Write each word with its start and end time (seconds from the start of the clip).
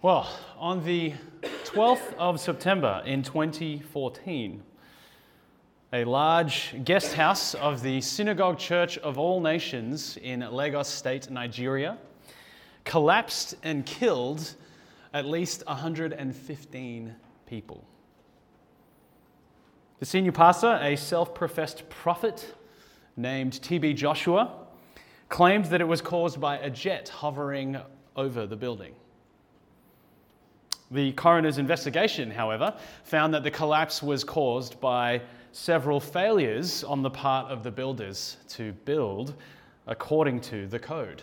Well, 0.00 0.28
on 0.56 0.84
the 0.84 1.12
12th 1.64 2.14
of 2.18 2.38
September 2.38 3.02
in 3.04 3.24
2014, 3.24 4.62
a 5.92 6.04
large 6.04 6.76
guest 6.84 7.14
house 7.14 7.54
of 7.54 7.82
the 7.82 8.00
Synagogue 8.00 8.60
Church 8.60 8.96
of 8.98 9.18
All 9.18 9.40
Nations 9.40 10.16
in 10.22 10.48
Lagos 10.52 10.86
State, 10.86 11.30
Nigeria, 11.30 11.98
collapsed 12.84 13.56
and 13.64 13.84
killed 13.84 14.54
at 15.12 15.26
least 15.26 15.64
115 15.66 17.16
people. 17.46 17.84
The 19.98 20.06
senior 20.06 20.30
pastor, 20.30 20.78
a 20.80 20.94
self 20.94 21.34
professed 21.34 21.88
prophet 21.88 22.54
named 23.16 23.60
T.B. 23.60 23.94
Joshua, 23.94 24.52
claimed 25.28 25.64
that 25.64 25.80
it 25.80 25.88
was 25.88 26.00
caused 26.00 26.40
by 26.40 26.58
a 26.58 26.70
jet 26.70 27.08
hovering 27.08 27.78
over 28.14 28.46
the 28.46 28.56
building. 28.56 28.94
The 30.90 31.12
coroner's 31.12 31.58
investigation, 31.58 32.30
however, 32.30 32.74
found 33.04 33.34
that 33.34 33.42
the 33.42 33.50
collapse 33.50 34.02
was 34.02 34.24
caused 34.24 34.80
by 34.80 35.20
several 35.52 36.00
failures 36.00 36.82
on 36.82 37.02
the 37.02 37.10
part 37.10 37.50
of 37.50 37.62
the 37.62 37.70
builders 37.70 38.38
to 38.48 38.72
build 38.84 39.34
according 39.86 40.40
to 40.40 40.66
the 40.66 40.78
code. 40.78 41.22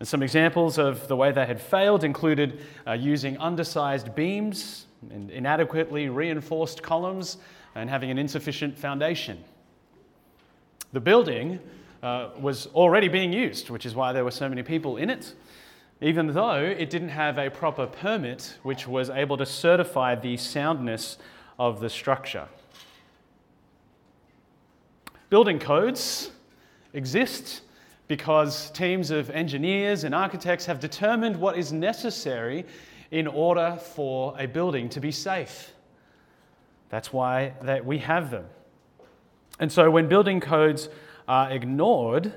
And 0.00 0.06
some 0.06 0.22
examples 0.22 0.78
of 0.78 1.08
the 1.08 1.16
way 1.16 1.32
they 1.32 1.46
had 1.46 1.60
failed 1.60 2.04
included 2.04 2.60
uh, 2.86 2.92
using 2.92 3.36
undersized 3.38 4.14
beams, 4.14 4.86
and 5.10 5.30
inadequately 5.30 6.08
reinforced 6.08 6.82
columns, 6.82 7.38
and 7.74 7.88
having 7.88 8.10
an 8.10 8.18
insufficient 8.18 8.76
foundation. 8.76 9.42
The 10.92 11.00
building 11.00 11.60
uh, 12.02 12.30
was 12.40 12.66
already 12.68 13.08
being 13.08 13.32
used, 13.32 13.70
which 13.70 13.86
is 13.86 13.94
why 13.94 14.12
there 14.12 14.24
were 14.24 14.30
so 14.30 14.48
many 14.48 14.62
people 14.62 14.96
in 14.96 15.10
it 15.10 15.34
even 16.00 16.28
though 16.28 16.62
it 16.62 16.90
didn't 16.90 17.08
have 17.08 17.38
a 17.38 17.50
proper 17.50 17.86
permit 17.86 18.56
which 18.62 18.86
was 18.86 19.10
able 19.10 19.36
to 19.36 19.46
certify 19.46 20.14
the 20.14 20.36
soundness 20.36 21.18
of 21.58 21.80
the 21.80 21.90
structure. 21.90 22.46
Building 25.28 25.58
codes 25.58 26.30
exist 26.92 27.62
because 28.06 28.70
teams 28.70 29.10
of 29.10 29.28
engineers 29.30 30.04
and 30.04 30.14
architects 30.14 30.64
have 30.66 30.80
determined 30.80 31.36
what 31.36 31.58
is 31.58 31.72
necessary 31.72 32.64
in 33.10 33.26
order 33.26 33.78
for 33.94 34.34
a 34.38 34.46
building 34.46 34.88
to 34.88 35.00
be 35.00 35.10
safe. 35.10 35.72
That's 36.88 37.12
why 37.12 37.52
that 37.62 37.84
we 37.84 37.98
have 37.98 38.30
them. 38.30 38.46
And 39.60 39.70
so 39.70 39.90
when 39.90 40.08
building 40.08 40.40
codes 40.40 40.88
are 41.26 41.50
ignored, 41.50 42.32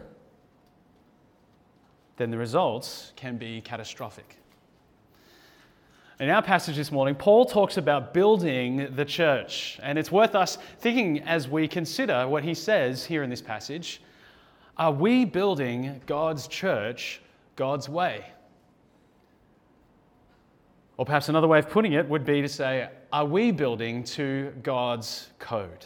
then 2.18 2.32
the 2.32 2.38
results 2.38 3.14
can 3.16 3.38
be 3.38 3.62
catastrophic. 3.62 4.38
In 6.20 6.30
our 6.30 6.44
passage 6.44 6.76
this 6.76 6.92
morning, 6.92 7.16
Paul 7.16 7.46
talks 7.46 7.78
about 7.78 8.14
building 8.14 8.96
the 8.96 9.06
church, 9.06 9.80
and 9.82 9.98
it's 9.98 10.12
worth 10.12 10.36
us 10.36 10.58
thinking 10.80 11.22
as 11.24 11.48
we 11.48 11.68
consider 11.68 12.28
what 12.28 12.44
he 12.44 12.54
says 12.54 13.04
here 13.04 13.24
in 13.24 13.30
this 13.30 13.42
passage. 13.42 14.02
Are 14.78 14.92
we 14.92 15.26
building 15.26 16.00
God's 16.06 16.48
church 16.48 17.22
God's 17.56 17.90
way? 17.90 18.26
Or 20.98 21.06
perhaps 21.06 21.30
another 21.30 21.48
way 21.48 21.60
of 21.60 21.70
putting 21.70 21.94
it 21.94 22.08
would 22.08 22.26
be 22.26 22.42
to 22.42 22.48
say, 22.48 22.90
are 23.12 23.26
we 23.26 23.52
building 23.52 24.04
to 24.04 24.54
God's 24.62 25.30
code? 25.40 25.86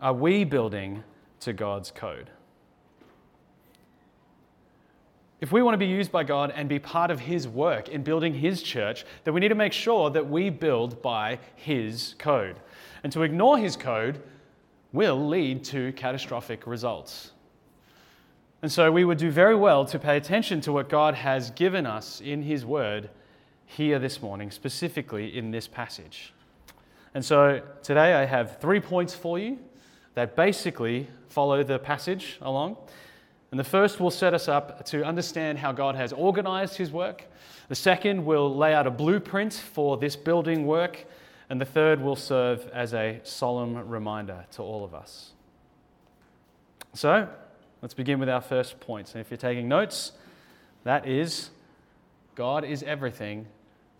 Are 0.00 0.12
we 0.12 0.44
building 0.44 1.04
to 1.40 1.52
God's 1.52 1.90
code? 1.90 2.30
If 5.40 5.52
we 5.52 5.62
want 5.62 5.72
to 5.72 5.78
be 5.78 5.86
used 5.86 6.12
by 6.12 6.24
God 6.24 6.52
and 6.54 6.68
be 6.68 6.78
part 6.78 7.10
of 7.10 7.20
His 7.20 7.48
work 7.48 7.88
in 7.88 8.02
building 8.02 8.34
His 8.34 8.62
church, 8.62 9.06
then 9.24 9.32
we 9.32 9.40
need 9.40 9.48
to 9.48 9.54
make 9.54 9.72
sure 9.72 10.10
that 10.10 10.28
we 10.28 10.50
build 10.50 11.00
by 11.00 11.38
His 11.56 12.14
code. 12.18 12.60
And 13.02 13.10
to 13.12 13.22
ignore 13.22 13.56
His 13.56 13.74
code 13.74 14.22
will 14.92 15.28
lead 15.28 15.64
to 15.64 15.92
catastrophic 15.94 16.66
results. 16.66 17.32
And 18.60 18.70
so 18.70 18.92
we 18.92 19.06
would 19.06 19.16
do 19.16 19.30
very 19.30 19.54
well 19.54 19.86
to 19.86 19.98
pay 19.98 20.18
attention 20.18 20.60
to 20.62 20.72
what 20.72 20.90
God 20.90 21.14
has 21.14 21.50
given 21.52 21.86
us 21.86 22.20
in 22.20 22.42
His 22.42 22.66
Word 22.66 23.08
here 23.64 23.98
this 23.98 24.20
morning, 24.20 24.50
specifically 24.50 25.38
in 25.38 25.50
this 25.50 25.66
passage. 25.66 26.34
And 27.14 27.24
so 27.24 27.62
today 27.82 28.12
I 28.12 28.26
have 28.26 28.60
three 28.60 28.80
points 28.80 29.14
for 29.14 29.38
you 29.38 29.58
that 30.14 30.36
basically 30.36 31.08
follow 31.30 31.62
the 31.62 31.78
passage 31.78 32.36
along. 32.42 32.76
And 33.50 33.58
the 33.58 33.64
first 33.64 33.98
will 33.98 34.10
set 34.10 34.32
us 34.32 34.48
up 34.48 34.84
to 34.86 35.04
understand 35.04 35.58
how 35.58 35.72
God 35.72 35.96
has 35.96 36.12
organized 36.12 36.76
his 36.76 36.92
work. 36.92 37.24
The 37.68 37.74
second 37.74 38.24
will 38.24 38.54
lay 38.54 38.74
out 38.74 38.86
a 38.86 38.90
blueprint 38.90 39.52
for 39.54 39.96
this 39.96 40.14
building 40.14 40.66
work. 40.66 41.04
And 41.48 41.60
the 41.60 41.64
third 41.64 42.00
will 42.00 42.14
serve 42.14 42.68
as 42.72 42.94
a 42.94 43.20
solemn 43.24 43.88
reminder 43.88 44.44
to 44.52 44.62
all 44.62 44.84
of 44.84 44.94
us. 44.94 45.32
So, 46.94 47.28
let's 47.82 47.94
begin 47.94 48.20
with 48.20 48.28
our 48.28 48.40
first 48.40 48.78
point. 48.78 49.12
And 49.14 49.20
if 49.20 49.30
you're 49.30 49.38
taking 49.38 49.68
notes, 49.68 50.12
that 50.84 51.08
is 51.08 51.50
God 52.36 52.64
is 52.64 52.84
everything, 52.84 53.46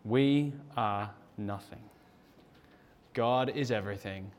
we 0.05 0.53
are 0.77 1.11
nothing. 1.37 1.83
God 3.15 3.51
is 3.51 3.71
everything, 3.71 4.31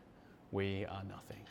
we 0.51 0.85
are 0.85 1.03
nothing. 1.03 1.41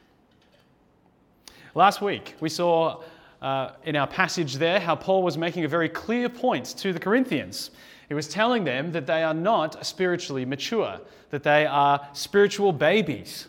Last 1.74 2.00
week, 2.00 2.34
we 2.40 2.48
saw 2.48 3.02
uh, 3.42 3.72
in 3.84 3.96
our 3.96 4.06
passage 4.06 4.54
there 4.54 4.80
how 4.80 4.94
Paul 4.94 5.22
was 5.22 5.38
making 5.38 5.64
a 5.64 5.68
very 5.68 5.88
clear 5.88 6.28
point 6.28 6.66
to 6.78 6.92
the 6.92 7.00
Corinthians. 7.00 7.70
He 8.08 8.14
was 8.14 8.28
telling 8.28 8.64
them 8.64 8.92
that 8.92 9.06
they 9.06 9.22
are 9.22 9.34
not 9.34 9.86
spiritually 9.86 10.44
mature, 10.44 11.00
that 11.30 11.42
they 11.42 11.64
are 11.64 12.06
spiritual 12.12 12.72
babies. 12.72 13.46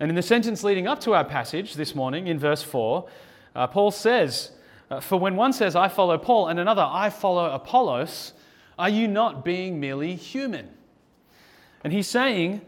And 0.00 0.08
in 0.08 0.14
the 0.14 0.22
sentence 0.22 0.62
leading 0.62 0.86
up 0.86 1.00
to 1.00 1.14
our 1.14 1.24
passage 1.24 1.74
this 1.74 1.94
morning, 1.94 2.28
in 2.28 2.38
verse 2.38 2.62
4, 2.62 3.08
uh, 3.56 3.66
Paul 3.66 3.90
says, 3.90 4.52
uh, 4.90 5.00
For 5.00 5.18
when 5.18 5.34
one 5.34 5.52
says, 5.52 5.74
I 5.74 5.88
follow 5.88 6.16
Paul, 6.16 6.46
and 6.48 6.60
another, 6.60 6.86
I 6.88 7.10
follow 7.10 7.50
Apollos, 7.50 8.34
are 8.78 8.88
you 8.88 9.08
not 9.08 9.44
being 9.44 9.80
merely 9.80 10.14
human? 10.14 10.68
And 11.82 11.92
he's 11.92 12.06
saying 12.06 12.60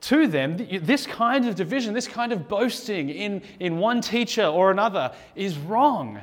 to 0.00 0.26
them, 0.26 0.56
this 0.82 1.06
kind 1.06 1.48
of 1.48 1.54
division, 1.54 1.92
this 1.92 2.06
kind 2.06 2.32
of 2.32 2.48
boasting 2.48 3.10
in, 3.10 3.42
in 3.58 3.78
one 3.78 4.00
teacher 4.00 4.44
or 4.44 4.70
another 4.70 5.12
is 5.34 5.58
wrong. 5.58 6.20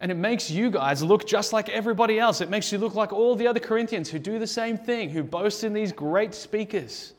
And 0.00 0.10
it 0.10 0.16
makes 0.16 0.50
you 0.50 0.70
guys 0.70 1.02
look 1.02 1.26
just 1.26 1.52
like 1.52 1.68
everybody 1.68 2.18
else. 2.18 2.40
It 2.40 2.50
makes 2.50 2.72
you 2.72 2.78
look 2.78 2.94
like 2.94 3.12
all 3.12 3.36
the 3.36 3.46
other 3.46 3.60
Corinthians 3.60 4.10
who 4.10 4.18
do 4.18 4.38
the 4.38 4.46
same 4.46 4.76
thing, 4.76 5.10
who 5.10 5.22
boast 5.22 5.64
in 5.64 5.72
these 5.72 5.92
great 5.92 6.34
speakers. 6.34 7.14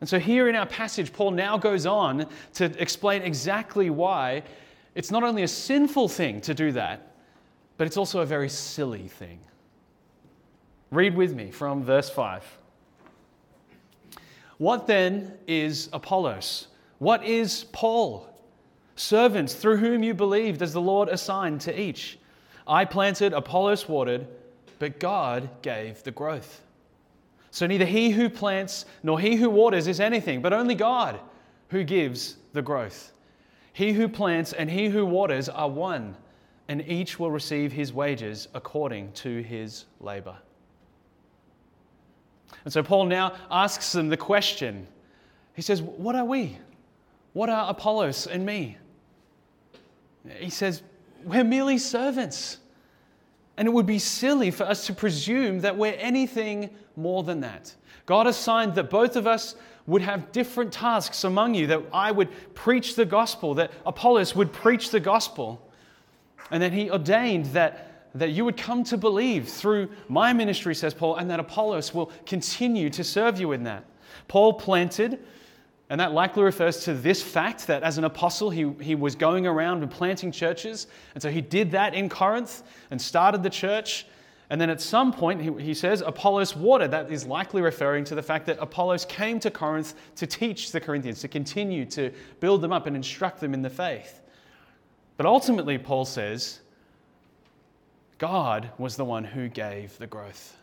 And 0.00 0.08
so, 0.08 0.18
here 0.18 0.48
in 0.48 0.56
our 0.56 0.66
passage, 0.66 1.12
Paul 1.12 1.30
now 1.30 1.56
goes 1.56 1.86
on 1.86 2.26
to 2.54 2.64
explain 2.80 3.22
exactly 3.22 3.88
why 3.88 4.42
it's 4.94 5.10
not 5.10 5.22
only 5.22 5.42
a 5.42 5.48
sinful 5.48 6.08
thing 6.08 6.40
to 6.42 6.54
do 6.54 6.72
that, 6.72 7.14
but 7.76 7.86
it's 7.86 7.96
also 7.96 8.20
a 8.20 8.26
very 8.26 8.48
silly 8.48 9.08
thing. 9.08 9.38
Read 10.90 11.16
with 11.16 11.34
me 11.34 11.50
from 11.50 11.82
verse 11.82 12.10
5. 12.10 12.61
What 14.58 14.86
then 14.86 15.38
is 15.46 15.88
Apollos? 15.92 16.68
What 16.98 17.24
is 17.24 17.64
Paul? 17.72 18.28
Servants 18.94 19.54
through 19.54 19.78
whom 19.78 20.02
you 20.02 20.14
believed, 20.14 20.62
as 20.62 20.72
the 20.72 20.80
Lord 20.80 21.08
assigned 21.08 21.60
to 21.62 21.80
each. 21.80 22.18
I 22.66 22.84
planted, 22.84 23.32
Apollos 23.32 23.88
watered, 23.88 24.26
but 24.78 25.00
God 25.00 25.48
gave 25.62 26.02
the 26.02 26.10
growth. 26.10 26.62
So 27.50 27.66
neither 27.66 27.84
he 27.84 28.10
who 28.10 28.30
plants 28.30 28.86
nor 29.02 29.20
he 29.20 29.36
who 29.36 29.50
waters 29.50 29.86
is 29.86 30.00
anything, 30.00 30.40
but 30.40 30.52
only 30.52 30.74
God 30.74 31.20
who 31.68 31.84
gives 31.84 32.36
the 32.52 32.62
growth. 32.62 33.12
He 33.72 33.92
who 33.92 34.08
plants 34.08 34.52
and 34.52 34.70
he 34.70 34.88
who 34.88 35.04
waters 35.06 35.48
are 35.48 35.68
one, 35.68 36.16
and 36.68 36.86
each 36.88 37.18
will 37.18 37.30
receive 37.30 37.72
his 37.72 37.92
wages 37.92 38.48
according 38.54 39.12
to 39.12 39.42
his 39.42 39.86
labor. 40.00 40.36
And 42.64 42.72
so 42.72 42.82
Paul 42.82 43.06
now 43.06 43.34
asks 43.50 43.92
them 43.92 44.08
the 44.08 44.16
question. 44.16 44.86
He 45.54 45.62
says, 45.62 45.82
What 45.82 46.14
are 46.14 46.24
we? 46.24 46.58
What 47.32 47.48
are 47.48 47.70
Apollos 47.70 48.26
and 48.26 48.44
me? 48.44 48.76
He 50.38 50.50
says, 50.50 50.82
We're 51.24 51.44
merely 51.44 51.78
servants. 51.78 52.58
And 53.56 53.68
it 53.68 53.70
would 53.70 53.86
be 53.86 53.98
silly 53.98 54.50
for 54.50 54.64
us 54.64 54.86
to 54.86 54.94
presume 54.94 55.60
that 55.60 55.76
we're 55.76 55.96
anything 55.98 56.70
more 56.96 57.22
than 57.22 57.40
that. 57.40 57.74
God 58.06 58.26
assigned 58.26 58.74
that 58.74 58.90
both 58.90 59.14
of 59.16 59.26
us 59.26 59.54
would 59.86 60.02
have 60.02 60.32
different 60.32 60.72
tasks 60.72 61.24
among 61.24 61.54
you, 61.54 61.66
that 61.66 61.82
I 61.92 62.12
would 62.12 62.28
preach 62.54 62.94
the 62.94 63.04
gospel, 63.04 63.54
that 63.54 63.70
Apollos 63.84 64.34
would 64.34 64.52
preach 64.52 64.90
the 64.90 65.00
gospel. 65.00 65.70
And 66.50 66.62
then 66.62 66.72
he 66.72 66.90
ordained 66.90 67.46
that 67.46 67.91
that 68.14 68.30
you 68.30 68.44
would 68.44 68.56
come 68.56 68.84
to 68.84 68.96
believe 68.96 69.48
through 69.48 69.88
my 70.08 70.32
ministry, 70.32 70.74
says 70.74 70.92
Paul, 70.92 71.16
and 71.16 71.30
that 71.30 71.40
Apollos 71.40 71.94
will 71.94 72.12
continue 72.26 72.90
to 72.90 73.02
serve 73.02 73.40
you 73.40 73.52
in 73.52 73.64
that. 73.64 73.84
Paul 74.28 74.54
planted, 74.54 75.18
and 75.88 76.00
that 76.00 76.12
likely 76.12 76.42
refers 76.42 76.84
to 76.84 76.94
this 76.94 77.22
fact 77.22 77.66
that 77.66 77.82
as 77.82 77.98
an 77.98 78.04
apostle, 78.04 78.50
he, 78.50 78.70
he 78.80 78.94
was 78.94 79.14
going 79.14 79.46
around 79.46 79.82
and 79.82 79.90
planting 79.90 80.32
churches. 80.32 80.86
And 81.14 81.22
so 81.22 81.30
he 81.30 81.40
did 81.40 81.70
that 81.72 81.94
in 81.94 82.08
Corinth 82.08 82.62
and 82.90 83.00
started 83.00 83.42
the 83.42 83.50
church. 83.50 84.06
And 84.50 84.60
then 84.60 84.68
at 84.68 84.80
some 84.82 85.12
point, 85.12 85.40
he, 85.40 85.50
he 85.62 85.74
says, 85.74 86.02
Apollos 86.02 86.54
watered. 86.54 86.90
That 86.90 87.10
is 87.10 87.26
likely 87.26 87.62
referring 87.62 88.04
to 88.04 88.14
the 88.14 88.22
fact 88.22 88.46
that 88.46 88.58
Apollos 88.60 89.06
came 89.06 89.40
to 89.40 89.50
Corinth 89.50 89.94
to 90.16 90.26
teach 90.26 90.72
the 90.72 90.80
Corinthians, 90.80 91.20
to 91.20 91.28
continue 91.28 91.86
to 91.86 92.10
build 92.40 92.60
them 92.60 92.72
up 92.72 92.86
and 92.86 92.94
instruct 92.94 93.40
them 93.40 93.54
in 93.54 93.62
the 93.62 93.70
faith. 93.70 94.20
But 95.16 95.26
ultimately, 95.26 95.78
Paul 95.78 96.04
says, 96.04 96.60
God 98.22 98.70
was 98.78 98.94
the 98.94 99.04
one 99.04 99.24
who 99.24 99.48
gave 99.48 99.98
the 99.98 100.06
growth. 100.06 100.56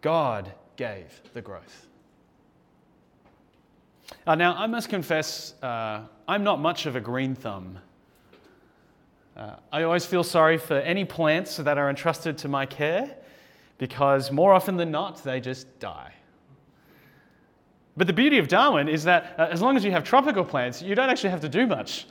God 0.00 0.50
gave 0.74 1.20
the 1.32 1.40
growth. 1.40 1.86
Uh, 4.26 4.34
now, 4.34 4.56
I 4.56 4.66
must 4.66 4.88
confess, 4.88 5.54
uh, 5.62 6.00
I'm 6.26 6.42
not 6.42 6.58
much 6.58 6.86
of 6.86 6.96
a 6.96 7.00
green 7.00 7.36
thumb. 7.36 7.78
Uh, 9.36 9.54
I 9.72 9.84
always 9.84 10.04
feel 10.04 10.24
sorry 10.24 10.58
for 10.58 10.74
any 10.78 11.04
plants 11.04 11.56
that 11.58 11.78
are 11.78 11.88
entrusted 11.88 12.36
to 12.38 12.48
my 12.48 12.66
care 12.66 13.14
because 13.78 14.32
more 14.32 14.52
often 14.52 14.76
than 14.76 14.90
not, 14.90 15.22
they 15.22 15.40
just 15.40 15.78
die. 15.78 16.12
But 17.96 18.08
the 18.08 18.12
beauty 18.12 18.38
of 18.38 18.48
Darwin 18.48 18.88
is 18.88 19.04
that 19.04 19.36
uh, 19.38 19.46
as 19.52 19.62
long 19.62 19.76
as 19.76 19.84
you 19.84 19.92
have 19.92 20.02
tropical 20.02 20.44
plants, 20.44 20.82
you 20.82 20.96
don't 20.96 21.10
actually 21.10 21.30
have 21.30 21.42
to 21.42 21.48
do 21.48 21.64
much. 21.64 22.08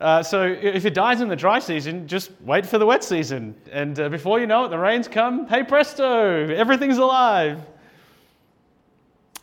Uh, 0.00 0.22
so 0.22 0.42
if 0.42 0.84
it 0.84 0.92
dies 0.92 1.22
in 1.22 1.28
the 1.28 1.36
dry 1.36 1.58
season, 1.58 2.06
just 2.06 2.30
wait 2.42 2.66
for 2.66 2.78
the 2.78 2.84
wet 2.84 3.02
season. 3.02 3.54
And 3.72 3.98
uh, 3.98 4.08
before 4.10 4.38
you 4.40 4.46
know 4.46 4.66
it, 4.66 4.68
the 4.68 4.78
rains 4.78 5.08
come, 5.08 5.46
hey 5.46 5.62
presto, 5.62 6.48
everything's 6.54 6.98
alive. 6.98 7.60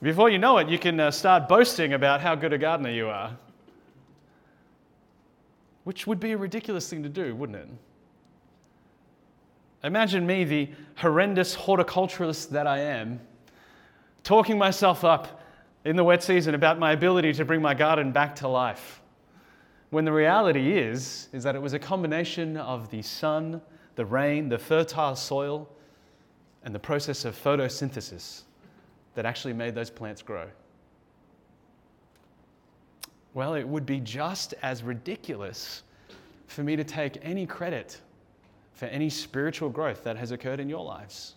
Before 0.02 0.30
you 0.30 0.38
know 0.38 0.58
it, 0.60 0.70
you 0.70 0.78
can 0.78 1.00
uh, 1.00 1.12
start 1.12 1.48
boasting 1.48 1.94
about 1.94 2.22
how 2.22 2.36
good 2.36 2.54
a 2.54 2.58
gardener 2.58 2.92
you 2.92 3.08
are. 3.08 3.36
Which 5.86 6.06
would 6.06 6.20
be 6.20 6.34
a 6.34 6.38
ridiculous 6.38 6.88
thing 6.90 7.04
to 7.04 7.10
do, 7.10 7.36
wouldn't 7.36 7.58
it? 7.58 7.70
Imagine 9.84 10.26
me, 10.26 10.44
the 10.44 10.70
horrendous 10.96 11.56
horticulturalist 11.56 12.50
that 12.50 12.68
I 12.68 12.80
am, 12.80 13.20
talking 14.24 14.58
myself 14.58 15.04
up 15.04 15.42
in 15.84 15.96
the 15.96 16.04
wet 16.04 16.24
season 16.24 16.56
about 16.56 16.80
my 16.80 16.92
ability 16.92 17.34
to 17.34 17.44
bring 17.44 17.62
my 17.62 17.74
garden 17.74 18.12
back 18.12 18.36
to 18.38 18.48
life. 18.48 19.02
When 19.94 20.06
the 20.06 20.12
reality 20.12 20.76
is, 20.76 21.28
is 21.34 21.44
that 21.44 21.54
it 21.54 21.62
was 21.62 21.74
a 21.74 21.80
combination 21.80 22.58
of 22.58 22.90
the 22.90 23.04
sun, 23.04 23.62
the 23.94 24.04
rain, 24.04 24.50
the 24.50 24.58
fertile 24.58 25.16
soil, 25.16 25.70
and 26.64 26.74
the 26.74 26.80
process 26.80 27.26
of 27.26 27.36
photosynthesis 27.40 28.42
that 29.14 29.28
actually 29.28 29.54
made 29.54 29.76
those 29.76 29.92
plants 29.92 30.24
grow? 30.24 30.48
Well, 33.36 33.54
it 33.54 33.68
would 33.68 33.86
be 33.86 34.00
just 34.00 34.56
as 34.64 34.82
ridiculous 34.82 35.84
for 36.48 36.64
me 36.64 36.76
to 36.76 36.84
take 36.84 37.20
any 37.22 37.46
credit 37.46 38.02
for 38.74 38.86
any 38.86 39.12
spiritual 39.12 39.70
growth 39.70 40.04
that 40.06 40.18
has 40.18 40.32
occurred 40.32 40.60
in 40.60 40.70
your 40.70 40.84
lives. 40.84 41.36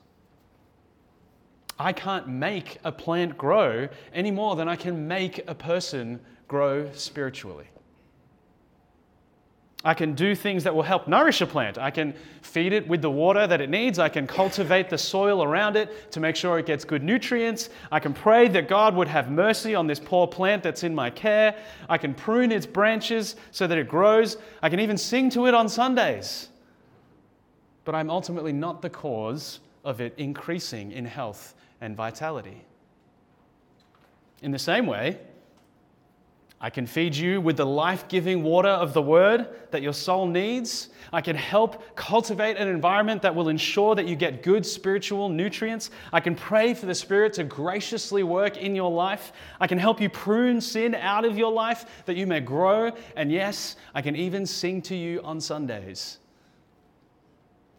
I 1.79 1.93
can't 1.93 2.27
make 2.27 2.79
a 2.85 2.91
plant 2.91 3.37
grow 3.37 3.87
any 4.15 4.31
more 4.31 4.57
than 4.57 4.67
I 4.67 4.77
can 4.77 5.07
make 5.07 5.47
a 5.47 5.55
person 5.55 6.21
grow 6.49 6.91
spiritually. 6.95 7.67
I 9.87 9.95
can 9.95 10.15
do 10.15 10.35
things 10.35 10.65
that 10.65 10.75
will 10.75 10.83
help 10.83 11.07
nourish 11.07 11.41
a 11.41 11.47
plant. 11.47 11.79
I 11.79 11.93
can 11.93 12.13
feed 12.43 12.73
it 12.73 12.89
with 12.89 13.03
the 13.03 13.11
water 13.11 13.47
that 13.47 13.61
it 13.61 13.71
needs. 13.71 14.01
I 14.01 14.09
can 14.09 14.27
cultivate 14.27 14.91
the 14.91 14.99
soil 14.99 15.45
around 15.45 15.77
it 15.77 16.11
to 16.11 16.19
make 16.19 16.35
sure 16.35 16.59
it 16.59 16.67
gets 16.67 16.85
good 16.85 17.05
nutrients. 17.05 17.71
I 17.93 18.01
can 18.01 18.13
pray 18.13 18.49
that 18.49 18.69
God 18.69 18.97
would 18.97 19.07
have 19.07 19.31
mercy 19.31 19.77
on 19.77 19.87
this 19.87 20.01
poor 20.01 20.27
plant 20.27 20.65
that's 20.65 20.83
in 20.83 20.93
my 20.93 21.09
care. 21.09 21.55
I 21.89 21.99
can 21.99 22.15
prune 22.15 22.51
its 22.51 22.67
branches 22.67 23.37
so 23.53 23.69
that 23.69 23.79
it 23.79 23.87
grows. 23.87 24.39
I 24.61 24.71
can 24.71 24.81
even 24.81 24.99
sing 24.99 25.31
to 25.31 25.47
it 25.47 25.55
on 25.55 25.69
Sundays. 25.69 26.49
But 27.85 27.95
I'm 27.95 28.11
ultimately 28.11 28.53
not 28.53 28.83
the 28.83 28.91
cause 28.91 29.61
of 29.85 30.01
it 30.01 30.15
increasing 30.17 30.91
in 30.91 31.05
health 31.05 31.55
and 31.81 31.95
vitality. 31.95 32.65
In 34.43 34.51
the 34.51 34.59
same 34.59 34.89
way, 34.89 35.21
I 36.59 36.71
can 36.71 36.87
feed 36.87 37.15
you 37.15 37.39
with 37.39 37.59
the 37.59 37.67
life 37.67 38.09
giving 38.09 38.43
water 38.43 38.71
of 38.71 38.95
the 38.95 39.03
word 39.03 39.47
that 39.73 39.83
your 39.83 39.93
soul 39.93 40.27
needs. 40.27 40.89
I 41.13 41.21
can 41.21 41.37
help 41.37 41.95
cultivate 41.97 42.57
an 42.57 42.67
environment 42.67 43.21
that 43.23 43.35
will 43.35 43.51
ensure 43.51 43.95
that 43.95 44.09
you 44.09 44.17
get 44.17 44.43
good 44.43 44.65
spiritual 44.65 45.29
nutrients. 45.29 45.91
I 46.15 46.21
can 46.21 46.35
pray 46.35 46.73
for 46.73 46.87
the 46.87 46.95
Spirit 46.95 47.35
to 47.35 47.45
graciously 47.45 48.23
work 48.23 48.57
in 48.57 48.75
your 48.75 48.91
life. 48.91 49.33
I 49.61 49.67
can 49.67 49.77
help 49.77 50.01
you 50.01 50.09
prune 50.09 50.63
sin 50.63 50.95
out 50.95 51.27
of 51.27 51.37
your 51.37 51.53
life 51.53 51.85
that 52.07 52.17
you 52.17 52.27
may 52.27 52.41
grow. 52.41 52.91
And 53.17 53.31
yes, 53.31 53.77
I 53.95 54.01
can 54.01 54.17
even 54.17 54.47
sing 54.47 54.81
to 54.83 54.97
you 54.97 55.21
on 55.23 55.43
Sundays. 55.43 56.19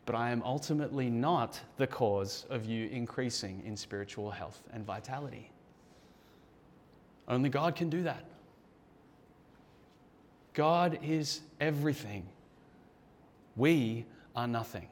But 0.05 0.13
I 0.13 0.29
am 0.29 0.43
ultimately 0.43 1.09
not 1.09 1.59
the 1.77 1.87
cause 1.87 2.45
of 2.51 2.65
you 2.65 2.87
increasing 2.89 3.63
in 3.65 3.75
spiritual 3.75 4.29
health 4.29 4.61
and 4.71 4.85
vitality. 4.85 5.51
Only 7.27 7.49
God 7.49 7.75
can 7.75 7.89
do 7.89 8.03
that. 8.03 8.23
God 10.57 10.97
is 11.03 11.41
everything. 11.61 12.25
We 13.55 14.05
are 14.35 14.47
nothing. 14.47 14.87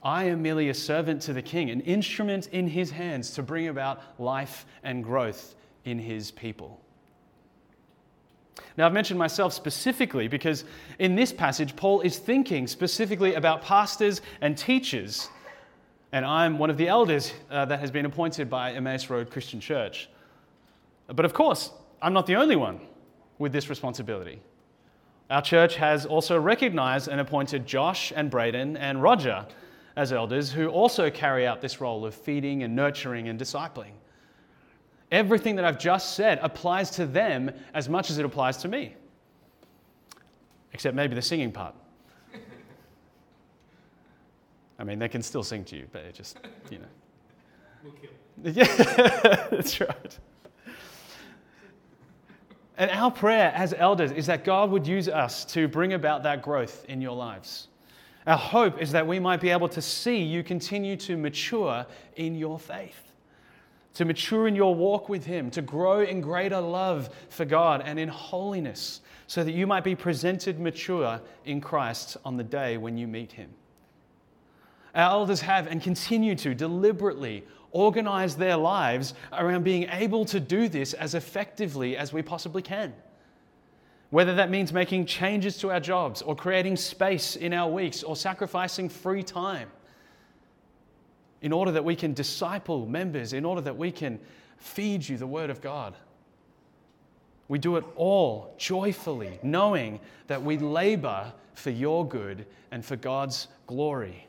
I 0.00 0.26
am 0.26 0.42
merely 0.42 0.68
a 0.68 0.74
servant 0.74 1.22
to 1.22 1.32
the 1.32 1.42
king, 1.42 1.70
an 1.70 1.80
instrument 1.80 2.46
in 2.52 2.68
his 2.68 2.92
hands 2.92 3.32
to 3.32 3.42
bring 3.42 3.66
about 3.66 4.00
life 4.20 4.64
and 4.84 5.02
growth 5.02 5.56
in 5.84 5.98
his 5.98 6.30
people. 6.30 6.80
Now, 8.76 8.86
I've 8.86 8.92
mentioned 8.92 9.18
myself 9.18 9.52
specifically 9.52 10.28
because 10.28 10.62
in 11.00 11.16
this 11.16 11.32
passage, 11.32 11.74
Paul 11.74 12.00
is 12.02 12.16
thinking 12.16 12.68
specifically 12.68 13.34
about 13.34 13.62
pastors 13.62 14.22
and 14.40 14.56
teachers. 14.56 15.28
And 16.12 16.24
I'm 16.24 16.58
one 16.58 16.70
of 16.70 16.76
the 16.76 16.86
elders 16.86 17.32
uh, 17.50 17.64
that 17.64 17.80
has 17.80 17.90
been 17.90 18.06
appointed 18.06 18.48
by 18.48 18.74
Emmaus 18.74 19.10
Road 19.10 19.30
Christian 19.30 19.58
Church. 19.58 20.08
But 21.08 21.24
of 21.24 21.34
course, 21.34 21.72
I'm 22.00 22.12
not 22.12 22.28
the 22.28 22.36
only 22.36 22.54
one 22.54 22.80
with 23.42 23.52
this 23.52 23.68
responsibility. 23.68 24.40
Our 25.28 25.42
church 25.42 25.74
has 25.74 26.06
also 26.06 26.38
recognized 26.38 27.08
and 27.08 27.20
appointed 27.20 27.66
Josh 27.66 28.12
and 28.14 28.30
Braden 28.30 28.76
and 28.76 29.02
Roger 29.02 29.44
as 29.96 30.12
elders 30.12 30.52
who 30.52 30.68
also 30.68 31.10
carry 31.10 31.44
out 31.44 31.60
this 31.60 31.80
role 31.80 32.06
of 32.06 32.14
feeding 32.14 32.62
and 32.62 32.76
nurturing 32.76 33.28
and 33.28 33.38
discipling. 33.38 33.94
Everything 35.10 35.56
that 35.56 35.64
I've 35.64 35.78
just 35.78 36.14
said 36.14 36.38
applies 36.40 36.90
to 36.92 37.04
them 37.04 37.50
as 37.74 37.88
much 37.88 38.10
as 38.10 38.18
it 38.18 38.24
applies 38.24 38.58
to 38.58 38.68
me, 38.68 38.94
except 40.72 40.94
maybe 40.94 41.16
the 41.16 41.20
singing 41.20 41.50
part. 41.50 41.74
I 44.78 44.84
mean, 44.84 45.00
they 45.00 45.08
can 45.08 45.20
still 45.20 45.42
sing 45.42 45.64
to 45.64 45.76
you, 45.76 45.88
but 45.90 46.02
it 46.02 46.14
just, 46.14 46.38
you 46.70 46.78
know. 46.78 46.84
We'll 47.82 48.54
yeah, 48.54 49.46
that's 49.50 49.80
right. 49.80 50.18
And 52.78 52.90
our 52.90 53.10
prayer 53.10 53.52
as 53.54 53.74
elders 53.76 54.12
is 54.12 54.26
that 54.26 54.44
God 54.44 54.70
would 54.70 54.86
use 54.86 55.08
us 55.08 55.44
to 55.46 55.68
bring 55.68 55.92
about 55.92 56.22
that 56.22 56.42
growth 56.42 56.84
in 56.88 57.00
your 57.00 57.14
lives. 57.14 57.68
Our 58.26 58.38
hope 58.38 58.80
is 58.80 58.92
that 58.92 59.06
we 59.06 59.18
might 59.18 59.40
be 59.40 59.50
able 59.50 59.68
to 59.70 59.82
see 59.82 60.22
you 60.22 60.42
continue 60.42 60.96
to 60.98 61.16
mature 61.16 61.84
in 62.16 62.34
your 62.34 62.58
faith, 62.58 63.12
to 63.94 64.04
mature 64.04 64.46
in 64.46 64.54
your 64.54 64.74
walk 64.74 65.08
with 65.08 65.24
Him, 65.24 65.50
to 65.50 65.62
grow 65.62 66.00
in 66.00 66.20
greater 66.20 66.60
love 66.60 67.10
for 67.30 67.44
God 67.44 67.82
and 67.84 67.98
in 67.98 68.08
holiness, 68.08 69.00
so 69.26 69.42
that 69.42 69.52
you 69.52 69.66
might 69.66 69.84
be 69.84 69.94
presented 69.94 70.60
mature 70.60 71.20
in 71.44 71.60
Christ 71.60 72.16
on 72.24 72.36
the 72.36 72.44
day 72.44 72.76
when 72.76 72.96
you 72.96 73.08
meet 73.08 73.32
Him. 73.32 73.50
Our 74.94 75.10
elders 75.10 75.40
have 75.40 75.66
and 75.66 75.82
continue 75.82 76.34
to 76.36 76.54
deliberately 76.54 77.44
organize 77.72 78.36
their 78.36 78.56
lives 78.56 79.14
around 79.32 79.64
being 79.64 79.88
able 79.90 80.24
to 80.26 80.38
do 80.38 80.68
this 80.68 80.92
as 80.94 81.14
effectively 81.14 81.96
as 81.96 82.12
we 82.12 82.22
possibly 82.22 82.62
can. 82.62 82.94
Whether 84.10 84.34
that 84.34 84.50
means 84.50 84.72
making 84.72 85.06
changes 85.06 85.56
to 85.58 85.70
our 85.70 85.80
jobs 85.80 86.20
or 86.22 86.36
creating 86.36 86.76
space 86.76 87.34
in 87.34 87.52
our 87.52 87.70
weeks 87.70 88.02
or 88.02 88.14
sacrificing 88.14 88.88
free 88.88 89.22
time 89.22 89.70
in 91.40 91.52
order 91.52 91.72
that 91.72 91.84
we 91.84 91.96
can 91.96 92.12
disciple 92.12 92.86
members, 92.86 93.32
in 93.32 93.44
order 93.44 93.60
that 93.62 93.76
we 93.76 93.90
can 93.90 94.20
feed 94.58 95.08
you 95.08 95.16
the 95.16 95.26
Word 95.26 95.50
of 95.50 95.60
God. 95.60 95.94
We 97.48 97.58
do 97.58 97.76
it 97.76 97.84
all 97.96 98.54
joyfully, 98.58 99.38
knowing 99.42 99.98
that 100.28 100.42
we 100.42 100.56
labor 100.56 101.32
for 101.54 101.70
your 101.70 102.06
good 102.06 102.46
and 102.70 102.84
for 102.84 102.96
God's 102.96 103.48
glory. 103.66 104.26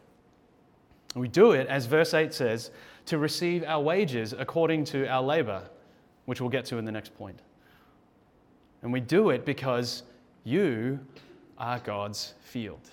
We 1.15 1.27
do 1.27 1.51
it, 1.51 1.67
as 1.67 1.85
verse 1.85 2.13
8 2.13 2.33
says, 2.33 2.71
to 3.05 3.17
receive 3.17 3.63
our 3.63 3.81
wages 3.81 4.33
according 4.37 4.85
to 4.85 5.07
our 5.07 5.21
labor, 5.21 5.63
which 6.25 6.39
we'll 6.39 6.49
get 6.49 6.65
to 6.65 6.77
in 6.77 6.85
the 6.85 6.91
next 6.91 7.15
point. 7.17 7.39
And 8.81 8.91
we 8.91 8.99
do 8.99 9.29
it 9.29 9.45
because 9.45 10.03
you 10.43 10.99
are 11.57 11.79
God's 11.79 12.33
field. 12.41 12.89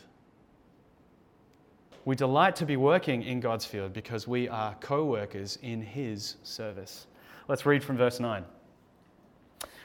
We 2.04 2.16
delight 2.16 2.56
to 2.56 2.66
be 2.66 2.76
working 2.76 3.22
in 3.22 3.40
God's 3.40 3.64
field 3.64 3.92
because 3.92 4.26
we 4.26 4.48
are 4.48 4.74
co 4.80 5.04
workers 5.04 5.58
in 5.62 5.82
His 5.82 6.36
service. 6.42 7.06
Let's 7.48 7.66
read 7.66 7.84
from 7.84 7.96
verse 7.96 8.20
9. 8.20 8.44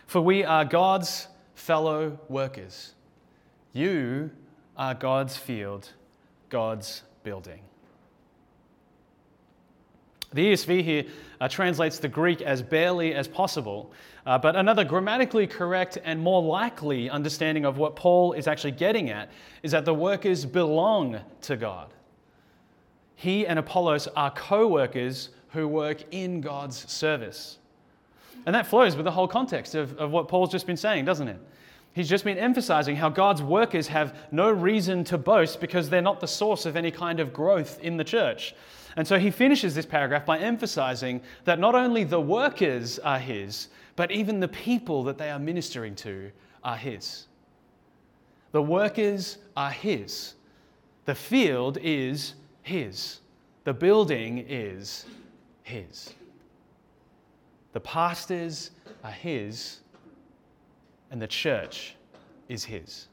For 0.07 0.21
we 0.21 0.43
are 0.43 0.63
God's 0.63 1.27
fellow 1.55 2.19
workers. 2.29 2.93
You 3.73 4.31
are 4.77 4.93
God's 4.93 5.35
field, 5.35 5.89
God's 6.49 7.03
building. 7.23 7.61
The 10.33 10.53
ESV 10.53 10.83
here 10.83 11.05
uh, 11.39 11.47
translates 11.47 11.99
the 11.99 12.07
Greek 12.07 12.41
as 12.41 12.61
barely 12.61 13.13
as 13.13 13.27
possible, 13.27 13.91
uh, 14.25 14.37
but 14.37 14.55
another 14.55 14.83
grammatically 14.83 15.47
correct 15.47 15.97
and 16.03 16.19
more 16.19 16.41
likely 16.41 17.09
understanding 17.09 17.65
of 17.65 17.77
what 17.77 17.95
Paul 17.95 18.33
is 18.33 18.47
actually 18.47 18.71
getting 18.71 19.09
at 19.09 19.29
is 19.63 19.71
that 19.71 19.85
the 19.85 19.93
workers 19.93 20.45
belong 20.45 21.19
to 21.41 21.55
God. 21.55 21.93
He 23.15 23.47
and 23.47 23.57
Apollos 23.59 24.07
are 24.15 24.31
co 24.31 24.67
workers 24.67 25.29
who 25.49 25.67
work 25.67 26.03
in 26.11 26.41
God's 26.41 26.91
service. 26.91 27.59
And 28.45 28.53
that 28.53 28.67
flows 28.67 28.95
with 28.95 29.05
the 29.05 29.11
whole 29.11 29.27
context 29.27 29.73
of, 29.73 29.97
of 29.97 30.11
what 30.11 30.27
Paul's 30.27 30.51
just 30.51 30.67
been 30.67 30.77
saying, 30.77 31.05
doesn't 31.05 31.27
it? 31.27 31.39
He's 31.93 32.09
just 32.09 32.25
been 32.25 32.37
emphasizing 32.37 32.97
how 32.97 33.07
God's 33.07 33.41
workers 33.41 33.87
have 33.87 34.17
no 34.29 34.51
reason 34.51 35.05
to 35.05 35.17
boast 35.17 35.61
because 35.61 35.89
they're 35.89 36.01
not 36.01 36.19
the 36.19 36.27
source 36.27 36.65
of 36.65 36.75
any 36.75 36.91
kind 36.91 37.21
of 37.21 37.31
growth 37.31 37.79
in 37.81 37.95
the 37.95 38.03
church. 38.03 38.53
And 38.95 39.07
so 39.07 39.19
he 39.19 39.29
finishes 39.29 39.75
this 39.75 39.85
paragraph 39.85 40.25
by 40.25 40.39
emphasizing 40.39 41.21
that 41.43 41.59
not 41.59 41.75
only 41.75 42.03
the 42.03 42.21
workers 42.21 42.97
are 42.99 43.19
his, 43.19 43.67
but 43.95 44.11
even 44.11 44.39
the 44.39 44.47
people 44.47 45.03
that 45.03 45.17
they 45.17 45.29
are 45.29 45.39
ministering 45.39 45.95
to 45.95 46.31
are 46.63 46.77
his. 46.77 47.27
The 48.51 48.61
workers 48.61 49.37
are 49.57 49.71
his. 49.71 50.35
The 51.05 51.15
field 51.15 51.77
is 51.81 52.35
his. 52.63 53.19
The 53.65 53.73
building 53.73 54.45
is 54.47 55.05
his. 55.63 56.13
The 57.73 57.79
pastors 57.81 58.71
are 59.03 59.11
his, 59.11 59.79
and 61.11 61.21
the 61.21 61.27
church 61.27 61.95
is 62.47 62.63
his. 62.63 63.07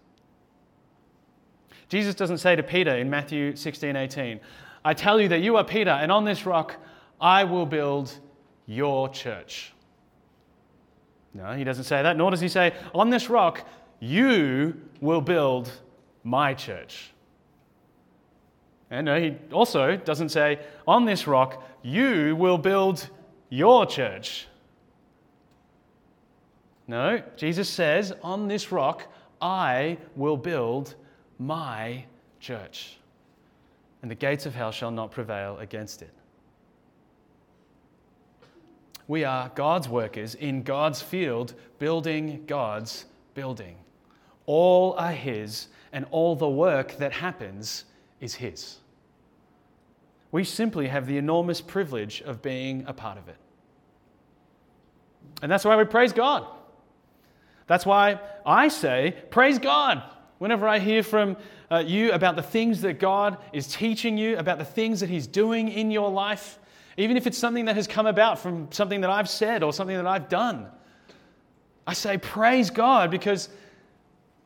Jesus 1.89 2.15
doesn't 2.15 2.39
say 2.39 2.57
to 2.57 2.63
Peter 2.63 2.97
in 2.97 3.11
Matthew 3.11 3.57
16 3.57 3.97
18, 3.97 4.41
I 4.85 4.95
tell 4.95 5.21
you 5.21 5.29
that 5.29 5.41
you 5.41 5.57
are 5.57 5.65
Peter, 5.65 5.91
and 5.91 6.11
on 6.11 6.25
this 6.25 6.45
rock 6.45 6.77
I 7.21 7.45
will 7.45 7.67
build 7.67 8.19
your 8.67 9.09
church. 9.09 9.73
No, 11.35 11.53
he 11.53 11.65
doesn't 11.65 11.85
say 11.85 12.03
that, 12.03 12.17
nor 12.17 12.31
does 12.31 12.41
he 12.41 12.49
say, 12.49 12.75
On 12.95 13.11
this 13.11 13.31
rock 13.31 13.67
you 14.01 14.81
will 15.01 15.21
build 15.21 15.71
my 16.25 16.55
church. 16.55 17.13
And 18.91 19.07
no, 19.07 19.19
he 19.19 19.37
also 19.53 19.97
doesn't 19.97 20.31
say, 20.31 20.59
On 20.87 21.05
this 21.05 21.27
rock 21.27 21.63
you 21.83 22.37
will 22.37 22.59
build 22.59 23.09
your 23.49 23.87
church. 23.87 24.49
No, 26.89 27.23
Jesus 27.37 27.69
says, 27.69 28.13
On 28.23 28.49
this 28.49 28.73
rock 28.73 29.07
I 29.41 29.99
will 30.17 30.37
build 30.37 30.97
my 31.39 32.05
church 32.41 32.99
and 34.03 34.11
the 34.11 34.17
gates 34.17 34.47
of 34.47 34.55
hell 34.55 34.73
shall 34.73 34.91
not 34.91 35.13
prevail 35.13 35.57
against 35.59 36.03
it. 36.03 36.11
We 39.09 39.25
are 39.25 39.51
God's 39.55 39.89
workers 39.89 40.35
in 40.35 40.63
God's 40.63 41.01
field, 41.01 41.55
building 41.79 42.45
God's 42.47 43.05
building. 43.35 43.77
All 44.47 44.95
are 44.95 45.13
His, 45.13 45.69
and 45.93 46.07
all 46.11 46.35
the 46.35 46.49
work 46.49 46.97
that 46.99 47.13
happens 47.13 47.85
is 48.21 48.35
His. 48.35 48.79
We 50.31 50.45
simply 50.45 50.89
have 50.89 51.07
the 51.07 51.19
enormous 51.19 51.61
privilege 51.61 52.23
of 52.23 52.43
being 52.43 52.85
a 52.87 52.93
part 52.93 53.19
of 53.19 53.29
it. 53.29 53.37
And 55.43 55.53
that's 55.53 55.65
why 55.65 55.77
we 55.77 55.85
praise 55.85 56.13
God. 56.13 56.47
That's 57.67 57.85
why 57.85 58.19
I 58.45 58.69
say, 58.69 59.15
Praise 59.31 59.59
God. 59.59 60.03
Whenever 60.43 60.67
I 60.67 60.81
hear 60.81 61.05
from 61.05 61.37
uh, 61.71 61.85
you 61.87 62.11
about 62.11 62.35
the 62.35 62.43
things 62.43 62.81
that 62.81 62.95
God 62.95 63.39
is 63.53 63.69
teaching 63.69 64.19
you, 64.19 64.37
about 64.39 64.59
the 64.59 64.65
things 64.65 64.99
that 64.99 65.09
He's 65.09 65.29
doing 65.29 65.69
in 65.69 65.93
your 65.93 66.11
life, 66.11 66.59
even 66.97 67.17
if 67.17 67.29
it's 67.29 67.39
something 67.39 67.67
that 67.67 67.77
has 67.77 67.87
come 67.87 68.07
about 68.07 68.41
from 68.41 68.67
something 68.73 69.03
that 69.03 69.09
I've 69.11 69.29
said 69.29 69.63
or 69.63 69.73
something 69.73 69.95
that 69.95 70.05
I've 70.05 70.29
done, 70.29 70.67
I 71.87 71.93
say, 71.93 72.19
Praise 72.19 72.71
God 72.71 73.09
because 73.09 73.51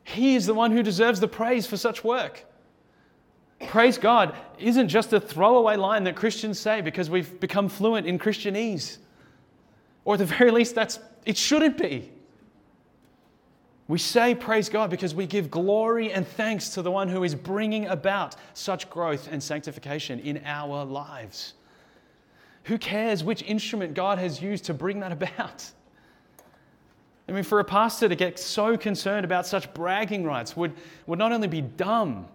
He 0.03 0.35
is 0.35 0.45
the 0.45 0.53
one 0.53 0.71
who 0.71 0.83
deserves 0.83 1.19
the 1.19 1.27
praise 1.27 1.65
for 1.65 1.77
such 1.77 2.03
work. 2.03 2.45
Praise 3.65 3.97
God 3.97 4.35
isn't 4.59 4.89
just 4.89 5.13
a 5.13 5.19
throwaway 5.19 5.77
line 5.77 6.03
that 6.03 6.15
Christians 6.15 6.59
say 6.59 6.81
because 6.81 7.09
we've 7.09 7.39
become 7.39 7.69
fluent 7.69 8.05
in 8.05 8.19
Christianese. 8.19 8.99
Or 10.05 10.13
at 10.13 10.19
the 10.19 10.25
very 10.25 10.51
least, 10.51 10.75
that's, 10.75 10.99
it 11.25 11.37
shouldn't 11.37 11.79
be. 11.79 12.11
We 13.87 13.97
say 13.97 14.35
praise 14.35 14.67
God 14.67 14.89
because 14.89 15.15
we 15.15 15.25
give 15.25 15.49
glory 15.49 16.11
and 16.11 16.27
thanks 16.27 16.69
to 16.69 16.81
the 16.81 16.91
one 16.91 17.07
who 17.07 17.23
is 17.23 17.33
bringing 17.33 17.87
about 17.87 18.35
such 18.53 18.89
growth 18.89 19.29
and 19.31 19.41
sanctification 19.41 20.19
in 20.19 20.41
our 20.45 20.83
lives. 20.83 21.53
Who 22.65 22.77
cares 22.77 23.23
which 23.23 23.43
instrument 23.43 23.93
God 23.93 24.19
has 24.19 24.41
used 24.41 24.65
to 24.65 24.73
bring 24.73 24.99
that 24.99 25.13
about? 25.13 25.71
I 27.29 27.31
mean, 27.31 27.43
for 27.43 27.59
a 27.59 27.63
pastor 27.63 28.09
to 28.09 28.15
get 28.15 28.39
so 28.39 28.77
concerned 28.77 29.25
about 29.25 29.47
such 29.47 29.73
bragging 29.73 30.25
rights 30.25 30.55
would, 30.57 30.73
would 31.07 31.19
not 31.19 31.31
only 31.31 31.47
be 31.47 31.61
dumb, 31.61 32.27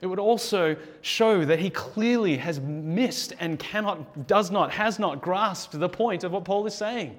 it 0.00 0.06
would 0.06 0.18
also 0.18 0.76
show 1.00 1.44
that 1.44 1.60
he 1.60 1.70
clearly 1.70 2.36
has 2.36 2.60
missed 2.60 3.34
and 3.38 3.58
cannot, 3.58 4.26
does 4.26 4.50
not, 4.50 4.72
has 4.72 4.98
not 4.98 5.20
grasped 5.20 5.78
the 5.78 5.88
point 5.88 6.24
of 6.24 6.32
what 6.32 6.44
Paul 6.44 6.66
is 6.66 6.74
saying. 6.74 7.16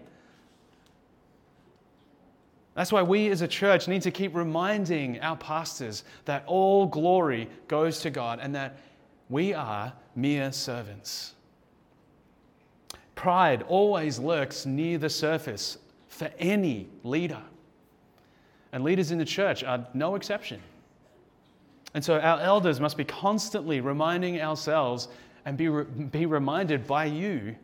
That's 2.76 2.92
why 2.92 3.04
we 3.04 3.30
as 3.30 3.42
a 3.42 3.48
church 3.48 3.88
need 3.88 4.02
to 4.02 4.12
keep 4.12 4.36
reminding 4.36 5.20
our 5.22 5.36
pastors 5.36 6.04
that 6.26 6.44
all 6.48 6.88
glory 6.88 7.48
goes 7.68 8.00
to 8.00 8.10
God 8.10 8.40
and 8.42 8.56
that 8.56 8.78
we 9.30 9.54
are 9.54 9.94
mere 10.16 10.52
servants. 10.52 11.36
Pride 13.16 13.64
always 13.68 14.18
lurks 14.18 14.66
near 14.66 14.98
the 14.98 15.10
surface 15.10 15.78
for 16.08 16.32
any 16.40 16.90
leader. 17.04 17.42
And 18.72 18.84
leaders 18.84 19.12
in 19.12 19.20
the 19.20 19.26
church 19.26 19.64
are 19.64 19.88
no 19.94 20.16
exception. 20.16 20.60
And 21.94 22.04
so 22.04 22.20
our 22.20 22.40
elders 22.40 22.80
must 22.80 22.98
be 22.98 23.04
constantly 23.04 23.82
reminding 23.82 24.42
ourselves 24.42 25.10
and 25.46 25.56
be, 25.56 25.70
re- 25.70 25.84
be 25.84 26.26
reminded 26.26 26.88
by 26.88 27.06
you 27.06 27.56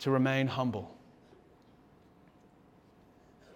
to 0.00 0.10
remain 0.10 0.46
humble 0.46 0.94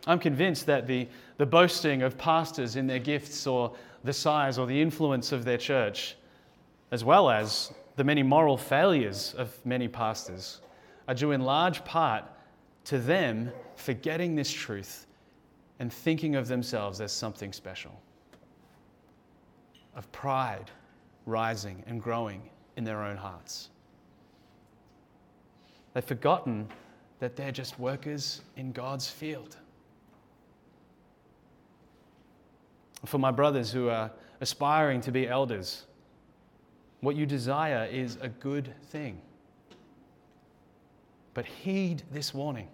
I'm 0.09 0.19
convinced 0.19 0.65
that 0.67 0.87
the, 0.87 1.07
the 1.37 1.45
boasting 1.45 2.01
of 2.03 2.17
pastors 2.17 2.77
in 2.77 2.87
their 2.87 2.99
gifts 2.99 3.47
or 3.47 3.77
the 4.05 4.13
size 4.13 4.59
or 4.59 4.67
the 4.67 4.81
influence 4.81 5.33
of 5.33 5.45
their 5.45 5.59
church, 5.59 6.17
as 6.91 7.05
well 7.05 7.29
as 7.29 7.75
the 7.97 8.05
many 8.05 8.23
moral 8.23 8.57
failures 8.57 9.35
of 9.37 9.55
many 9.67 9.87
pastors, 9.87 10.63
are 11.07 11.15
due 11.15 11.33
in 11.33 11.43
large 11.43 11.85
part 11.85 12.25
to 12.85 12.99
them 12.99 13.53
forgetting 13.77 14.35
this 14.35 14.51
truth 14.51 15.07
and 15.79 15.93
thinking 15.93 16.37
of 16.37 16.49
themselves 16.49 17.03
as 17.03 17.13
something 17.13 17.53
special, 17.53 18.01
of 19.95 20.11
pride 20.11 20.71
rising 21.27 21.85
and 21.87 22.03
growing 22.03 22.41
in 22.79 22.85
their 22.85 23.03
own 23.03 23.17
hearts. 23.17 23.69
They've 25.93 26.03
forgotten 26.03 26.67
that 27.19 27.37
they're 27.37 27.53
just 27.53 27.79
workers 27.79 28.41
in 28.57 28.73
God's 28.73 29.11
field. 29.11 29.59
For 33.05 33.19
my 33.19 33.31
brothers 33.31 33.71
who 33.71 33.89
are 33.89 34.11
aspiring 34.41 35.01
to 35.03 35.13
be 35.13 35.29
elders, 35.29 35.85
what 37.01 37.17
you 37.17 37.27
desire 37.27 37.89
is 37.91 38.19
a 38.21 38.29
good 38.29 38.75
thing. 38.87 39.21
But 41.35 41.47
heed 41.47 42.03
this 42.11 42.35
warning. 42.35 42.69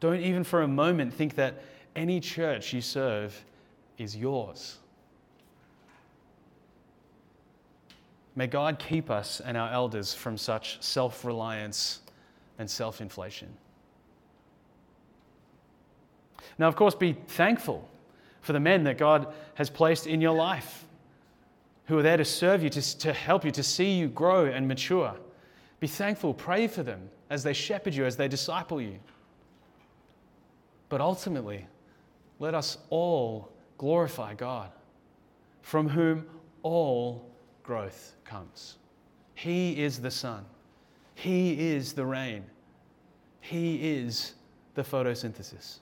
Don't 0.00 0.20
even 0.20 0.44
for 0.44 0.62
a 0.62 0.68
moment 0.68 1.14
think 1.14 1.34
that 1.36 1.62
any 1.96 2.20
church 2.20 2.72
you 2.72 2.82
serve 2.82 3.42
is 3.96 4.14
yours. 4.14 4.78
May 8.36 8.46
God 8.46 8.78
keep 8.78 9.10
us 9.10 9.40
and 9.40 9.56
our 9.56 9.72
elders 9.72 10.12
from 10.12 10.36
such 10.36 10.82
self 10.82 11.24
reliance 11.24 12.00
and 12.58 12.68
self 12.68 13.00
inflation. 13.00 13.48
Now, 16.58 16.68
of 16.68 16.76
course, 16.76 16.94
be 16.94 17.16
thankful 17.28 17.88
for 18.44 18.52
the 18.52 18.60
men 18.60 18.84
that 18.84 18.98
God 18.98 19.32
has 19.54 19.70
placed 19.70 20.06
in 20.06 20.20
your 20.20 20.34
life 20.34 20.84
who 21.86 21.98
are 21.98 22.02
there 22.02 22.18
to 22.18 22.24
serve 22.24 22.62
you, 22.62 22.68
to, 22.68 22.98
to 22.98 23.12
help 23.12 23.42
you, 23.44 23.50
to 23.50 23.62
see 23.62 23.92
you 23.92 24.06
grow 24.08 24.44
and 24.44 24.68
mature. 24.68 25.14
Be 25.80 25.86
thankful, 25.86 26.34
pray 26.34 26.66
for 26.66 26.82
them 26.82 27.08
as 27.30 27.42
they 27.42 27.54
shepherd 27.54 27.94
you, 27.94 28.04
as 28.04 28.16
they 28.16 28.28
disciple 28.28 28.82
you. 28.82 28.98
But 30.90 31.00
ultimately, 31.00 31.66
let 32.38 32.54
us 32.54 32.76
all 32.90 33.50
glorify 33.78 34.34
God, 34.34 34.70
from 35.62 35.88
whom 35.88 36.26
all 36.62 37.26
growth 37.62 38.12
comes. 38.24 38.76
He 39.34 39.82
is 39.82 40.00
the 40.00 40.10
sun, 40.10 40.44
He 41.14 41.72
is 41.72 41.94
the 41.94 42.04
rain, 42.04 42.44
He 43.40 43.96
is 43.96 44.34
the 44.74 44.82
photosynthesis. 44.82 45.78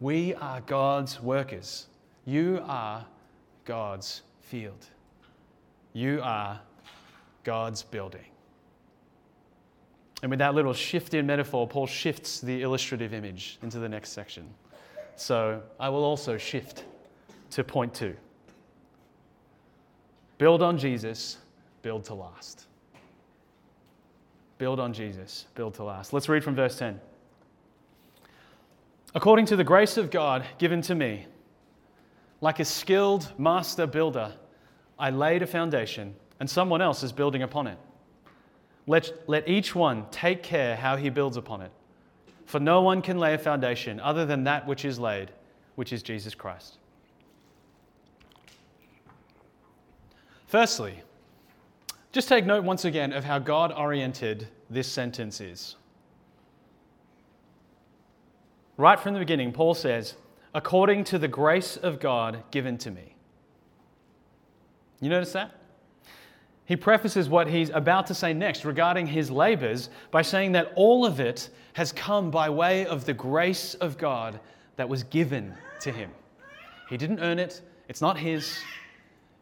We 0.00 0.34
are 0.36 0.62
God's 0.62 1.20
workers. 1.20 1.86
You 2.24 2.62
are 2.66 3.04
God's 3.66 4.22
field. 4.40 4.86
You 5.92 6.20
are 6.22 6.60
God's 7.44 7.82
building. 7.82 8.24
And 10.22 10.30
with 10.30 10.38
that 10.38 10.54
little 10.54 10.74
shift 10.74 11.14
in 11.14 11.26
metaphor, 11.26 11.66
Paul 11.68 11.86
shifts 11.86 12.40
the 12.40 12.62
illustrative 12.62 13.14
image 13.14 13.58
into 13.62 13.78
the 13.78 13.88
next 13.88 14.10
section. 14.10 14.48
So 15.16 15.62
I 15.78 15.88
will 15.88 16.04
also 16.04 16.36
shift 16.36 16.84
to 17.50 17.64
point 17.64 17.94
two 17.94 18.16
build 20.38 20.62
on 20.62 20.78
Jesus, 20.78 21.38
build 21.82 22.04
to 22.04 22.14
last. 22.14 22.66
Build 24.56 24.80
on 24.80 24.92
Jesus, 24.92 25.46
build 25.54 25.74
to 25.74 25.84
last. 25.84 26.12
Let's 26.12 26.28
read 26.28 26.44
from 26.44 26.54
verse 26.54 26.78
10. 26.78 27.00
According 29.14 29.46
to 29.46 29.56
the 29.56 29.64
grace 29.64 29.96
of 29.96 30.10
God 30.10 30.44
given 30.58 30.82
to 30.82 30.94
me, 30.94 31.26
like 32.40 32.60
a 32.60 32.64
skilled 32.64 33.32
master 33.38 33.86
builder, 33.86 34.32
I 34.98 35.10
laid 35.10 35.42
a 35.42 35.46
foundation, 35.46 36.14
and 36.38 36.48
someone 36.48 36.80
else 36.80 37.02
is 37.02 37.12
building 37.12 37.42
upon 37.42 37.66
it. 37.66 37.78
Let, 38.86 39.28
let 39.28 39.48
each 39.48 39.74
one 39.74 40.06
take 40.10 40.42
care 40.42 40.76
how 40.76 40.96
he 40.96 41.10
builds 41.10 41.36
upon 41.36 41.60
it. 41.62 41.70
For 42.46 42.60
no 42.60 42.82
one 42.82 43.02
can 43.02 43.18
lay 43.18 43.34
a 43.34 43.38
foundation 43.38 44.00
other 44.00 44.26
than 44.26 44.44
that 44.44 44.66
which 44.66 44.84
is 44.84 44.98
laid, 44.98 45.30
which 45.74 45.92
is 45.92 46.02
Jesus 46.02 46.34
Christ. 46.34 46.78
Firstly, 50.46 51.00
just 52.10 52.28
take 52.28 52.44
note 52.44 52.64
once 52.64 52.84
again 52.84 53.12
of 53.12 53.22
how 53.22 53.38
God 53.38 53.72
oriented 53.72 54.48
this 54.68 54.88
sentence 54.88 55.40
is. 55.40 55.76
Right 58.80 58.98
from 58.98 59.12
the 59.12 59.20
beginning, 59.20 59.52
Paul 59.52 59.74
says, 59.74 60.14
according 60.54 61.04
to 61.04 61.18
the 61.18 61.28
grace 61.28 61.76
of 61.76 62.00
God 62.00 62.42
given 62.50 62.78
to 62.78 62.90
me. 62.90 63.14
You 65.02 65.10
notice 65.10 65.32
that? 65.32 65.52
He 66.64 66.76
prefaces 66.76 67.28
what 67.28 67.46
he's 67.46 67.68
about 67.68 68.06
to 68.06 68.14
say 68.14 68.32
next 68.32 68.64
regarding 68.64 69.06
his 69.06 69.30
labors 69.30 69.90
by 70.10 70.22
saying 70.22 70.52
that 70.52 70.72
all 70.76 71.04
of 71.04 71.20
it 71.20 71.50
has 71.74 71.92
come 71.92 72.30
by 72.30 72.48
way 72.48 72.86
of 72.86 73.04
the 73.04 73.12
grace 73.12 73.74
of 73.74 73.98
God 73.98 74.40
that 74.76 74.88
was 74.88 75.02
given 75.02 75.52
to 75.80 75.92
him. 75.92 76.10
He 76.88 76.96
didn't 76.96 77.20
earn 77.20 77.38
it, 77.38 77.60
it's 77.86 78.00
not 78.00 78.16
his. 78.16 78.60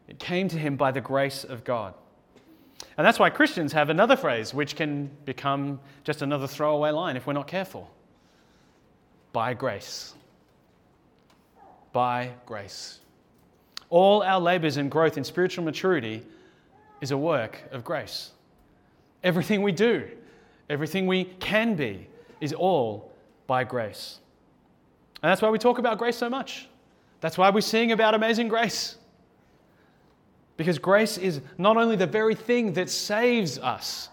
It 0.09 0.19
came 0.19 0.49
to 0.49 0.57
him 0.57 0.75
by 0.75 0.91
the 0.91 0.99
grace 0.99 1.45
of 1.45 1.63
God. 1.63 1.93
And 2.97 3.07
that's 3.07 3.19
why 3.19 3.29
Christians 3.29 3.71
have 3.71 3.89
another 3.89 4.17
phrase 4.17 4.53
which 4.53 4.75
can 4.75 5.09
become 5.23 5.79
just 6.03 6.23
another 6.23 6.45
throwaway 6.45 6.91
line 6.91 7.15
if 7.15 7.25
we're 7.25 7.31
not 7.31 7.47
careful 7.47 7.89
by 9.31 9.53
grace 9.53 10.13
by 11.91 12.31
grace. 12.45 12.99
All 13.89 14.21
our 14.21 14.39
labors 14.39 14.77
and 14.77 14.91
growth 14.91 15.17
in 15.17 15.23
spiritual 15.23 15.63
maturity 15.63 16.23
is 17.01 17.11
a 17.11 17.17
work 17.17 17.61
of 17.71 17.83
grace. 17.83 18.31
Everything 19.23 19.61
we 19.63 19.71
do, 19.71 20.07
everything 20.69 21.07
we 21.07 21.25
can 21.25 21.75
be, 21.75 22.07
is 22.39 22.53
all 22.53 23.11
by 23.47 23.63
grace. 23.63 24.19
And 25.21 25.29
that's 25.29 25.41
why 25.41 25.49
we 25.49 25.57
talk 25.57 25.79
about 25.79 25.97
grace 25.97 26.17
so 26.17 26.29
much. 26.29 26.69
That's 27.21 27.37
why 27.37 27.49
we 27.49 27.61
sing 27.61 27.91
about 27.91 28.13
amazing 28.13 28.47
grace. 28.47 28.95
Because 30.55 30.77
grace 30.77 31.17
is 31.17 31.41
not 31.57 31.77
only 31.77 31.95
the 31.95 32.07
very 32.07 32.35
thing 32.35 32.73
that 32.73 32.89
saves 32.89 33.57
us, 33.57 34.09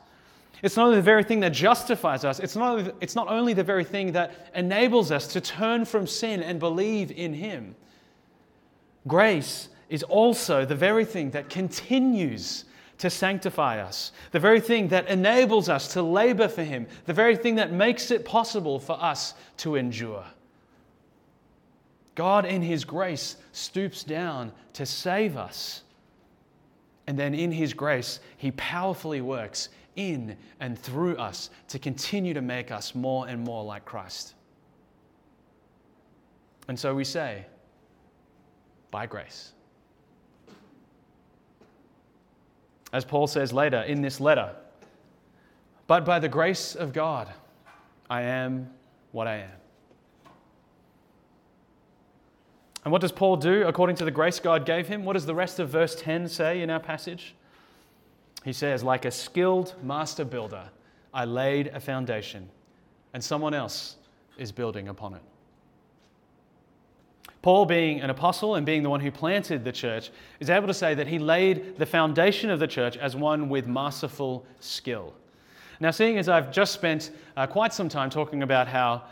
it's 0.63 0.77
not 0.77 0.87
only 0.87 0.97
the 0.97 1.03
very 1.03 1.23
thing 1.23 1.41
that 1.41 1.53
justifies 1.53 2.25
us, 2.25 2.39
it's 2.39 2.57
not, 2.57 2.95
it's 3.01 3.15
not 3.15 3.29
only 3.29 3.53
the 3.53 3.65
very 3.65 3.85
thing 3.85 4.13
that 4.13 4.51
enables 4.55 5.11
us 5.11 5.27
to 5.29 5.41
turn 5.41 5.85
from 5.85 6.07
sin 6.07 6.43
and 6.43 6.59
believe 6.59 7.11
in 7.11 7.35
Him. 7.35 7.75
Grace 9.07 9.69
is 9.89 10.03
also 10.03 10.65
the 10.65 10.75
very 10.75 11.05
thing 11.05 11.31
that 11.31 11.51
continues 11.51 12.65
to 12.99 13.11
sanctify 13.11 13.81
us, 13.81 14.13
the 14.33 14.41
very 14.41 14.61
thing 14.61 14.89
that 14.89 15.07
enables 15.09 15.69
us 15.69 15.93
to 15.93 16.03
labor 16.03 16.49
for 16.49 16.65
Him, 16.65 16.87
the 17.05 17.13
very 17.13 17.37
thing 17.37 17.57
that 17.57 17.73
makes 17.73 18.11
it 18.11 18.25
possible 18.25 18.81
for 18.81 19.01
us 19.03 19.35
to 19.59 19.77
endure. 19.77 20.25
God, 22.15 22.47
in 22.47 22.63
His 22.63 22.85
grace, 22.85 23.37
stoops 23.53 24.03
down 24.03 24.51
to 24.73 24.87
save 24.87 25.37
us. 25.37 25.83
And 27.07 27.19
then 27.19 27.35
in 27.35 27.53
His 27.53 27.75
grace, 27.75 28.21
He 28.39 28.51
powerfully 28.53 29.21
works 29.21 29.69
in 29.97 30.37
and 30.61 30.79
through 30.79 31.17
us 31.17 31.51
to 31.69 31.79
continue 31.79 32.35
to 32.35 32.43
make 32.43 32.71
us 32.71 32.95
more 32.95 33.27
and 33.27 33.43
more 33.43 33.65
like 33.65 33.85
Christ. 33.85 34.35
And 36.69 36.79
so 36.79 36.95
we 36.95 37.05
say, 37.05 37.47
by 38.91 39.07
grace. 39.07 39.53
As 42.93 43.05
Paul 43.05 43.27
says 43.27 43.53
later 43.53 43.83
in 43.83 44.01
this 44.01 44.21
letter, 44.21 44.55
but 45.87 46.05
by 46.05 46.19
the 46.19 46.29
grace 46.29 46.75
of 46.75 46.93
God, 46.93 47.29
I 48.09 48.23
am 48.23 48.71
what 49.13 49.27
I 49.27 49.37
am. 49.37 49.51
And 52.85 52.93
what 52.93 53.01
does 53.01 53.13
Paul 53.13 53.37
do 53.37 53.65
according 53.67 53.97
to 53.97 54.05
the 54.05 54.13
grace 54.13 54.39
God 54.39 54.65
gave 54.65 54.87
him? 54.87 55.05
What 55.05 55.15
does 55.15 55.27
the 55.27 55.35
rest 55.35 55.59
of 55.59 55.69
verse 55.69 55.97
10 55.97 56.29
say 56.29 56.63
in 56.63 56.71
our 56.71 56.79
passage? 56.79 57.35
He 58.47 58.53
says, 58.53 58.85
like 58.85 59.05
a 59.05 59.11
skilled 59.11 59.75
master 59.83 60.25
builder, 60.25 60.63
I 61.13 61.25
laid 61.25 61.67
a 61.67 61.81
foundation, 61.81 62.49
and 63.13 63.23
someone 63.23 63.55
else 63.55 63.97
is 64.39 64.53
building 64.53 64.87
upon 64.87 65.15
it. 65.15 65.23
Paul, 67.43 67.67
being 67.67 68.03
an 68.03 68.09
apostle 68.09 68.55
and 68.55 68.65
being 68.65 68.85
the 68.85 68.89
one 68.89 69.01
who 69.01 69.11
planted 69.11 69.65
the 69.65 69.73
church, 69.73 70.13
is 70.39 70.49
able 70.49 70.69
to 70.69 70.75
say 70.75 70.95
that 70.95 71.09
he 71.09 71.19
laid 71.19 71.77
the 71.77 71.87
foundation 71.87 72.49
of 72.49 72.61
the 72.61 72.69
church 72.69 72.97
as 72.97 73.17
one 73.17 73.49
with 73.49 73.67
masterful 73.67 74.47
skill. 74.61 75.13
Now, 75.81 75.91
seeing 75.91 76.17
as 76.17 76.29
I've 76.29 76.53
just 76.53 76.73
spent 76.73 77.11
uh, 77.37 77.49
quite 77.49 77.75
some 77.75 77.89
time 77.89 78.11
talking 78.11 78.45
about 78.45 78.69
how 78.69 79.03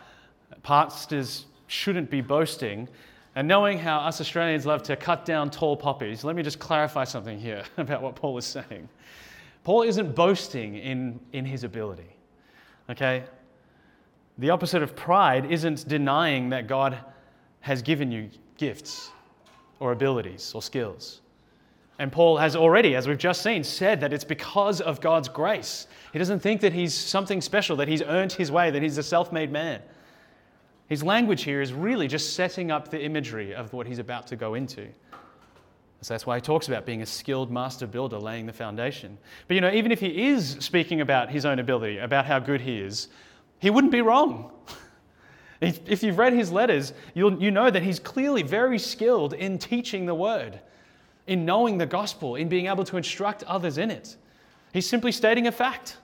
pastors 0.63 1.47
shouldn't 1.67 2.09
be 2.09 2.21
boasting, 2.21 2.89
and 3.35 3.49
knowing 3.49 3.81
how 3.81 3.99
us 3.99 4.21
Australians 4.21 4.65
love 4.65 4.85
to 4.85 4.95
cut 4.95 5.25
down 5.25 5.51
tall 5.51 5.77
poppies, 5.77 6.23
let 6.23 6.37
me 6.37 6.45
just 6.45 6.61
clarify 6.61 7.03
something 7.03 7.37
here 7.37 7.65
about 7.79 8.01
what 8.01 8.15
Paul 8.15 8.39
is 8.39 8.45
saying. 8.45 8.89
Paul 9.65 9.83
isn't 9.83 10.15
boasting 10.15 10.77
in, 10.77 11.19
in 11.33 11.45
his 11.45 11.65
ability. 11.65 12.15
Okay? 12.91 13.25
The 14.39 14.51
opposite 14.51 14.83
of 14.83 14.95
pride 14.95 15.51
isn't 15.51 15.89
denying 15.89 16.51
that 16.51 16.67
God 16.67 16.99
has 17.61 17.81
given 17.81 18.13
you 18.13 18.29
gifts 18.59 19.11
or 19.81 19.93
abilities 19.93 20.53
or 20.55 20.61
skills. 20.61 21.23
And 21.99 22.11
Paul 22.11 22.37
has 22.39 22.57
already, 22.57 22.97
as 22.97 23.07
we've 23.07 23.19
just 23.19 23.43
seen, 23.43 23.63
said 23.63 24.01
that 24.01 24.13
it's 24.13 24.25
because 24.25 24.81
of 24.81 25.01
God's 25.01 25.29
grace. 25.29 25.87
He 26.13 26.19
doesn't 26.19 26.41
think 26.41 26.61
that 26.61 26.73
he's 26.73 26.93
something 26.93 27.41
special, 27.41 27.77
that 27.77 27.89
he's 27.89 28.03
earned 28.03 28.33
his 28.33 28.51
way, 28.51 28.71
that 28.71 28.83
he's 28.83 28.99
a 28.99 29.03
self 29.03 29.33
made 29.33 29.53
man. 29.53 29.81
His 30.89 31.03
language 31.03 31.45
here 31.45 31.63
is 31.63 31.73
really 31.73 32.09
just 32.09 32.35
setting 32.35 32.71
up 32.71 32.91
the 32.91 33.01
imagery 33.03 33.55
of 33.55 33.73
what 33.73 33.87
he's 33.87 34.01
about 34.01 34.27
to 34.27 34.37
go 34.37 34.55
into. 34.55 34.89
So 36.05 36.13
that's 36.13 36.27
why 36.27 36.37
he 36.37 36.43
talks 36.43 36.69
about 36.69 36.85
being 36.85 37.01
a 37.01 37.07
skilled 37.07 37.51
master 37.51 37.87
builder, 37.87 38.19
laying 38.19 38.45
the 38.45 38.53
foundation. 38.53 39.17
But 39.49 39.55
you 39.55 39.63
know, 39.63 39.71
even 39.71 39.91
if 39.91 40.01
he 40.01 40.27
is 40.27 40.59
speaking 40.61 41.01
about 41.01 41.31
his 41.31 41.47
own 41.47 41.59
ability, 41.59 41.97
about 41.97 42.27
how 42.27 42.39
good 42.39 42.61
he 42.61 42.79
is, 42.79 43.09
he 43.59 43.71
wouldn't 43.71 43.91
be 43.91 44.03
wrong. 44.03 44.51
if 45.63 46.03
you've 46.03 46.19
read 46.19 46.35
his 46.35 46.53
letters, 46.53 46.93
you'll, 47.15 47.43
you 47.43 47.51
know 47.51 47.71
that 47.71 47.83
he's 47.83 47.99
clearly 47.99 48.43
very 48.43 48.79
skilled 48.79 49.33
in 49.33 49.57
teaching 49.57 50.05
the 50.05 50.15
word, 50.15 50.61
in 51.27 51.47
knowing 51.47 51.79
the 51.79 51.87
gospel, 51.87 52.37
in 52.37 52.51
being 52.51 52.67
able 52.67 52.85
to 52.85 52.99
instruct 52.99 53.43
others 53.45 53.79
in 53.79 53.91
it. 53.91 54.15
He's 54.75 54.87
simply 54.87 55.11
stating 55.11 55.47
a 55.47 55.53
fact. 55.53 55.97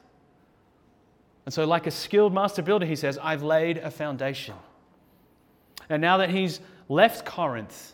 And 1.45 1.53
so, 1.53 1.67
like 1.67 1.87
a 1.87 1.91
skilled 1.91 2.33
master 2.33 2.63
builder, 2.63 2.87
he 2.87 2.97
says, 2.97 3.19
I've 3.23 3.43
laid 3.43 3.77
a 3.77 3.91
foundation. 3.91 4.55
And 5.91 6.01
now 6.01 6.17
that 6.17 6.31
he's 6.31 6.61
left 6.89 7.27
Corinth, 7.27 7.93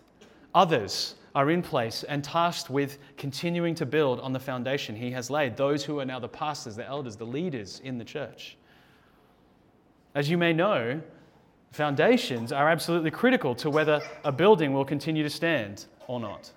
others 0.54 1.16
are 1.36 1.50
in 1.50 1.60
place 1.60 2.02
and 2.02 2.24
tasked 2.24 2.70
with 2.70 2.96
continuing 3.18 3.74
to 3.74 3.84
build 3.84 4.18
on 4.20 4.32
the 4.32 4.40
foundation 4.40 4.96
he 4.96 5.10
has 5.10 5.28
laid, 5.28 5.54
those 5.54 5.84
who 5.84 6.00
are 6.00 6.04
now 6.06 6.18
the 6.18 6.26
pastors, 6.26 6.76
the 6.76 6.86
elders, 6.86 7.14
the 7.14 7.26
leaders 7.26 7.82
in 7.84 7.98
the 7.98 8.04
church. 8.04 8.56
As 10.14 10.30
you 10.30 10.38
may 10.38 10.54
know, 10.54 10.98
foundations 11.72 12.52
are 12.52 12.70
absolutely 12.70 13.10
critical 13.10 13.54
to 13.56 13.68
whether 13.68 14.00
a 14.24 14.32
building 14.32 14.72
will 14.72 14.86
continue 14.86 15.22
to 15.22 15.28
stand 15.28 15.84
or 16.06 16.20
not. 16.20 16.50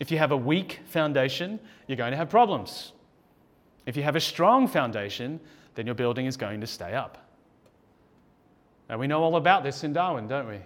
If 0.00 0.10
you 0.10 0.18
have 0.18 0.32
a 0.32 0.36
weak 0.36 0.80
foundation, 0.86 1.60
you're 1.86 1.96
going 1.96 2.10
to 2.10 2.16
have 2.16 2.28
problems. 2.28 2.94
If 3.86 3.96
you 3.96 4.02
have 4.02 4.16
a 4.16 4.20
strong 4.20 4.66
foundation, 4.66 5.38
then 5.76 5.86
your 5.86 5.94
building 5.94 6.26
is 6.26 6.36
going 6.36 6.60
to 6.62 6.66
stay 6.66 6.94
up. 6.94 7.30
Now, 8.90 8.98
we 8.98 9.06
know 9.06 9.22
all 9.22 9.36
about 9.36 9.62
this 9.62 9.84
in 9.84 9.92
Darwin, 9.92 10.26
don't 10.26 10.48
we? 10.48 10.58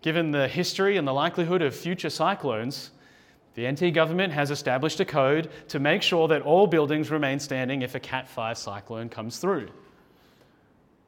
Given 0.00 0.30
the 0.30 0.46
history 0.46 0.96
and 0.96 1.06
the 1.06 1.12
likelihood 1.12 1.62
of 1.62 1.74
future 1.74 2.10
cyclones, 2.10 2.90
the 3.54 3.68
NT 3.68 3.92
government 3.92 4.32
has 4.32 4.52
established 4.52 5.00
a 5.00 5.04
code 5.04 5.50
to 5.68 5.80
make 5.80 6.02
sure 6.02 6.28
that 6.28 6.42
all 6.42 6.68
buildings 6.68 7.10
remain 7.10 7.40
standing 7.40 7.82
if 7.82 7.96
a 7.96 8.00
Cat 8.00 8.28
5 8.28 8.56
cyclone 8.56 9.08
comes 9.08 9.38
through. 9.38 9.68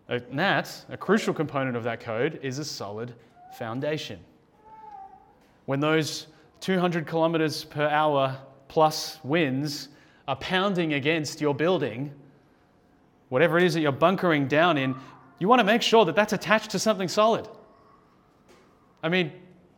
And 0.09 0.37
that, 0.37 0.85
a 0.89 0.97
crucial 0.97 1.33
component 1.33 1.77
of 1.77 1.85
that 1.85 2.01
code, 2.01 2.41
is 2.43 2.59
a 2.59 2.65
solid 2.65 3.15
foundation. 3.57 4.19
When 5.67 5.79
those 5.79 6.27
200 6.61 7.07
kilometers 7.07 7.63
per 7.63 7.87
hour 7.87 8.37
plus 8.67 9.21
winds 9.23 9.89
are 10.27 10.35
pounding 10.37 10.95
against 10.95 11.41
your 11.41 11.55
building, 11.55 12.13
whatever 13.29 13.57
it 13.57 13.63
is 13.63 13.75
that 13.75 13.81
you're 13.81 13.93
bunkering 13.93 14.49
down 14.49 14.77
in, 14.77 14.97
you 15.39 15.47
want 15.47 15.61
to 15.61 15.65
make 15.65 15.83
sure 15.83 16.05
that 16.05 16.17
that's 16.17 16.33
attached 16.33 16.71
to 16.71 16.81
something 16.81 17.07
solid. 17.07 17.47
I 19.03 19.09
mean, 19.09 19.33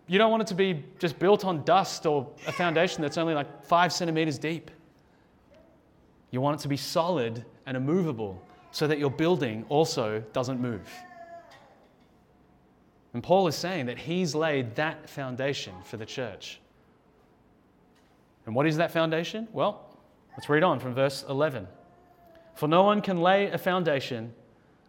you 0.07 0.19
don't 0.19 0.31
want 0.31 0.43
it 0.43 0.47
to 0.49 0.55
be 0.55 0.85
just 0.99 1.19
built 1.19 1.45
on 1.45 1.65
dust 1.65 2.07
or 2.07 2.29
a 2.47 2.53
foundation 2.53 3.03
that's 3.03 3.19
only 3.19 3.35
like 3.35 3.65
five 3.65 3.93
centimeters 3.93 4.39
deep. 4.39 4.71
You 6.31 6.41
want 6.41 6.61
it 6.61 6.63
to 6.63 6.69
be 6.69 6.77
solid 6.77 7.45
and 7.67 7.77
immovable 7.77 8.43
so 8.73 8.87
that 8.87 8.99
your 8.99 9.11
building 9.11 9.65
also 9.69 10.21
doesn't 10.33 10.61
move. 10.61 10.89
And 13.15 13.23
Paul 13.23 13.47
is 13.47 13.55
saying 13.55 13.87
that 13.87 13.99
he's 13.99 14.35
laid 14.35 14.75
that 14.77 15.09
foundation 15.09 15.75
for 15.85 15.99
the 15.99 16.07
church. 16.07 16.61
And 18.47 18.55
what 18.55 18.67
is 18.67 18.79
that 18.79 18.91
foundation? 18.91 19.47
Well, 19.53 19.99
let's 20.33 20.49
read 20.49 20.63
on 20.63 20.81
from 20.81 20.95
verse 20.95 21.25
11. 21.29 21.69
For 22.55 22.67
no 22.67 22.83
one 22.83 23.03
can 23.03 23.21
lay 23.21 23.51
a 23.51 23.59
foundation 23.59 24.33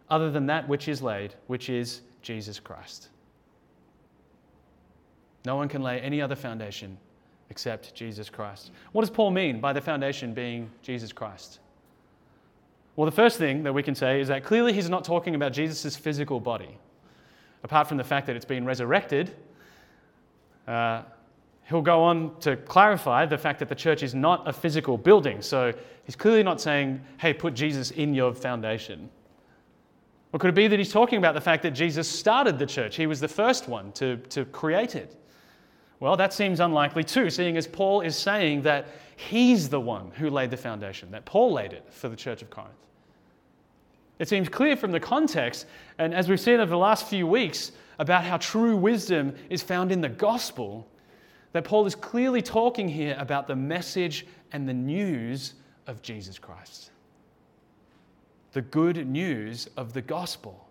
other 0.08 0.30
than 0.30 0.46
that 0.46 0.68
which 0.68 0.88
is 0.88 1.02
laid, 1.02 1.34
which 1.46 1.68
is 1.68 2.00
Jesus 2.22 2.58
Christ. 2.58 3.08
No 5.44 5.56
one 5.56 5.68
can 5.68 5.82
lay 5.82 6.00
any 6.00 6.22
other 6.22 6.36
foundation 6.36 6.96
except 7.50 7.94
Jesus 7.94 8.30
Christ. 8.30 8.70
What 8.92 9.02
does 9.02 9.10
Paul 9.10 9.30
mean 9.30 9.60
by 9.60 9.72
the 9.72 9.80
foundation 9.80 10.32
being 10.32 10.70
Jesus 10.82 11.12
Christ? 11.12 11.60
Well, 12.96 13.06
the 13.06 13.12
first 13.12 13.38
thing 13.38 13.62
that 13.64 13.72
we 13.72 13.82
can 13.82 13.94
say 13.94 14.20
is 14.20 14.28
that 14.28 14.44
clearly 14.44 14.72
he's 14.72 14.88
not 14.88 15.04
talking 15.04 15.34
about 15.34 15.52
Jesus' 15.52 15.96
physical 15.96 16.40
body. 16.40 16.78
Apart 17.62 17.88
from 17.88 17.96
the 17.96 18.04
fact 18.04 18.26
that 18.26 18.36
it's 18.36 18.44
been 18.44 18.64
resurrected, 18.64 19.34
uh, 20.68 21.02
he'll 21.68 21.82
go 21.82 22.02
on 22.02 22.38
to 22.40 22.56
clarify 22.56 23.26
the 23.26 23.38
fact 23.38 23.58
that 23.58 23.68
the 23.68 23.74
church 23.74 24.02
is 24.02 24.14
not 24.14 24.46
a 24.48 24.52
physical 24.52 24.96
building. 24.96 25.42
So 25.42 25.72
he's 26.04 26.16
clearly 26.16 26.42
not 26.42 26.60
saying, 26.60 27.00
hey, 27.18 27.34
put 27.34 27.54
Jesus 27.54 27.90
in 27.90 28.14
your 28.14 28.32
foundation. 28.32 29.10
Or 30.32 30.38
could 30.38 30.50
it 30.50 30.54
be 30.54 30.68
that 30.68 30.78
he's 30.78 30.92
talking 30.92 31.18
about 31.18 31.34
the 31.34 31.40
fact 31.40 31.62
that 31.62 31.72
Jesus 31.72 32.08
started 32.08 32.58
the 32.58 32.66
church? 32.66 32.96
He 32.96 33.06
was 33.06 33.20
the 33.20 33.28
first 33.28 33.68
one 33.68 33.92
to, 33.92 34.16
to 34.16 34.44
create 34.46 34.94
it. 34.94 35.16
Well, 36.04 36.18
that 36.18 36.34
seems 36.34 36.60
unlikely 36.60 37.02
too, 37.02 37.30
seeing 37.30 37.56
as 37.56 37.66
Paul 37.66 38.02
is 38.02 38.14
saying 38.14 38.60
that 38.60 38.88
he's 39.16 39.70
the 39.70 39.80
one 39.80 40.10
who 40.10 40.28
laid 40.28 40.50
the 40.50 40.56
foundation, 40.58 41.10
that 41.12 41.24
Paul 41.24 41.54
laid 41.54 41.72
it 41.72 41.82
for 41.90 42.10
the 42.10 42.14
church 42.14 42.42
of 42.42 42.50
Corinth. 42.50 42.74
It 44.18 44.28
seems 44.28 44.50
clear 44.50 44.76
from 44.76 44.92
the 44.92 45.00
context, 45.00 45.64
and 45.96 46.14
as 46.14 46.28
we've 46.28 46.38
seen 46.38 46.60
over 46.60 46.68
the 46.68 46.76
last 46.76 47.06
few 47.06 47.26
weeks, 47.26 47.72
about 47.98 48.22
how 48.22 48.36
true 48.36 48.76
wisdom 48.76 49.34
is 49.48 49.62
found 49.62 49.90
in 49.90 50.02
the 50.02 50.10
gospel, 50.10 50.86
that 51.52 51.64
Paul 51.64 51.86
is 51.86 51.94
clearly 51.94 52.42
talking 52.42 52.86
here 52.86 53.16
about 53.18 53.48
the 53.48 53.56
message 53.56 54.26
and 54.52 54.68
the 54.68 54.74
news 54.74 55.54
of 55.86 56.02
Jesus 56.02 56.38
Christ. 56.38 56.90
The 58.52 58.60
good 58.60 59.06
news 59.08 59.70
of 59.78 59.94
the 59.94 60.02
gospel. 60.02 60.63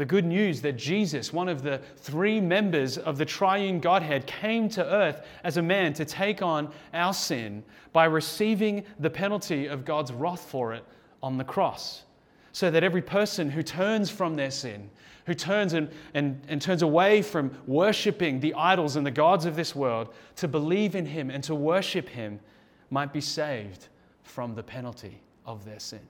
The 0.00 0.06
good 0.06 0.24
news 0.24 0.62
that 0.62 0.78
Jesus, 0.78 1.30
one 1.30 1.46
of 1.46 1.62
the 1.62 1.78
three 1.98 2.40
members 2.40 2.96
of 2.96 3.18
the 3.18 3.26
triune 3.26 3.80
Godhead, 3.80 4.26
came 4.26 4.66
to 4.70 4.82
earth 4.82 5.26
as 5.44 5.58
a 5.58 5.62
man 5.62 5.92
to 5.92 6.06
take 6.06 6.40
on 6.40 6.72
our 6.94 7.12
sin 7.12 7.62
by 7.92 8.06
receiving 8.06 8.86
the 8.98 9.10
penalty 9.10 9.66
of 9.66 9.84
God's 9.84 10.10
wrath 10.10 10.40
for 10.40 10.72
it 10.72 10.86
on 11.22 11.36
the 11.36 11.44
cross. 11.44 12.04
So 12.52 12.70
that 12.70 12.82
every 12.82 13.02
person 13.02 13.50
who 13.50 13.62
turns 13.62 14.08
from 14.08 14.36
their 14.36 14.50
sin, 14.50 14.88
who 15.26 15.34
turns 15.34 15.74
and, 15.74 15.90
and, 16.14 16.40
and 16.48 16.62
turns 16.62 16.80
away 16.80 17.20
from 17.20 17.50
worshiping 17.66 18.40
the 18.40 18.54
idols 18.54 18.96
and 18.96 19.04
the 19.04 19.10
gods 19.10 19.44
of 19.44 19.54
this 19.54 19.76
world 19.76 20.14
to 20.36 20.48
believe 20.48 20.94
in 20.94 21.04
Him 21.04 21.28
and 21.28 21.44
to 21.44 21.54
worship 21.54 22.08
Him, 22.08 22.40
might 22.88 23.12
be 23.12 23.20
saved 23.20 23.88
from 24.22 24.54
the 24.54 24.62
penalty 24.62 25.20
of 25.44 25.66
their 25.66 25.78
sin. 25.78 26.00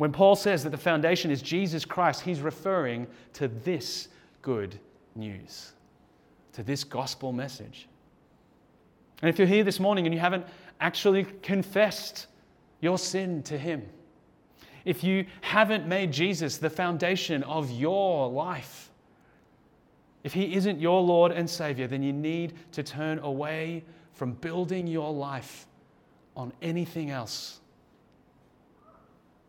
When 0.00 0.12
Paul 0.12 0.34
says 0.34 0.64
that 0.64 0.70
the 0.70 0.78
foundation 0.78 1.30
is 1.30 1.42
Jesus 1.42 1.84
Christ, 1.84 2.22
he's 2.22 2.40
referring 2.40 3.06
to 3.34 3.48
this 3.48 4.08
good 4.40 4.80
news, 5.14 5.72
to 6.54 6.62
this 6.62 6.84
gospel 6.84 7.34
message. 7.34 7.86
And 9.20 9.28
if 9.28 9.36
you're 9.36 9.46
here 9.46 9.62
this 9.62 9.78
morning 9.78 10.06
and 10.06 10.14
you 10.14 10.18
haven't 10.18 10.46
actually 10.80 11.24
confessed 11.42 12.28
your 12.80 12.96
sin 12.96 13.42
to 13.42 13.58
him, 13.58 13.86
if 14.86 15.04
you 15.04 15.26
haven't 15.42 15.86
made 15.86 16.12
Jesus 16.12 16.56
the 16.56 16.70
foundation 16.70 17.42
of 17.42 17.70
your 17.70 18.30
life, 18.30 18.88
if 20.24 20.32
he 20.32 20.54
isn't 20.54 20.80
your 20.80 21.02
Lord 21.02 21.30
and 21.30 21.48
Savior, 21.48 21.86
then 21.86 22.02
you 22.02 22.14
need 22.14 22.54
to 22.72 22.82
turn 22.82 23.18
away 23.18 23.84
from 24.14 24.32
building 24.32 24.86
your 24.86 25.12
life 25.12 25.66
on 26.34 26.54
anything 26.62 27.10
else 27.10 27.60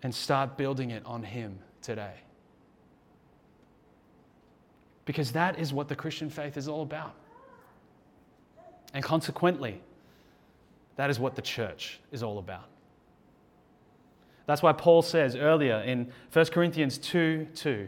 and 0.03 0.13
start 0.13 0.57
building 0.57 0.91
it 0.91 1.05
on 1.05 1.23
Him 1.23 1.59
today. 1.81 2.13
Because 5.05 5.31
that 5.33 5.59
is 5.59 5.73
what 5.73 5.87
the 5.87 5.95
Christian 5.95 6.29
faith 6.29 6.57
is 6.57 6.67
all 6.67 6.81
about. 6.81 7.15
And 8.93 9.03
consequently, 9.03 9.81
that 10.95 11.09
is 11.09 11.19
what 11.19 11.35
the 11.35 11.41
church 11.41 11.99
is 12.11 12.23
all 12.23 12.39
about. 12.39 12.67
That's 14.45 14.61
why 14.61 14.73
Paul 14.73 15.01
says 15.01 15.35
earlier 15.35 15.77
in 15.77 16.11
1 16.33 16.45
Corinthians 16.47 16.97
2 16.97 17.47
2 17.55 17.87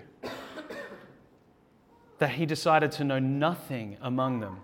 that 2.20 2.30
he 2.30 2.46
decided 2.46 2.92
to 2.94 3.04
know 3.04 3.20
nothing 3.20 3.98
among 4.02 4.40
them 4.40 4.60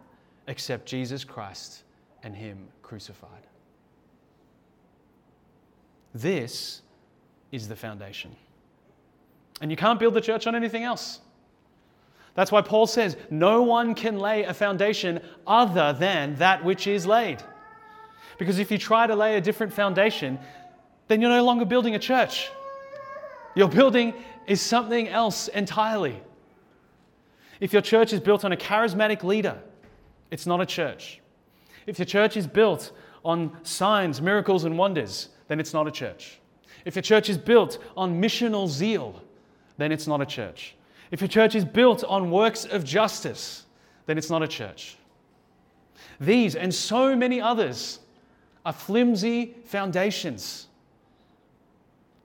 except 0.48 0.86
Jesus 0.86 1.24
Christ 1.24 1.84
and 2.24 2.36
Him 2.36 2.68
crucified. 2.82 3.44
This 6.14 6.82
is 7.52 7.68
the 7.68 7.76
foundation. 7.76 8.36
And 9.62 9.72
you 9.72 9.78
can't 9.78 10.00
build 10.00 10.14
the 10.14 10.22
church 10.22 10.48
on 10.48 10.56
anything 10.56 10.84
else. 10.84 11.20
That's 12.36 12.52
why 12.52 12.62
Paul 12.62 12.88
says, 12.88 13.18
No 13.30 13.64
one 13.64 13.96
can 13.96 14.20
lay 14.20 14.44
a 14.44 14.54
foundation 14.54 15.20
other 15.46 15.94
than 15.94 16.36
that 16.36 16.64
which 16.64 16.88
is 16.88 17.06
laid. 17.06 17.44
Because 18.38 18.60
if 18.60 18.72
you 18.72 18.78
try 18.78 19.08
to 19.08 19.16
lay 19.16 19.36
a 19.36 19.42
different 19.42 19.74
foundation, 19.74 20.40
then 21.08 21.22
you're 21.22 21.30
no 21.30 21.44
longer 21.44 21.66
building 21.66 21.96
a 21.96 22.00
church. 22.00 22.50
Your 23.56 23.68
building 23.68 24.14
is 24.48 24.62
something 24.62 25.10
else 25.10 25.50
entirely. 25.50 26.22
If 27.60 27.74
your 27.74 27.82
church 27.82 28.14
is 28.14 28.22
built 28.22 28.46
on 28.46 28.54
a 28.54 28.58
charismatic 28.58 29.24
leader, 29.24 29.58
it's 30.32 30.46
not 30.46 30.62
a 30.62 30.66
church. 30.66 31.20
If 31.86 32.00
your 32.00 32.06
church 32.06 32.38
is 32.38 32.48
built 32.48 32.92
on 33.26 33.58
signs, 33.64 34.22
miracles, 34.22 34.64
and 34.64 34.78
wonders, 34.78 35.30
then 35.48 35.60
it's 35.60 35.74
not 35.74 35.88
a 35.88 35.92
church. 35.92 36.40
If 36.90 36.96
your 36.96 37.04
church 37.04 37.30
is 37.30 37.38
built 37.38 37.78
on 37.96 38.20
missional 38.20 38.68
zeal, 38.68 39.22
then 39.78 39.92
it's 39.92 40.08
not 40.08 40.22
a 40.22 40.26
church. 40.26 40.74
If 41.12 41.22
your 41.22 41.28
church 41.28 41.54
is 41.54 41.64
built 41.64 42.04
on 42.04 42.32
works 42.32 42.66
of 42.66 42.84
justice, 42.84 43.66
then 44.08 44.18
it's 44.18 44.32
not 44.32 44.42
a 44.42 44.48
church. 44.48 44.98
These 46.20 46.56
and 46.56 46.74
so 46.74 47.16
many 47.16 47.40
others 47.40 48.00
are 48.66 48.74
flimsy 48.74 49.54
foundations. 49.66 50.66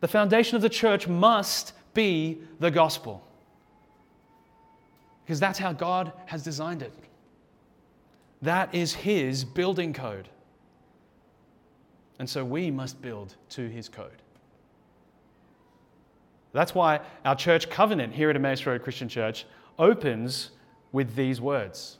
The 0.00 0.08
foundation 0.08 0.56
of 0.56 0.62
the 0.62 0.70
church 0.70 1.06
must 1.06 1.74
be 1.92 2.38
the 2.58 2.70
gospel. 2.70 3.22
Because 5.26 5.38
that's 5.38 5.58
how 5.58 5.74
God 5.74 6.10
has 6.24 6.42
designed 6.42 6.80
it. 6.80 6.94
That 8.40 8.74
is 8.74 8.94
His 8.94 9.44
building 9.44 9.92
code. 9.92 10.30
And 12.18 12.26
so 12.26 12.42
we 12.42 12.70
must 12.70 13.02
build 13.02 13.34
to 13.50 13.68
His 13.68 13.90
code. 13.90 14.23
That's 16.54 16.74
why 16.74 17.00
our 17.24 17.34
church 17.34 17.68
covenant 17.68 18.14
here 18.14 18.30
at 18.30 18.36
Emmaus 18.36 18.64
Road 18.64 18.82
Christian 18.82 19.08
Church 19.08 19.44
opens 19.76 20.50
with 20.92 21.16
these 21.16 21.40
words. 21.40 21.98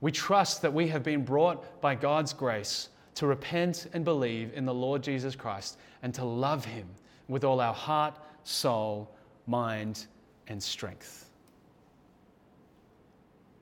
We 0.00 0.12
trust 0.12 0.62
that 0.62 0.72
we 0.72 0.86
have 0.88 1.02
been 1.02 1.24
brought 1.24 1.80
by 1.80 1.96
God's 1.96 2.32
grace 2.32 2.90
to 3.16 3.26
repent 3.26 3.88
and 3.92 4.04
believe 4.04 4.52
in 4.54 4.64
the 4.64 4.72
Lord 4.72 5.02
Jesus 5.02 5.34
Christ 5.34 5.78
and 6.04 6.14
to 6.14 6.24
love 6.24 6.64
him 6.64 6.86
with 7.26 7.42
all 7.42 7.60
our 7.60 7.74
heart, 7.74 8.16
soul, 8.44 9.10
mind, 9.48 10.06
and 10.46 10.62
strength. 10.62 11.28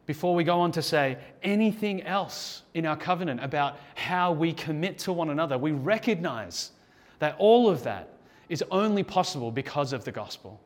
Before 0.05 0.35
we 0.35 0.45
go 0.45 0.61
on 0.61 0.71
to 0.73 0.83
say 0.83 1.17
anything 1.43 2.03
else 2.03 2.63
in 2.75 2.85
our 2.85 2.97
covenant 2.97 3.43
about 3.43 3.79
how 3.95 4.33
we 4.33 4.53
commit 4.53 4.99
to 4.99 5.15
one 5.15 5.31
another, 5.31 5.57
we 5.57 5.73
recognize 5.73 6.73
that 7.21 7.35
all 7.39 7.71
of 7.71 7.83
that 7.85 8.11
is 8.49 8.63
only 8.71 9.03
possible 9.03 9.51
because 9.51 9.93
of 9.93 10.05
the 10.05 10.13
gospel. 10.13 10.61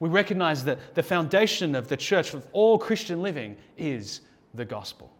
We 0.00 0.08
recognize 0.08 0.64
that 0.64 0.94
the 0.94 1.02
foundation 1.02 1.74
of 1.74 1.88
the 1.88 1.96
church 1.96 2.34
of 2.34 2.46
all 2.52 2.78
Christian 2.78 3.20
living 3.22 3.56
is 3.76 4.20
the 4.54 4.64
gospel. 4.64 5.12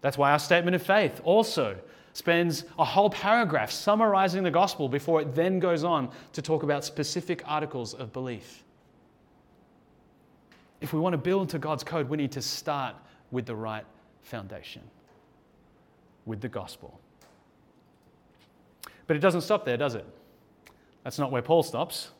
That's 0.00 0.18
why 0.18 0.32
our 0.32 0.38
statement 0.38 0.74
of 0.74 0.82
faith 0.82 1.20
also 1.24 1.76
spends 2.12 2.64
a 2.78 2.84
whole 2.84 3.10
paragraph 3.10 3.70
summarizing 3.70 4.42
the 4.42 4.50
gospel 4.50 4.88
before 4.88 5.20
it 5.20 5.34
then 5.34 5.58
goes 5.58 5.84
on 5.84 6.10
to 6.32 6.42
talk 6.42 6.62
about 6.62 6.84
specific 6.84 7.42
articles 7.46 7.94
of 7.94 8.12
belief. 8.12 8.64
If 10.80 10.92
we 10.92 11.00
want 11.00 11.14
to 11.14 11.18
build 11.18 11.48
to 11.50 11.58
God's 11.58 11.84
code, 11.84 12.08
we 12.08 12.16
need 12.16 12.32
to 12.32 12.42
start 12.42 12.96
with 13.30 13.46
the 13.46 13.54
right 13.54 13.84
foundation, 14.22 14.82
with 16.26 16.40
the 16.40 16.48
gospel. 16.48 17.00
But 19.06 19.16
it 19.16 19.20
doesn't 19.20 19.42
stop 19.42 19.64
there, 19.64 19.76
does 19.76 19.94
it? 19.94 20.06
That's 21.04 21.18
not 21.18 21.30
where 21.30 21.42
Paul 21.42 21.62
stops. 21.62 22.10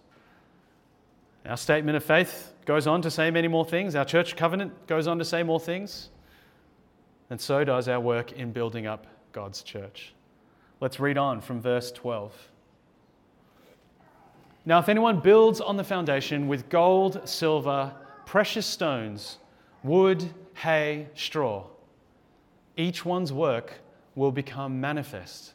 Our 1.46 1.56
statement 1.56 1.96
of 1.96 2.04
faith 2.04 2.52
goes 2.64 2.86
on 2.86 3.02
to 3.02 3.10
say 3.10 3.30
many 3.30 3.48
more 3.48 3.64
things. 3.64 3.94
Our 3.94 4.04
church 4.04 4.36
covenant 4.36 4.86
goes 4.86 5.06
on 5.06 5.18
to 5.18 5.24
say 5.24 5.42
more 5.42 5.60
things. 5.60 6.10
And 7.30 7.40
so 7.40 7.64
does 7.64 7.88
our 7.88 8.00
work 8.00 8.32
in 8.32 8.52
building 8.52 8.86
up 8.86 9.06
God's 9.32 9.62
church. 9.62 10.12
Let's 10.80 11.00
read 11.00 11.18
on 11.18 11.40
from 11.40 11.60
verse 11.60 11.90
12. 11.92 12.32
Now, 14.64 14.78
if 14.78 14.88
anyone 14.88 15.20
builds 15.20 15.60
on 15.60 15.76
the 15.76 15.84
foundation 15.84 16.46
with 16.46 16.68
gold, 16.68 17.28
silver, 17.28 17.92
precious 18.26 18.66
stones, 18.66 19.38
wood, 19.82 20.24
hay, 20.54 21.08
straw, 21.14 21.64
each 22.76 23.04
one's 23.04 23.32
work 23.32 23.80
will 24.14 24.30
become 24.30 24.80
manifest, 24.80 25.54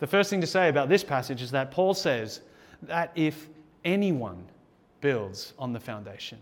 The 0.00 0.06
first 0.06 0.30
thing 0.30 0.40
to 0.40 0.46
say 0.46 0.68
about 0.68 0.88
this 0.88 1.04
passage 1.04 1.40
is 1.42 1.50
that 1.52 1.70
Paul 1.70 1.94
says 1.94 2.40
that 2.82 3.12
if 3.14 3.48
anyone 3.84 4.44
builds 5.00 5.52
on 5.58 5.72
the 5.72 5.80
foundation, 5.80 6.38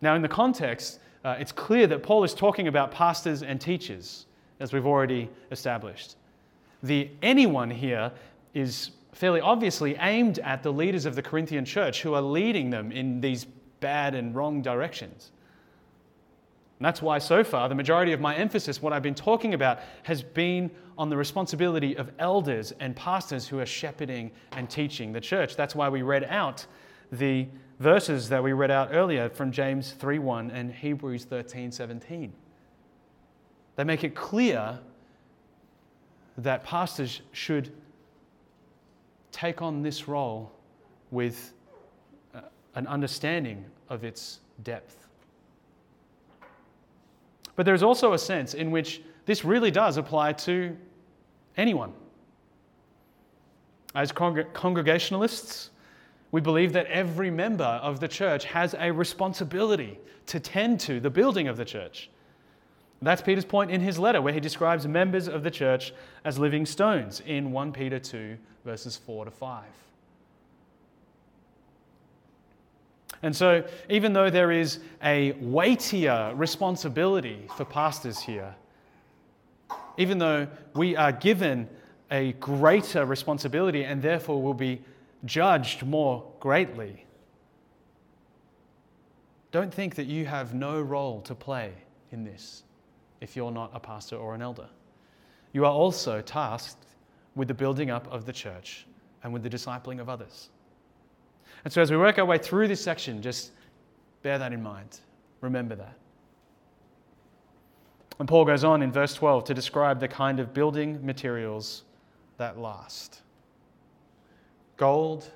now, 0.00 0.14
in 0.14 0.22
the 0.22 0.28
context, 0.28 1.00
uh, 1.24 1.36
it's 1.38 1.52
clear 1.52 1.86
that 1.86 2.02
Paul 2.02 2.22
is 2.24 2.34
talking 2.34 2.68
about 2.68 2.90
pastors 2.90 3.42
and 3.42 3.60
teachers, 3.60 4.26
as 4.60 4.72
we've 4.72 4.86
already 4.86 5.30
established. 5.50 6.16
The 6.82 7.10
anyone 7.22 7.70
here 7.70 8.12
is 8.54 8.90
fairly 9.12 9.40
obviously 9.40 9.96
aimed 9.96 10.38
at 10.40 10.62
the 10.62 10.72
leaders 10.72 11.06
of 11.06 11.14
the 11.14 11.22
Corinthian 11.22 11.64
church 11.64 12.02
who 12.02 12.14
are 12.14 12.22
leading 12.22 12.68
them 12.68 12.92
in 12.92 13.20
these 13.20 13.46
bad 13.80 14.14
and 14.14 14.34
wrong 14.34 14.60
directions. 14.60 15.32
And 16.78 16.84
that's 16.84 17.00
why, 17.00 17.18
so 17.18 17.42
far, 17.42 17.68
the 17.68 17.74
majority 17.74 18.12
of 18.12 18.20
my 18.20 18.36
emphasis, 18.36 18.82
what 18.82 18.92
I've 18.92 19.02
been 19.02 19.14
talking 19.14 19.54
about, 19.54 19.80
has 20.02 20.22
been 20.22 20.70
on 20.98 21.08
the 21.08 21.16
responsibility 21.16 21.96
of 21.96 22.10
elders 22.18 22.72
and 22.80 22.94
pastors 22.94 23.48
who 23.48 23.58
are 23.60 23.66
shepherding 23.66 24.30
and 24.52 24.68
teaching 24.68 25.12
the 25.12 25.20
church. 25.20 25.56
That's 25.56 25.74
why 25.74 25.88
we 25.88 26.02
read 26.02 26.24
out 26.24 26.66
the 27.10 27.48
verses 27.78 28.28
that 28.28 28.42
we 28.42 28.52
read 28.52 28.70
out 28.70 28.90
earlier 28.92 29.28
from 29.28 29.52
James 29.52 29.92
3:1 29.92 30.50
and 30.50 30.72
Hebrews 30.72 31.24
13:17. 31.24 32.32
They 33.76 33.84
make 33.84 34.04
it 34.04 34.14
clear 34.14 34.78
that 36.38 36.64
pastors 36.64 37.22
should 37.32 37.72
take 39.32 39.62
on 39.62 39.82
this 39.82 40.08
role 40.08 40.52
with 41.10 41.54
uh, 42.34 42.40
an 42.74 42.86
understanding 42.86 43.64
of 43.88 44.04
its 44.04 44.40
depth. 44.62 45.05
But 47.56 47.66
there's 47.66 47.82
also 47.82 48.12
a 48.12 48.18
sense 48.18 48.54
in 48.54 48.70
which 48.70 49.02
this 49.24 49.44
really 49.44 49.70
does 49.70 49.96
apply 49.96 50.34
to 50.34 50.76
anyone. 51.56 51.92
As 53.94 54.12
congregationalists, 54.12 55.70
we 56.32 56.40
believe 56.40 56.74
that 56.74 56.86
every 56.86 57.30
member 57.30 57.64
of 57.64 57.98
the 57.98 58.08
church 58.08 58.44
has 58.44 58.74
a 58.78 58.92
responsibility 58.92 59.98
to 60.26 60.38
tend 60.38 60.80
to 60.80 61.00
the 61.00 61.08
building 61.08 61.48
of 61.48 61.56
the 61.56 61.64
church. 61.64 62.10
That's 63.00 63.22
Peter's 63.22 63.44
point 63.44 63.70
in 63.70 63.80
his 63.80 63.98
letter, 63.98 64.20
where 64.20 64.32
he 64.32 64.40
describes 64.40 64.86
members 64.86 65.28
of 65.28 65.42
the 65.42 65.50
church 65.50 65.92
as 66.24 66.38
living 66.38 66.66
stones 66.66 67.22
in 67.26 67.52
1 67.52 67.72
Peter 67.72 67.98
2, 67.98 68.36
verses 68.64 68.96
4 68.96 69.26
to 69.26 69.30
5. 69.30 69.64
And 73.22 73.34
so, 73.34 73.64
even 73.88 74.12
though 74.12 74.30
there 74.30 74.50
is 74.50 74.80
a 75.02 75.32
weightier 75.32 76.32
responsibility 76.34 77.46
for 77.56 77.64
pastors 77.64 78.20
here, 78.20 78.54
even 79.98 80.18
though 80.18 80.46
we 80.74 80.96
are 80.96 81.12
given 81.12 81.68
a 82.10 82.32
greater 82.34 83.04
responsibility 83.04 83.84
and 83.84 84.00
therefore 84.00 84.42
will 84.42 84.54
be 84.54 84.82
judged 85.24 85.84
more 85.84 86.24
greatly. 86.40 87.04
Don't 89.50 89.72
think 89.72 89.94
that 89.94 90.06
you 90.06 90.26
have 90.26 90.54
no 90.54 90.80
role 90.80 91.20
to 91.22 91.34
play 91.34 91.72
in 92.12 92.24
this 92.24 92.62
if 93.20 93.34
you're 93.34 93.50
not 93.50 93.70
a 93.74 93.80
pastor 93.80 94.16
or 94.16 94.34
an 94.34 94.42
elder. 94.42 94.68
You 95.52 95.64
are 95.64 95.72
also 95.72 96.20
tasked 96.20 96.84
with 97.34 97.48
the 97.48 97.54
building 97.54 97.90
up 97.90 98.06
of 98.12 98.26
the 98.26 98.32
church 98.32 98.86
and 99.22 99.32
with 99.32 99.42
the 99.42 99.50
discipling 99.50 100.00
of 100.00 100.08
others. 100.08 100.50
And 101.64 101.72
so, 101.72 101.82
as 101.82 101.90
we 101.90 101.96
work 101.96 102.18
our 102.18 102.24
way 102.24 102.38
through 102.38 102.68
this 102.68 102.82
section, 102.82 103.20
just 103.20 103.52
bear 104.22 104.38
that 104.38 104.52
in 104.52 104.62
mind. 104.62 105.00
Remember 105.40 105.74
that. 105.74 105.98
And 108.18 108.28
Paul 108.28 108.44
goes 108.44 108.64
on 108.64 108.82
in 108.82 108.90
verse 108.90 109.14
12 109.14 109.44
to 109.44 109.54
describe 109.54 110.00
the 110.00 110.08
kind 110.08 110.40
of 110.40 110.54
building 110.54 111.04
materials 111.04 111.84
that 112.38 112.58
last 112.58 113.22
gold, 114.76 115.30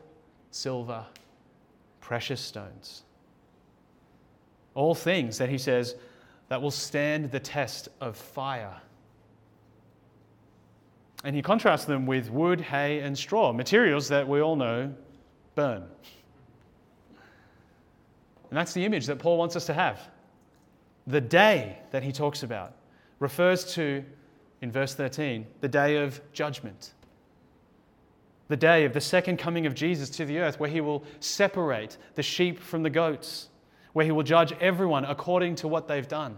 silver, 0.51 1.05
precious 2.01 2.41
stones. 2.41 3.05
All 4.75 4.95
things 4.95 5.39
that 5.39 5.49
he 5.49 5.57
says 5.57 5.95
that 6.49 6.61
will 6.61 6.71
stand 6.71 7.31
the 7.31 7.41
test 7.41 7.89
of 8.01 8.17
fire. 8.17 8.77
And 11.25 11.35
he 11.37 11.43
contrasts 11.43 11.85
them 11.85 12.07
with 12.07 12.31
wood, 12.31 12.61
hay, 12.61 13.01
and 13.01 13.17
straw, 13.17 13.53
materials 13.53 14.09
that 14.09 14.29
we 14.29 14.41
all 14.41 14.57
know 14.57 14.95
burn. 15.61 15.83
And 18.49 18.59
that's 18.59 18.73
the 18.73 18.85
image 18.85 19.07
that 19.07 19.19
Paul 19.19 19.37
wants 19.37 19.57
us 19.57 19.67
to 19.67 19.75
have. 19.75 20.01
The 21.07 21.21
day 21.21 21.79
that 21.91 22.03
he 22.03 22.13
talks 22.13 22.43
about 22.43 22.75
refers 23.19 23.75
to, 23.75 24.05
in 24.63 24.73
verse 24.73 24.95
13, 24.95 25.47
the 25.61 25.69
day 25.69 25.97
of 25.97 26.21
judgment 26.33 26.93
the 28.51 28.57
day 28.57 28.85
of 28.85 28.93
the 28.93 29.01
second 29.01 29.37
coming 29.37 29.65
of 29.65 29.77
Jesus 29.77 30.11
to 30.11 30.25
the 30.25 30.41
earth, 30.41 30.59
where 30.59 30.69
he 30.69 30.81
will 30.81 31.05
separate 31.21 31.97
the 32.17 32.23
sheep 32.23 32.59
from 32.59 32.83
the 32.83 32.91
goats, 32.91 33.49
where 33.93 34.05
he 34.05 34.11
will 34.11 34.25
judge 34.25 34.53
everyone 34.61 35.05
according 35.05 35.55
to 35.55 35.69
what 35.69 35.87
they've 35.87 36.09
done, 36.09 36.37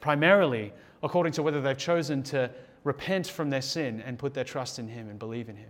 primarily 0.00 0.72
according 1.02 1.34
to 1.34 1.42
whether 1.42 1.60
they've 1.60 1.76
chosen 1.76 2.22
to 2.22 2.50
repent 2.82 3.26
from 3.26 3.50
their 3.50 3.60
sin 3.60 4.02
and 4.06 4.18
put 4.18 4.32
their 4.32 4.42
trust 4.42 4.78
in 4.78 4.88
him 4.88 5.10
and 5.10 5.18
believe 5.18 5.50
in 5.50 5.56
him. 5.56 5.68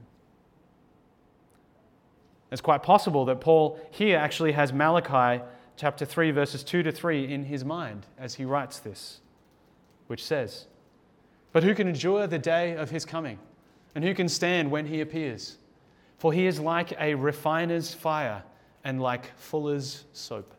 It's 2.55 2.61
quite 2.61 2.85
possible 2.85 3.25
that 3.25 3.41
Paul 3.41 3.81
here 3.91 4.17
actually 4.17 4.53
has 4.53 4.73
Malachi 4.73 5.43
chapter 5.75 6.05
3, 6.05 6.31
verses 6.31 6.63
2 6.63 6.85
to 6.85 6.93
3 6.93 7.25
in 7.25 7.43
his 7.43 7.65
mind 7.65 8.07
as 8.17 8.35
he 8.35 8.45
writes 8.45 8.79
this, 8.79 9.21
which 10.07 10.25
says, 10.25 10.67
But 11.51 11.65
who 11.65 11.75
can 11.75 11.89
endure 11.89 12.29
the 12.29 12.39
day 12.39 12.77
of 12.77 12.91
his 12.91 13.05
coming? 13.05 13.41
And 13.97 14.05
who 14.05 14.15
can 14.15 14.29
stand 14.29 14.71
when 14.71 14.87
he 14.87 15.01
appears? 15.01 15.57
For 16.19 16.33
he 16.33 16.47
is 16.47 16.61
like 16.61 16.93
a 17.01 17.17
refiner's 17.17 17.93
fire 17.93 18.45
and 18.85 19.03
like 19.03 19.37
fuller's 19.37 20.05
soap. 20.13 20.55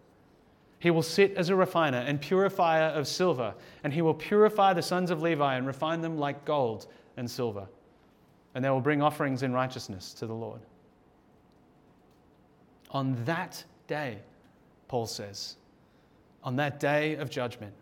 He 0.80 0.92
will 0.92 1.02
sit 1.02 1.38
as 1.38 1.48
a 1.48 1.56
refiner 1.56 2.00
and 2.00 2.20
purifier 2.20 2.90
of 2.90 3.08
silver, 3.08 3.56
and 3.86 3.94
he 3.94 4.02
will 4.02 4.14
purify 4.14 4.74
the 4.74 4.82
sons 4.82 5.12
of 5.12 5.22
Levi 5.22 5.56
and 5.56 5.66
refine 5.66 6.02
them 6.02 6.18
like 6.18 6.44
gold 6.44 6.88
and 7.16 7.32
silver. 7.32 7.70
And 8.54 8.66
they 8.66 8.70
will 8.70 8.82
bring 8.82 9.02
offerings 9.02 9.44
in 9.44 9.54
righteousness 9.54 10.14
to 10.16 10.28
the 10.28 10.36
Lord. 10.36 10.60
On 12.96 13.14
that 13.26 13.62
day, 13.88 14.20
Paul 14.88 15.06
says, 15.06 15.58
on 16.46 16.56
that 16.56 16.80
day 16.80 17.16
of 17.16 17.30
judgment, 17.30 17.74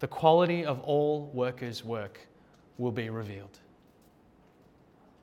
the 0.00 0.08
quality 0.08 0.64
of 0.64 0.80
all 0.80 1.30
workers' 1.32 1.84
work 1.84 2.18
will 2.76 2.90
be 2.90 3.10
revealed. 3.10 3.60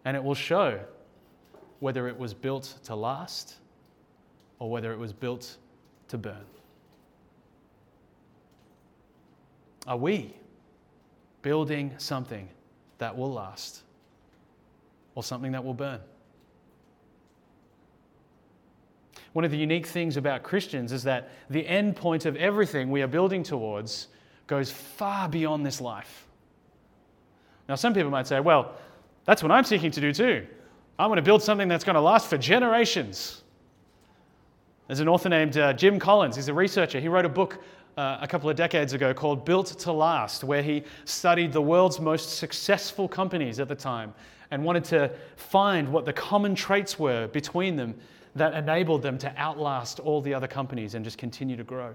And 0.06 0.16
it 0.16 0.24
will 0.24 0.34
show 0.34 0.80
whether 1.82 2.08
it 2.08 2.18
was 2.18 2.34
built 2.34 2.78
to 2.86 2.96
last 2.96 3.56
or 4.60 4.70
whether 4.70 4.94
it 4.94 4.98
was 4.98 5.12
built 5.12 5.58
to 6.08 6.18
burn. 6.18 6.46
Are 9.88 9.98
we 9.98 10.34
building 11.42 11.94
something 11.98 12.48
that 13.00 13.18
will 13.18 13.34
last 13.34 13.82
or 15.16 15.24
something 15.24 15.52
that 15.52 15.66
will 15.66 15.74
burn? 15.74 16.00
One 19.34 19.46
of 19.46 19.52
the 19.52 19.58
unique 19.58 19.86
things 19.86 20.18
about 20.18 20.44
Christians 20.44 20.92
is 20.92 21.04
that 21.04 21.30
the 21.50 21.66
end 21.66 21.96
point 21.96 22.26
of 22.26 22.36
everything 22.36 22.92
we 22.92 23.02
are 23.02 23.08
building 23.08 23.44
towards 23.44 24.08
goes 24.48 24.72
far 24.72 25.30
beyond 25.30 25.66
this 25.66 25.80
life. 25.80 26.28
Now, 27.70 27.76
some 27.76 27.94
people 27.94 28.12
might 28.12 28.28
say, 28.28 28.40
well, 28.42 28.74
that's 29.26 29.42
what 29.42 29.52
I'm 29.52 29.64
seeking 29.64 29.92
to 29.92 30.02
do 30.02 30.12
too. 30.12 30.46
I 31.00 31.08
want 31.08 31.18
to 31.20 31.24
build 31.24 31.42
something 31.42 31.68
that's 31.68 31.84
going 31.86 31.96
to 31.96 32.02
last 32.02 32.28
for 32.28 32.38
generations. 32.38 33.44
There's 34.88 35.00
an 35.00 35.08
author 35.08 35.30
named 35.30 35.58
uh, 35.58 35.72
Jim 35.74 36.00
Collins. 36.00 36.36
He's 36.36 36.50
a 36.50 36.54
researcher. 36.54 37.00
He 37.00 37.08
wrote 37.08 37.24
a 37.24 37.30
book 37.30 37.64
uh, 37.96 38.18
a 38.20 38.28
couple 38.28 38.50
of 38.50 38.58
decades 38.58 38.92
ago 38.92 39.14
called 39.14 39.46
Built 39.46 39.68
to 39.68 39.92
Last, 39.92 40.44
where 40.44 40.62
he 40.62 40.84
studied 41.06 41.54
the 41.54 41.62
world's 41.62 42.00
most 42.00 42.38
successful 42.38 43.08
companies 43.08 43.60
at 43.60 43.70
the 43.70 43.76
time 43.76 44.14
and 44.52 44.66
wanted 44.66 44.84
to 44.86 45.12
find 45.38 45.88
what 45.88 46.04
the 46.04 46.12
common 46.12 46.56
traits 46.56 47.00
were 47.00 47.28
between 47.28 47.78
them 47.78 47.96
that 48.36 48.54
enabled 48.54 49.02
them 49.02 49.18
to 49.20 49.38
outlast 49.38 50.00
all 50.00 50.22
the 50.22 50.34
other 50.34 50.48
companies 50.48 50.96
and 50.96 51.04
just 51.04 51.18
continue 51.18 51.58
to 51.58 51.64
grow. 51.64 51.94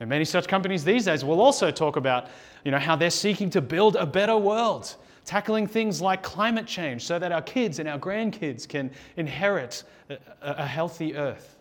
And 0.00 0.08
many 0.08 0.24
such 0.24 0.48
companies 0.48 0.82
these 0.82 1.04
days 1.04 1.24
will 1.24 1.40
also 1.40 1.70
talk 1.70 1.96
about 1.96 2.28
you 2.64 2.70
know, 2.70 2.78
how 2.78 2.96
they're 2.96 3.10
seeking 3.10 3.50
to 3.50 3.60
build 3.60 3.96
a 3.96 4.06
better 4.06 4.36
world, 4.36 4.96
tackling 5.26 5.66
things 5.66 6.00
like 6.00 6.22
climate 6.22 6.66
change 6.66 7.04
so 7.04 7.18
that 7.18 7.32
our 7.32 7.42
kids 7.42 7.78
and 7.78 7.88
our 7.88 7.98
grandkids 7.98 8.66
can 8.66 8.90
inherit 9.18 9.84
a, 10.08 10.16
a 10.40 10.66
healthy 10.66 11.14
earth. 11.14 11.58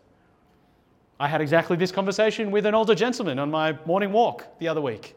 I 1.20 1.28
had 1.28 1.42
exactly 1.42 1.76
this 1.76 1.92
conversation 1.92 2.50
with 2.50 2.66
an 2.66 2.74
older 2.74 2.96
gentleman 2.96 3.40
on 3.40 3.52
my 3.52 3.78
morning 3.86 4.14
walk 4.14 4.58
the 4.60 4.70
other 4.70 4.80
week. 4.80 5.16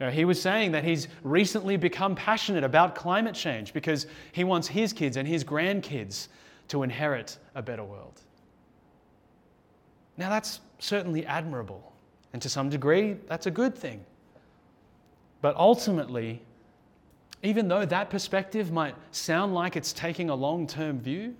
You 0.00 0.06
know, 0.06 0.12
he 0.12 0.24
was 0.24 0.42
saying 0.42 0.72
that 0.72 0.82
he's 0.82 1.06
recently 1.22 1.76
become 1.76 2.16
passionate 2.16 2.64
about 2.64 2.96
climate 2.96 3.36
change 3.36 3.72
because 3.72 4.06
he 4.32 4.42
wants 4.42 4.66
his 4.66 4.92
kids 4.92 5.16
and 5.16 5.28
his 5.28 5.44
grandkids 5.44 6.28
to 6.70 6.84
inherit 6.84 7.36
a 7.54 7.62
better 7.62 7.84
world. 7.84 8.20
Now, 10.16 10.30
that's 10.30 10.60
certainly 10.78 11.26
admirable, 11.26 11.92
and 12.32 12.40
to 12.42 12.48
some 12.48 12.68
degree, 12.68 13.16
that's 13.26 13.46
a 13.46 13.50
good 13.50 13.74
thing. 13.74 14.04
But 15.42 15.56
ultimately, 15.56 16.42
even 17.42 17.68
though 17.68 17.84
that 17.84 18.08
perspective 18.10 18.70
might 18.70 18.94
sound 19.10 19.54
like 19.54 19.76
it's 19.76 19.92
taking 19.92 20.30
a 20.30 20.34
long 20.34 20.66
term 20.66 21.00
view, 21.00 21.34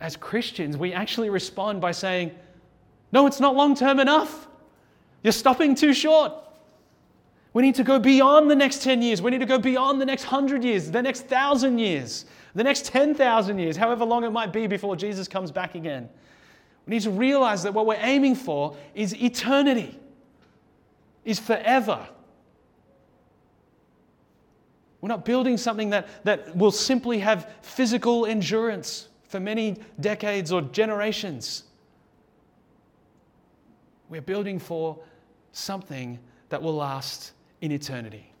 as 0.00 0.16
Christians, 0.16 0.76
we 0.76 0.92
actually 0.92 1.30
respond 1.30 1.80
by 1.80 1.92
saying, 1.92 2.32
no, 3.12 3.26
it's 3.26 3.40
not 3.40 3.54
long 3.54 3.74
term 3.74 4.00
enough. 4.00 4.48
You're 5.22 5.32
stopping 5.32 5.74
too 5.74 5.94
short. 5.94 6.32
We 7.54 7.62
need 7.62 7.76
to 7.76 7.84
go 7.84 7.98
beyond 7.98 8.50
the 8.50 8.56
next 8.56 8.82
10 8.82 9.00
years. 9.00 9.22
We 9.22 9.30
need 9.30 9.40
to 9.40 9.46
go 9.46 9.58
beyond 9.58 10.00
the 10.00 10.04
next 10.04 10.24
100 10.24 10.62
years, 10.62 10.90
the 10.90 11.00
next 11.00 11.22
1,000 11.22 11.78
years, 11.78 12.26
the 12.54 12.64
next 12.64 12.86
10,000 12.86 13.58
years, 13.58 13.76
however 13.76 14.04
long 14.04 14.24
it 14.24 14.30
might 14.30 14.52
be 14.52 14.66
before 14.66 14.96
Jesus 14.96 15.26
comes 15.26 15.50
back 15.50 15.74
again. 15.74 16.08
We 16.86 16.92
need 16.92 17.02
to 17.02 17.10
realize 17.10 17.62
that 17.62 17.74
what 17.74 17.86
we're 17.86 17.98
aiming 18.00 18.36
for 18.36 18.76
is 18.94 19.14
eternity, 19.20 19.98
is 21.24 21.38
forever. 21.38 22.06
We're 25.00 25.08
not 25.08 25.24
building 25.24 25.56
something 25.56 25.90
that, 25.90 26.24
that 26.24 26.56
will 26.56 26.70
simply 26.70 27.18
have 27.18 27.50
physical 27.62 28.26
endurance 28.26 29.08
for 29.24 29.40
many 29.40 29.76
decades 30.00 30.52
or 30.52 30.62
generations. 30.62 31.64
We're 34.08 34.22
building 34.22 34.58
for 34.58 34.98
something 35.52 36.18
that 36.50 36.62
will 36.62 36.76
last 36.76 37.32
in 37.60 37.72
eternity. 37.72 38.33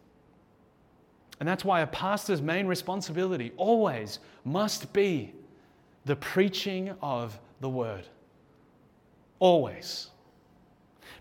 And 1.40 1.48
that's 1.48 1.64
why 1.64 1.80
a 1.80 1.86
pastor's 1.86 2.40
main 2.40 2.66
responsibility 2.66 3.52
always 3.56 4.20
must 4.44 4.92
be 4.92 5.32
the 6.04 6.16
preaching 6.16 6.94
of 7.02 7.38
the 7.60 7.68
word. 7.68 8.06
Always. 9.38 10.10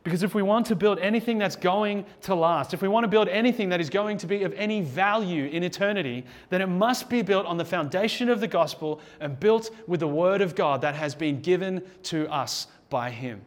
Because 0.03 0.21
if 0.21 0.35
we 0.35 0.41
want 0.41 0.65
to 0.67 0.75
build 0.75 0.99
anything 0.99 1.37
that's 1.37 1.55
going 1.55 2.05
to 2.21 2.35
last, 2.35 2.73
if 2.73 2.81
we 2.81 2.89
want 2.89 3.05
to 3.05 3.07
build 3.07 3.29
anything 3.29 3.69
that 3.69 3.79
is 3.79 3.89
going 3.89 4.17
to 4.17 4.27
be 4.27 4.43
of 4.43 4.53
any 4.53 4.81
value 4.81 5.45
in 5.45 5.63
eternity, 5.63 6.25
then 6.49 6.61
it 6.61 6.67
must 6.67 7.09
be 7.09 7.21
built 7.21 7.45
on 7.45 7.57
the 7.57 7.65
foundation 7.65 8.27
of 8.29 8.41
the 8.41 8.47
gospel 8.47 8.99
and 9.21 9.39
built 9.39 9.71
with 9.87 10.01
the 10.01 10.07
word 10.07 10.41
of 10.41 10.55
God 10.55 10.81
that 10.81 10.95
has 10.95 11.15
been 11.15 11.39
given 11.39 11.81
to 12.03 12.29
us 12.29 12.67
by 12.89 13.09
Him. 13.09 13.41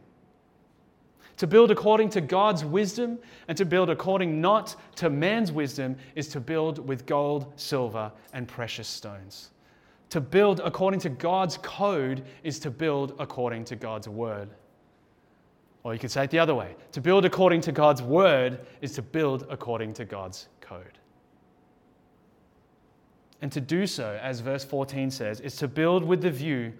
To 1.38 1.46
build 1.46 1.70
according 1.70 2.08
to 2.10 2.20
God's 2.20 2.64
wisdom 2.64 3.18
and 3.48 3.58
to 3.58 3.64
build 3.64 3.90
according 3.90 4.40
not 4.40 4.74
to 4.96 5.10
man's 5.10 5.52
wisdom 5.52 5.96
is 6.14 6.28
to 6.28 6.40
build 6.40 6.86
with 6.86 7.04
gold, 7.04 7.52
silver, 7.56 8.10
and 8.32 8.48
precious 8.48 8.88
stones. 8.88 9.50
To 10.10 10.20
build 10.20 10.60
according 10.60 11.00
to 11.00 11.10
God's 11.10 11.58
code 11.58 12.24
is 12.42 12.58
to 12.60 12.70
build 12.70 13.14
according 13.18 13.64
to 13.66 13.76
God's 13.76 14.08
word. 14.08 14.48
Or 15.82 15.92
you 15.92 16.00
could 16.00 16.10
say 16.10 16.24
it 16.24 16.30
the 16.30 16.38
other 16.38 16.54
way 16.54 16.74
to 16.92 17.00
build 17.00 17.24
according 17.24 17.60
to 17.62 17.72
God's 17.72 18.02
word 18.02 18.60
is 18.80 18.92
to 18.92 19.02
build 19.02 19.46
according 19.50 19.92
to 19.94 20.04
God's 20.04 20.48
code. 20.60 20.98
And 23.42 23.52
to 23.52 23.60
do 23.60 23.86
so, 23.86 24.18
as 24.22 24.40
verse 24.40 24.64
14 24.64 25.10
says, 25.10 25.40
is 25.40 25.56
to 25.56 25.68
build 25.68 26.02
with 26.02 26.22
the 26.22 26.30
view 26.30 26.72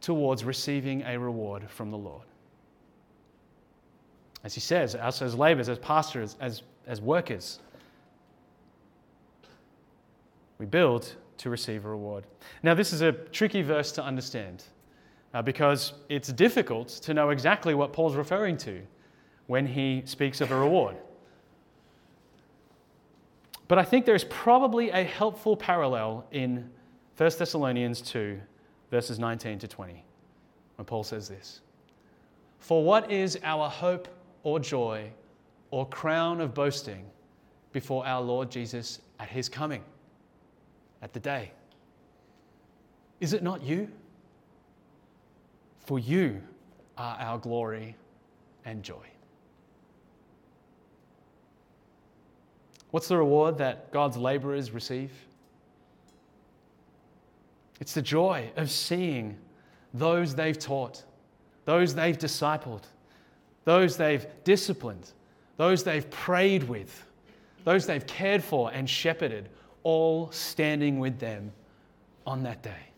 towards 0.00 0.44
receiving 0.44 1.02
a 1.02 1.16
reward 1.18 1.70
from 1.70 1.90
the 1.90 1.98
Lord. 1.98 2.26
As 4.44 4.54
he 4.54 4.60
says, 4.60 4.94
us 4.94 5.20
as 5.20 5.34
laborers, 5.34 5.68
as 5.68 5.78
pastors, 5.78 6.36
as, 6.40 6.62
as 6.86 7.00
workers, 7.00 7.58
we 10.58 10.66
build 10.66 11.14
to 11.38 11.50
receive 11.50 11.84
a 11.84 11.88
reward. 11.88 12.24
Now, 12.62 12.74
this 12.74 12.92
is 12.92 13.00
a 13.00 13.12
tricky 13.12 13.62
verse 13.62 13.92
to 13.92 14.02
understand 14.02 14.64
uh, 15.34 15.42
because 15.42 15.92
it's 16.08 16.32
difficult 16.32 16.88
to 16.88 17.14
know 17.14 17.30
exactly 17.30 17.74
what 17.74 17.92
Paul's 17.92 18.16
referring 18.16 18.56
to 18.58 18.80
when 19.46 19.66
he 19.66 20.02
speaks 20.04 20.40
of 20.40 20.50
a 20.50 20.56
reward. 20.56 20.96
But 23.68 23.78
I 23.78 23.84
think 23.84 24.06
there's 24.06 24.24
probably 24.24 24.90
a 24.90 25.04
helpful 25.04 25.56
parallel 25.56 26.26
in 26.32 26.70
1 27.16 27.30
Thessalonians 27.38 28.00
2, 28.00 28.40
verses 28.90 29.18
19 29.18 29.58
to 29.60 29.68
20, 29.68 30.04
when 30.76 30.84
Paul 30.86 31.04
says 31.04 31.28
this 31.28 31.60
For 32.58 32.82
what 32.82 33.10
is 33.12 33.38
our 33.42 33.68
hope 33.68 34.08
or 34.48 34.58
joy 34.58 35.10
or 35.70 35.86
crown 35.88 36.40
of 36.40 36.54
boasting 36.54 37.04
before 37.72 38.06
our 38.06 38.22
Lord 38.22 38.50
Jesus 38.50 39.00
at 39.20 39.28
his 39.28 39.48
coming, 39.48 39.82
at 41.02 41.12
the 41.12 41.20
day? 41.20 41.52
Is 43.20 43.34
it 43.34 43.42
not 43.42 43.62
you? 43.62 43.90
For 45.84 45.98
you 45.98 46.40
are 46.96 47.16
our 47.20 47.38
glory 47.38 47.94
and 48.64 48.82
joy. 48.82 49.06
What's 52.90 53.08
the 53.08 53.18
reward 53.18 53.58
that 53.58 53.92
God's 53.92 54.16
laborers 54.16 54.70
receive? 54.70 55.10
It's 57.80 57.92
the 57.92 58.02
joy 58.02 58.50
of 58.56 58.70
seeing 58.70 59.36
those 59.92 60.34
they've 60.34 60.58
taught, 60.58 61.04
those 61.66 61.94
they've 61.94 62.16
discipled, 62.16 62.84
those 63.68 63.98
they've 63.98 64.26
disciplined, 64.44 65.12
those 65.58 65.84
they've 65.84 66.08
prayed 66.08 66.62
with, 66.62 67.04
those 67.64 67.84
they've 67.84 68.06
cared 68.06 68.42
for 68.42 68.72
and 68.72 68.88
shepherded, 68.88 69.50
all 69.82 70.32
standing 70.32 70.98
with 70.98 71.18
them 71.18 71.52
on 72.26 72.44
that 72.44 72.62
day. 72.62 72.88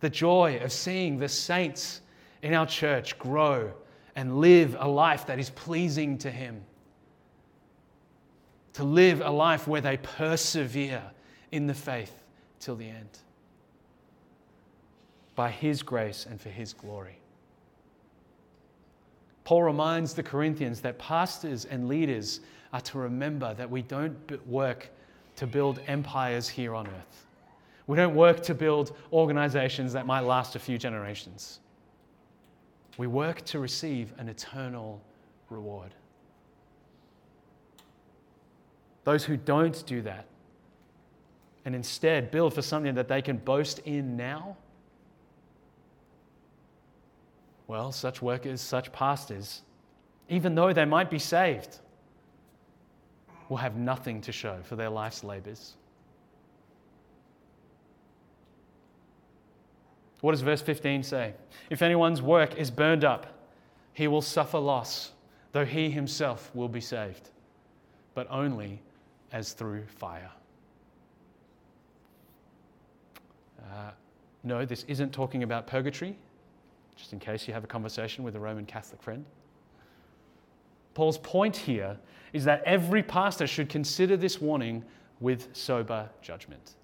The 0.00 0.10
joy 0.10 0.58
of 0.60 0.72
seeing 0.72 1.18
the 1.18 1.28
saints 1.28 2.00
in 2.42 2.52
our 2.52 2.66
church 2.66 3.16
grow 3.16 3.72
and 4.16 4.40
live 4.40 4.76
a 4.80 4.88
life 4.88 5.26
that 5.26 5.38
is 5.38 5.50
pleasing 5.50 6.18
to 6.18 6.32
Him. 6.32 6.62
To 8.72 8.82
live 8.82 9.20
a 9.20 9.30
life 9.30 9.68
where 9.68 9.82
they 9.82 9.98
persevere 9.98 11.04
in 11.52 11.68
the 11.68 11.74
faith 11.74 12.24
till 12.58 12.74
the 12.74 12.88
end. 12.88 13.20
By 15.36 15.52
His 15.52 15.84
grace 15.84 16.26
and 16.28 16.40
for 16.40 16.48
His 16.48 16.72
glory. 16.72 17.20
Paul 19.50 19.64
reminds 19.64 20.14
the 20.14 20.22
Corinthians 20.22 20.80
that 20.82 20.96
pastors 21.00 21.64
and 21.64 21.88
leaders 21.88 22.38
are 22.72 22.80
to 22.82 22.98
remember 22.98 23.52
that 23.54 23.68
we 23.68 23.82
don't 23.82 24.46
work 24.46 24.88
to 25.34 25.44
build 25.44 25.80
empires 25.88 26.48
here 26.48 26.72
on 26.72 26.86
earth. 26.86 27.26
We 27.88 27.96
don't 27.96 28.14
work 28.14 28.44
to 28.44 28.54
build 28.54 28.96
organizations 29.12 29.92
that 29.92 30.06
might 30.06 30.20
last 30.20 30.54
a 30.54 30.60
few 30.60 30.78
generations. 30.78 31.58
We 32.96 33.08
work 33.08 33.44
to 33.46 33.58
receive 33.58 34.12
an 34.18 34.28
eternal 34.28 35.02
reward. 35.48 35.96
Those 39.02 39.24
who 39.24 39.36
don't 39.36 39.84
do 39.84 40.00
that 40.02 40.26
and 41.64 41.74
instead 41.74 42.30
build 42.30 42.54
for 42.54 42.62
something 42.62 42.94
that 42.94 43.08
they 43.08 43.20
can 43.20 43.38
boast 43.38 43.80
in 43.80 44.16
now 44.16 44.56
Well, 47.70 47.92
such 47.92 48.20
workers, 48.20 48.60
such 48.60 48.90
pastors, 48.90 49.62
even 50.28 50.56
though 50.56 50.72
they 50.72 50.84
might 50.84 51.08
be 51.08 51.20
saved, 51.20 51.78
will 53.48 53.58
have 53.58 53.76
nothing 53.76 54.20
to 54.22 54.32
show 54.32 54.58
for 54.64 54.74
their 54.74 54.90
life's 54.90 55.22
labors. 55.22 55.76
What 60.20 60.32
does 60.32 60.40
verse 60.40 60.60
15 60.60 61.04
say? 61.04 61.34
If 61.70 61.80
anyone's 61.80 62.20
work 62.20 62.56
is 62.56 62.72
burned 62.72 63.04
up, 63.04 63.28
he 63.92 64.08
will 64.08 64.20
suffer 64.20 64.58
loss, 64.58 65.12
though 65.52 65.64
he 65.64 65.90
himself 65.90 66.50
will 66.52 66.68
be 66.68 66.80
saved, 66.80 67.30
but 68.14 68.26
only 68.30 68.82
as 69.30 69.52
through 69.52 69.86
fire. 69.86 70.32
Uh, 73.62 73.92
no, 74.42 74.64
this 74.64 74.84
isn't 74.88 75.12
talking 75.12 75.44
about 75.44 75.68
purgatory, 75.68 76.18
just 77.00 77.14
in 77.14 77.18
case 77.18 77.48
you 77.48 77.54
have 77.54 77.64
a 77.64 77.66
conversation 77.66 78.24
with 78.24 78.36
a 78.36 78.38
Roman 78.38 78.66
Catholic 78.66 79.02
friend. 79.02 79.24
Paul's 80.92 81.16
point 81.16 81.56
here 81.56 81.96
is 82.34 82.44
that 82.44 82.62
every 82.64 83.02
pastor 83.02 83.46
should 83.46 83.70
consider 83.70 84.18
this 84.18 84.38
warning 84.38 84.84
with 85.18 85.48
sober 85.56 86.10
judgment. 86.20 86.74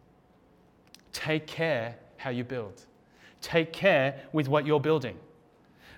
Take 1.12 1.46
care 1.46 1.96
how 2.16 2.30
you 2.30 2.44
build. 2.44 2.86
Take 3.42 3.74
care 3.74 4.22
with 4.32 4.48
what 4.48 4.64
you're 4.64 4.80
building. 4.80 5.18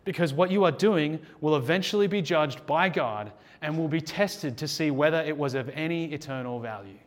Because 0.04 0.32
what 0.32 0.50
you 0.50 0.64
are 0.64 0.72
doing 0.72 1.20
will 1.40 1.54
eventually 1.54 2.08
be 2.08 2.20
judged 2.20 2.66
by 2.66 2.88
God 2.88 3.30
and 3.62 3.78
will 3.78 3.88
be 3.88 4.00
tested 4.00 4.58
to 4.58 4.66
see 4.66 4.90
whether 4.90 5.20
it 5.20 5.36
was 5.36 5.54
of 5.54 5.68
any 5.70 6.12
eternal 6.12 6.58
value. 6.58 6.98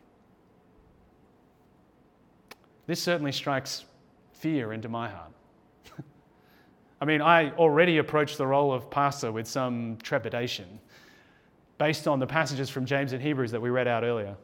This 2.86 3.02
certainly 3.02 3.32
strikes 3.32 3.84
fear 4.32 4.72
into 4.72 4.88
my 4.88 5.10
heart. 5.10 5.32
I 7.02 7.04
mean, 7.04 7.20
I 7.20 7.50
already 7.54 7.98
approach 7.98 8.36
the 8.36 8.46
role 8.46 8.72
of 8.72 8.88
pastor 8.88 9.32
with 9.32 9.48
some 9.48 9.98
trepidation 10.04 10.78
based 11.76 12.06
on 12.06 12.20
the 12.20 12.28
passages 12.28 12.70
from 12.70 12.86
James 12.86 13.12
and 13.12 13.20
Hebrews 13.20 13.50
that 13.50 13.60
we 13.60 13.70
read 13.70 13.88
out 13.88 14.04
earlier. 14.04 14.36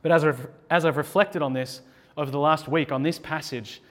But 0.00 0.12
as 0.12 0.24
as 0.70 0.84
I've 0.84 0.96
reflected 0.96 1.42
on 1.42 1.52
this 1.52 1.80
over 2.16 2.30
the 2.30 2.38
last 2.38 2.68
week, 2.68 2.92
on 2.92 3.02
this 3.02 3.18
passage, 3.18 3.82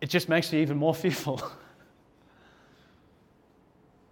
it 0.00 0.10
just 0.10 0.28
makes 0.28 0.52
me 0.52 0.60
even 0.62 0.76
more 0.76 0.94
fearful. 0.96 1.40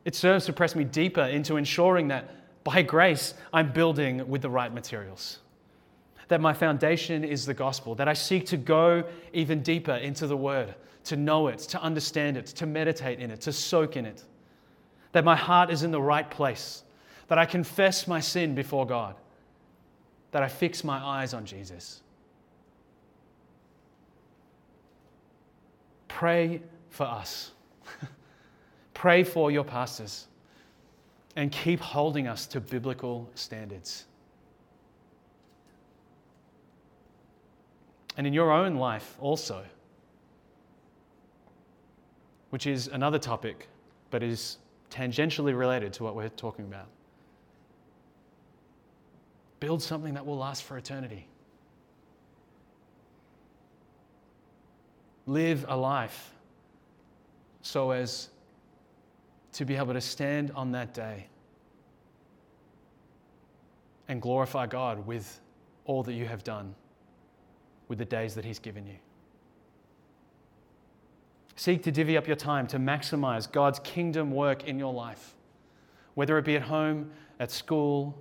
it 0.04 0.14
serves 0.14 0.46
to 0.46 0.52
press 0.52 0.76
me 0.76 0.84
deeper 0.84 1.22
into 1.22 1.56
ensuring 1.56 2.06
that 2.08 2.30
by 2.62 2.82
grace 2.82 3.34
I'm 3.52 3.72
building 3.72 4.28
with 4.28 4.40
the 4.40 4.50
right 4.50 4.72
materials. 4.72 5.40
That 6.28 6.40
my 6.40 6.52
foundation 6.52 7.24
is 7.24 7.44
the 7.44 7.54
gospel, 7.54 7.96
that 7.96 8.06
I 8.06 8.12
seek 8.12 8.46
to 8.46 8.56
go 8.56 9.02
even 9.32 9.64
deeper 9.64 9.94
into 9.94 10.28
the 10.28 10.36
word, 10.36 10.76
to 11.05 11.16
know 11.16 11.48
it, 11.48 11.59
to 11.59 11.80
understand 11.82 12.36
it, 12.36 12.46
to 12.46 12.66
meditate 12.66 13.20
in 13.20 13.30
it, 13.30 13.40
to 13.42 13.52
soak 13.52 13.96
in 13.96 14.07
it. 14.07 14.24
That 15.12 15.24
my 15.24 15.36
heart 15.36 15.70
is 15.70 15.82
in 15.82 15.90
the 15.90 16.00
right 16.00 16.28
place, 16.28 16.82
that 17.28 17.38
I 17.38 17.46
confess 17.46 18.09
my 18.09 18.20
sin 18.20 18.55
before 18.55 18.86
God, 18.86 19.16
that 20.32 20.42
I 20.42 20.48
fix 20.48 20.82
my 20.82 20.98
eyes 20.98 21.34
on 21.34 21.44
Jesus. 21.44 22.02
Pray 26.09 26.62
for 26.90 27.05
us. 27.05 27.52
Pray 28.94 29.24
for 29.24 29.50
your 29.50 29.64
pastors 29.64 30.26
and 31.36 31.50
keep 31.50 31.80
holding 31.80 32.28
us 32.28 32.46
to 32.46 32.61
biblical 32.61 33.28
standards. 33.34 34.05
And 38.16 38.26
in 38.26 38.32
your 38.32 38.52
own 38.52 38.76
life 38.76 39.16
also, 39.20 39.64
which 42.55 42.68
is 42.68 42.86
another 42.86 43.18
topic, 43.18 43.66
but 44.11 44.22
is 44.22 44.59
tangentially 44.88 45.59
related 45.59 45.92
to 45.92 46.05
what 46.05 46.14
we're 46.14 46.28
talking 46.28 46.64
about. 46.66 46.86
Build 49.59 49.82
something 49.82 50.14
that 50.14 50.24
will 50.24 50.36
last 50.36 50.62
for 50.62 50.78
eternity. 50.78 51.26
Live 55.26 55.64
a 55.66 55.76
life 55.76 56.30
so 57.62 57.90
as 57.90 58.28
to 59.55 59.64
be 59.64 59.74
able 59.74 59.92
to 59.92 60.00
stand 60.00 60.52
on 60.55 60.70
that 60.70 60.94
day 60.94 61.26
and 64.07 64.22
glorify 64.22 64.68
God 64.68 65.05
with 65.05 65.40
all 65.86 66.05
that 66.05 66.12
you 66.12 66.26
have 66.26 66.44
done, 66.44 66.72
with 67.88 67.98
the 67.98 68.05
days 68.05 68.32
that 68.36 68.44
He's 68.44 68.61
given 68.61 68.86
you. 68.86 68.98
Seek 71.57 71.82
to 71.84 71.92
divvy 71.92 72.16
up 72.16 72.26
your 72.26 72.36
time 72.36 72.66
to 72.68 72.78
maximize 72.78 73.50
God's 73.50 73.78
kingdom 73.80 74.32
work 74.32 74.64
in 74.64 74.78
your 74.78 74.92
life, 74.92 75.34
whether 76.14 76.36
it 76.36 76.44
be 76.44 76.57
at 76.57 76.62
home, 76.62 77.11
at 77.38 77.50
school, 77.50 78.18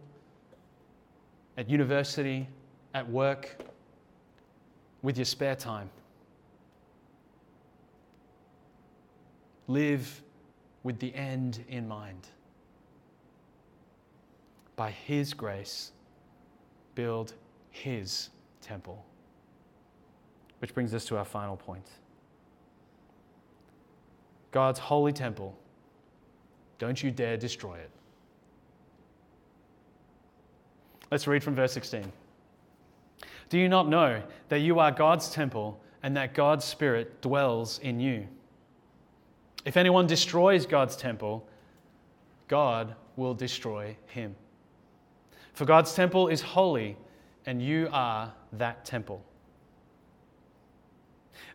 at 1.57 1.69
university, 1.69 2.47
at 2.93 3.09
work, 3.09 3.59
with 5.01 5.17
your 5.17 5.25
spare 5.25 5.55
time. 5.55 5.89
Live 9.67 10.21
with 10.83 10.99
the 10.99 11.13
end 11.15 11.63
in 11.69 11.87
mind. 11.87 12.27
By 14.75 14.91
His 14.91 15.33
grace, 15.33 15.91
build 16.95 17.33
His 17.71 18.29
temple. 18.61 19.03
Which 20.59 20.73
brings 20.73 20.93
us 20.93 21.05
to 21.05 21.17
our 21.17 21.25
final 21.25 21.57
point 21.57 21.89
God's 24.53 24.79
holy 24.79 25.11
temple. 25.11 25.57
Don't 26.77 27.01
you 27.01 27.11
dare 27.11 27.35
destroy 27.35 27.75
it. 27.75 27.89
Let's 31.11 31.27
read 31.27 31.43
from 31.43 31.55
verse 31.55 31.73
16. 31.73 32.11
Do 33.49 33.57
you 33.57 33.67
not 33.67 33.89
know 33.89 34.21
that 34.49 34.59
you 34.59 34.79
are 34.79 34.91
God's 34.91 35.29
temple 35.29 35.81
and 36.03 36.15
that 36.15 36.33
God's 36.33 36.65
Spirit 36.65 37.21
dwells 37.21 37.79
in 37.79 37.99
you? 37.99 38.27
If 39.65 39.75
anyone 39.75 40.07
destroys 40.07 40.65
God's 40.65 40.95
temple, 40.95 41.47
God 42.47 42.95
will 43.15 43.33
destroy 43.33 43.95
him. 44.07 44.35
For 45.53 45.65
God's 45.65 45.93
temple 45.93 46.27
is 46.27 46.41
holy, 46.41 46.97
and 47.45 47.61
you 47.61 47.89
are 47.91 48.33
that 48.53 48.85
temple. 48.85 49.23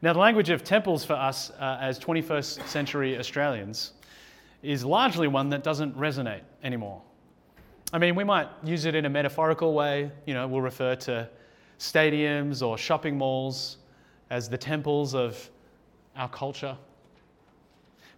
Now, 0.03 0.12
the 0.12 0.18
language 0.18 0.51
of 0.51 0.64
temples 0.64 1.05
for 1.05 1.14
us 1.14 1.51
uh, 1.59 1.79
as 1.81 1.99
21st 1.99 2.66
century 2.66 3.18
Australians 3.18 3.93
is 4.62 4.85
largely 4.85 5.29
one 5.29 5.49
that 5.51 5.62
doesn't 5.62 5.97
resonate 5.97 6.43
anymore. 6.62 7.03
I 7.93 7.99
mean, 7.99 8.14
we 8.14 8.24
might 8.24 8.49
use 8.64 8.85
it 8.85 8.95
in 8.95 9.07
a 9.07 9.09
metaphorical 9.09 9.72
way. 9.72 10.11
You 10.26 10.35
know, 10.35 10.47
we'll 10.47 10.61
refer 10.61 10.95
to 10.97 11.29
stadiums 11.79 12.66
or 12.66 12.76
shopping 12.76 13.16
malls 13.16 13.79
as 14.31 14.49
the 14.49 14.59
temples 14.59 15.14
of 15.14 15.51
our 16.16 16.29
culture. 16.29 16.76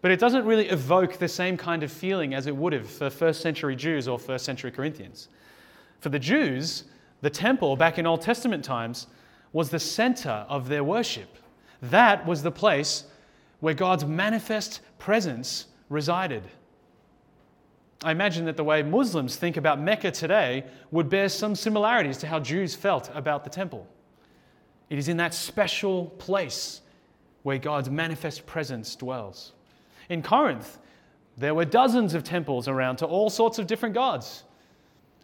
But 0.03 0.11
it 0.11 0.19
doesn't 0.19 0.47
really 0.47 0.69
evoke 0.69 1.19
the 1.19 1.29
same 1.29 1.57
kind 1.57 1.83
of 1.83 1.93
feeling 1.93 2.35
as 2.35 2.47
it 2.47 2.57
would 2.57 2.73
have 2.73 2.91
for 2.91 3.11
first 3.11 3.43
century 3.43 3.77
Jews 3.77 4.09
or 4.09 4.19
first 4.19 4.45
century 4.45 4.71
Corinthians. 4.71 5.29
For 6.01 6.09
the 6.09 6.19
Jews, 6.19 6.85
the 7.21 7.31
temple 7.31 7.77
back 7.77 7.99
in 7.99 8.07
Old 8.07 8.23
Testament 8.23 8.65
times 8.65 9.07
was 9.53 9.69
the 9.69 9.79
center 9.79 10.47
of 10.49 10.69
their 10.69 10.83
worship. 10.83 11.37
That 11.83 12.27
was 12.27 12.43
the 12.43 12.51
place 12.51 13.05
where 13.61 13.75
God's 13.75 14.05
manifest 14.05 14.81
presence 14.99 15.67
resided. 15.89 16.43
I 18.03 18.13
imagine 18.13 18.47
that 18.47 18.57
the 18.57 18.65
way 18.65 18.83
Muslims 18.83 19.37
think 19.37 19.57
about 19.57 19.81
Mecca 19.81 20.11
today 20.11 20.65
would 20.91 21.11
bear 21.11 21.29
some 21.29 21.55
similarities 21.55 22.17
to 22.19 22.27
how 22.27 22.41
Jews 22.41 22.75
felt 22.75 23.11
about 23.15 23.45
the 23.45 23.51
temple. 23.51 23.87
It 24.89 24.99
is 24.99 25.09
in 25.09 25.19
that 25.19 25.35
special 25.35 26.07
place 26.07 26.81
where 27.43 27.59
God's 27.59 27.91
manifest 27.91 28.47
presence 28.47 28.97
dwells. 28.97 29.53
In 30.09 30.23
Corinth, 30.23 30.79
there 31.37 31.55
were 31.55 31.65
dozens 31.65 32.15
of 32.15 32.25
temples 32.25 32.69
around 32.69 32.97
to 32.97 33.07
all 33.07 33.31
sorts 33.31 33.59
of 33.59 33.67
different 33.67 33.95
gods. 33.95 34.45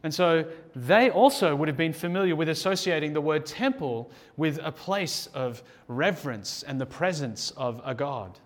And 0.02 0.14
so 0.14 0.44
they 0.74 1.10
also 1.10 1.56
would 1.56 1.68
have 1.68 1.76
been 1.76 1.92
familiar 1.92 2.36
with 2.36 2.48
associating 2.48 3.12
the 3.12 3.20
word 3.20 3.46
temple 3.46 4.10
with 4.36 4.58
a 4.62 4.70
place 4.70 5.26
of 5.34 5.62
reverence 5.88 6.62
and 6.62 6.80
the 6.80 6.86
presence 6.86 7.50
of 7.56 7.80
a 7.84 7.94
God. 7.94 8.38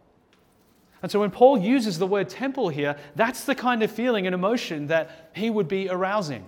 And 1.02 1.10
so 1.10 1.20
when 1.20 1.30
Paul 1.30 1.58
uses 1.58 1.98
the 1.98 2.06
word 2.06 2.28
temple 2.28 2.68
here, 2.68 2.96
that's 3.16 3.44
the 3.44 3.54
kind 3.54 3.82
of 3.82 3.90
feeling 3.90 4.26
and 4.26 4.34
emotion 4.34 4.86
that 4.88 5.30
he 5.34 5.50
would 5.50 5.68
be 5.68 5.88
arousing. 5.88 6.44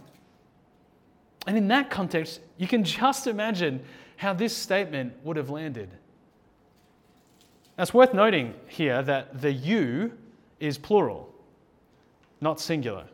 And 1.47 1.57
in 1.57 1.69
that 1.69 1.91
context, 1.91 2.41
you 2.57 2.69
can 2.69 2.85
just 2.85 3.27
imagine 3.27 3.83
how 4.17 4.33
this 4.33 4.57
statement 4.57 5.15
would 5.25 5.37
have 5.37 5.51
landed. 5.51 5.91
Now, 7.77 7.83
it's 7.83 7.95
worth 7.95 8.15
noting 8.15 8.55
here 8.69 9.03
that 9.03 9.41
the 9.41 9.51
you 9.51 10.13
is 10.61 10.79
plural, 10.79 11.35
not 12.41 12.61
singular. 12.61 13.07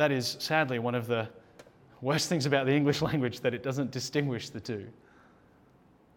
That 0.00 0.12
is 0.12 0.38
sadly 0.38 0.78
one 0.78 0.94
of 0.94 1.06
the 1.06 1.28
worst 2.00 2.30
things 2.30 2.46
about 2.46 2.64
the 2.64 2.72
English 2.72 3.02
language 3.10 3.40
that 3.40 3.52
it 3.52 3.62
doesn't 3.62 3.90
distinguish 3.90 4.48
the 4.48 4.58
two. 4.58 4.86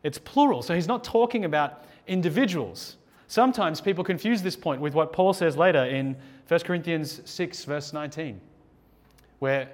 It's 0.03 0.17
plural, 0.17 0.61
so 0.61 0.73
he's 0.73 0.87
not 0.87 1.03
talking 1.03 1.43
about 1.43 1.83
individuals. 2.07 2.95
Sometimes 3.27 3.81
people 3.81 4.01
confuse 4.01 4.41
this 4.41 4.55
point 4.55 4.79
with 4.79 4.93
what 4.93 5.11
Paul 5.11 5.33
says 5.33 5.57
later 5.57 5.83
in 5.83 6.15
1 6.47 6.59
Corinthians 6.61 7.21
6, 7.25 7.65
verse 7.65 7.91
19, 7.91 8.39
where 9.39 9.69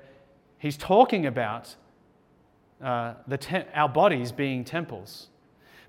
he's 0.58 0.76
talking 0.76 1.28
about 1.28 1.76
uh, 2.82 3.14
te- 3.40 3.62
our 3.76 3.90
bodies 3.90 4.32
being 4.32 4.64
temples. 4.64 5.28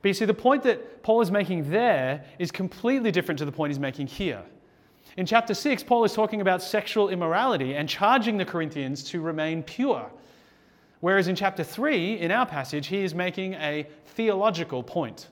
But 0.02 0.08
you 0.08 0.14
see, 0.14 0.26
the 0.26 0.34
point 0.34 0.62
that 0.64 1.02
Paul 1.02 1.22
is 1.22 1.30
making 1.30 1.70
there 1.70 2.26
is 2.38 2.50
completely 2.50 3.12
different 3.12 3.38
to 3.38 3.46
the 3.46 3.52
point 3.52 3.70
he's 3.70 3.78
making 3.78 4.08
here. 4.08 4.42
In 5.16 5.26
chapter 5.26 5.54
6, 5.54 5.82
Paul 5.82 6.04
is 6.04 6.12
talking 6.12 6.40
about 6.40 6.62
sexual 6.62 7.08
immorality 7.08 7.74
and 7.74 7.88
charging 7.88 8.36
the 8.36 8.44
Corinthians 8.44 9.02
to 9.04 9.20
remain 9.20 9.62
pure. 9.62 10.10
Whereas 11.00 11.28
in 11.28 11.34
chapter 11.34 11.64
3, 11.64 12.20
in 12.20 12.30
our 12.30 12.46
passage, 12.46 12.86
he 12.86 12.98
is 12.98 13.14
making 13.14 13.54
a 13.54 13.86
theological 14.06 14.82
point. 14.82 15.28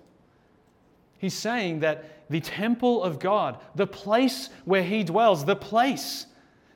He's 1.19 1.35
saying 1.35 1.81
that 1.81 2.29
the 2.31 2.41
temple 2.41 3.03
of 3.03 3.19
God, 3.19 3.59
the 3.75 3.87
place 3.87 4.51
where 4.65 4.83
he 4.83 5.05
dwells, 5.05 5.45
the 5.45 5.57
place 5.57 6.27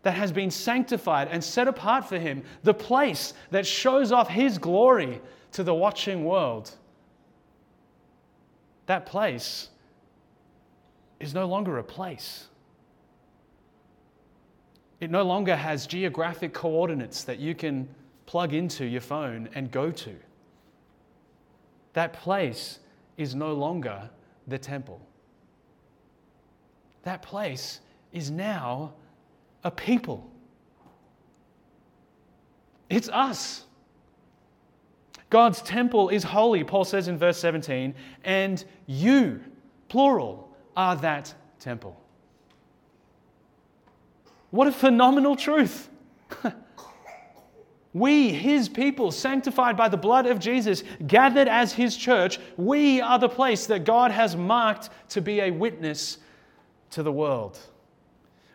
that 0.03 0.13
has 0.13 0.33
been 0.33 0.51
sanctified 0.51 1.29
and 1.31 1.43
set 1.43 1.69
apart 1.69 2.05
for 2.05 2.19
him, 2.19 2.43
the 2.63 2.75
place 2.75 3.35
that 3.51 3.67
shows 3.67 4.13
off 4.13 4.29
his 4.29 4.59
glory 4.59 5.21
to 5.53 5.63
the 5.63 5.75
watching 5.75 6.25
world, 6.25 6.73
that 8.87 9.07
place 9.07 9.69
is 11.21 11.35
no 11.35 11.47
longer 11.47 11.79
a 11.79 11.85
place. 11.85 12.49
It 15.03 15.11
no 15.11 15.25
longer 15.25 15.57
has 15.57 15.89
geographic 15.89 16.55
coordinates 16.55 17.25
that 17.25 17.41
you 17.41 17.57
can 17.57 17.89
plug 18.25 18.55
into 18.55 18.85
your 18.85 19.01
phone 19.01 19.49
and 19.53 19.69
go 19.69 19.91
to. 19.91 20.15
That 21.95 22.13
place 22.13 22.79
is 23.17 23.35
no 23.35 23.53
longer 23.53 24.09
the 24.47 24.59
temple. 24.59 25.01
That 27.03 27.21
place 27.21 27.81
is 28.13 28.31
now 28.31 28.93
a 29.65 29.73
people. 29.73 30.31
It's 32.89 33.09
us. 33.09 33.65
God's 35.31 35.63
temple 35.63 36.11
is 36.11 36.23
holy, 36.23 36.63
Paul 36.63 36.85
says 36.85 37.09
in 37.09 37.19
verse 37.19 37.39
17, 37.39 37.93
and 38.23 38.65
you, 38.87 39.41
plural, 39.89 40.57
are 40.77 40.95
that 40.95 41.35
temple. 41.59 42.02
What 44.53 44.69
a 44.69 44.73
phenomenal 44.73 45.35
truth! 45.35 45.89
we, 47.95 48.29
his 48.29 48.69
people, 48.69 49.11
sanctified 49.11 49.79
by 49.79 49.89
the 49.89 49.97
blood 49.97 50.27
of 50.27 50.39
Jesus, 50.39 50.85
gathered 51.07 51.49
as 51.49 51.73
his 51.73 51.97
church, 51.97 52.39
we 52.59 53.01
are 53.01 53.19
the 53.19 53.31
place 53.31 53.67
that 53.67 53.85
God 53.85 54.11
has 54.11 54.37
marked 54.37 54.91
to 55.09 55.23
be 55.23 55.41
a 55.41 55.51
witness 55.51 56.19
to 56.91 57.03
the 57.03 57.11
world. 57.11 57.59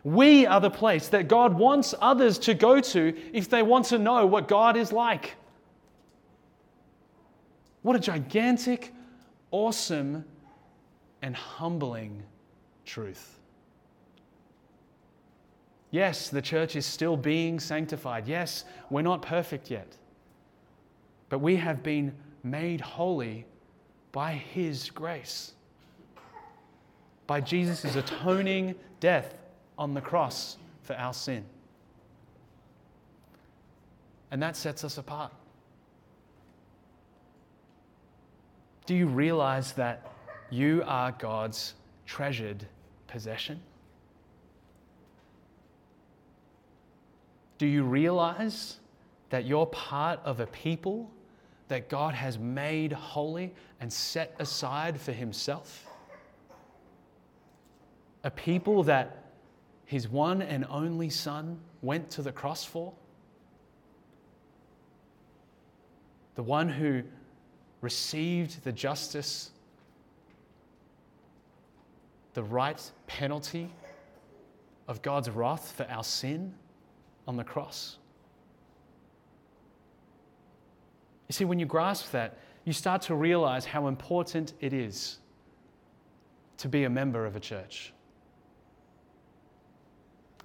We 0.04 0.46
are 0.46 0.60
the 0.60 0.70
place 0.70 1.08
that 1.08 1.26
God 1.26 1.58
wants 1.58 1.94
others 2.00 2.38
to 2.40 2.54
go 2.54 2.80
to 2.80 3.16
if 3.32 3.50
they 3.50 3.64
want 3.64 3.86
to 3.86 3.98
know 3.98 4.24
what 4.24 4.46
God 4.46 4.76
is 4.76 4.92
like. 4.92 5.34
What 7.82 7.96
a 7.96 7.98
gigantic, 7.98 8.94
awesome, 9.50 10.24
and 11.22 11.34
humbling 11.34 12.22
truth. 12.84 13.37
Yes, 15.90 16.28
the 16.28 16.42
church 16.42 16.76
is 16.76 16.84
still 16.84 17.16
being 17.16 17.58
sanctified. 17.58 18.28
Yes, 18.28 18.64
we're 18.90 19.02
not 19.02 19.22
perfect 19.22 19.70
yet. 19.70 19.96
But 21.28 21.38
we 21.38 21.56
have 21.56 21.82
been 21.82 22.14
made 22.42 22.80
holy 22.80 23.46
by 24.12 24.32
His 24.32 24.90
grace, 24.90 25.52
by 27.26 27.40
Jesus' 27.40 27.96
atoning 27.96 28.74
death 29.00 29.34
on 29.78 29.94
the 29.94 30.00
cross 30.00 30.56
for 30.82 30.94
our 30.94 31.14
sin. 31.14 31.44
And 34.30 34.42
that 34.42 34.56
sets 34.56 34.84
us 34.84 34.98
apart. 34.98 35.32
Do 38.84 38.94
you 38.94 39.06
realize 39.06 39.72
that 39.72 40.10
you 40.50 40.82
are 40.86 41.12
God's 41.12 41.74
treasured 42.06 42.66
possession? 43.06 43.60
Do 47.58 47.66
you 47.66 47.82
realize 47.82 48.78
that 49.30 49.44
you're 49.44 49.66
part 49.66 50.20
of 50.24 50.40
a 50.40 50.46
people 50.46 51.10
that 51.66 51.88
God 51.88 52.14
has 52.14 52.38
made 52.38 52.92
holy 52.92 53.52
and 53.80 53.92
set 53.92 54.34
aside 54.38 54.98
for 55.00 55.12
Himself? 55.12 55.86
A 58.22 58.30
people 58.30 58.84
that 58.84 59.24
His 59.84 60.08
one 60.08 60.40
and 60.40 60.64
only 60.70 61.10
Son 61.10 61.58
went 61.82 62.10
to 62.12 62.22
the 62.22 62.32
cross 62.32 62.64
for? 62.64 62.92
The 66.36 66.42
one 66.44 66.68
who 66.68 67.02
received 67.80 68.62
the 68.62 68.72
justice, 68.72 69.50
the 72.34 72.42
right 72.42 72.80
penalty 73.08 73.68
of 74.86 75.02
God's 75.02 75.28
wrath 75.28 75.72
for 75.76 75.84
our 75.90 76.04
sin 76.04 76.54
on 77.28 77.36
the 77.36 77.44
cross. 77.44 77.98
You 81.28 81.34
see, 81.34 81.44
when 81.44 81.58
you 81.58 81.66
grasp 81.66 82.10
that, 82.12 82.38
you 82.64 82.72
start 82.72 83.02
to 83.02 83.14
realize 83.14 83.66
how 83.66 83.86
important 83.86 84.54
it 84.60 84.72
is 84.72 85.18
to 86.56 86.68
be 86.68 86.84
a 86.84 86.90
member 86.90 87.26
of 87.26 87.36
a 87.36 87.40
church. 87.40 87.92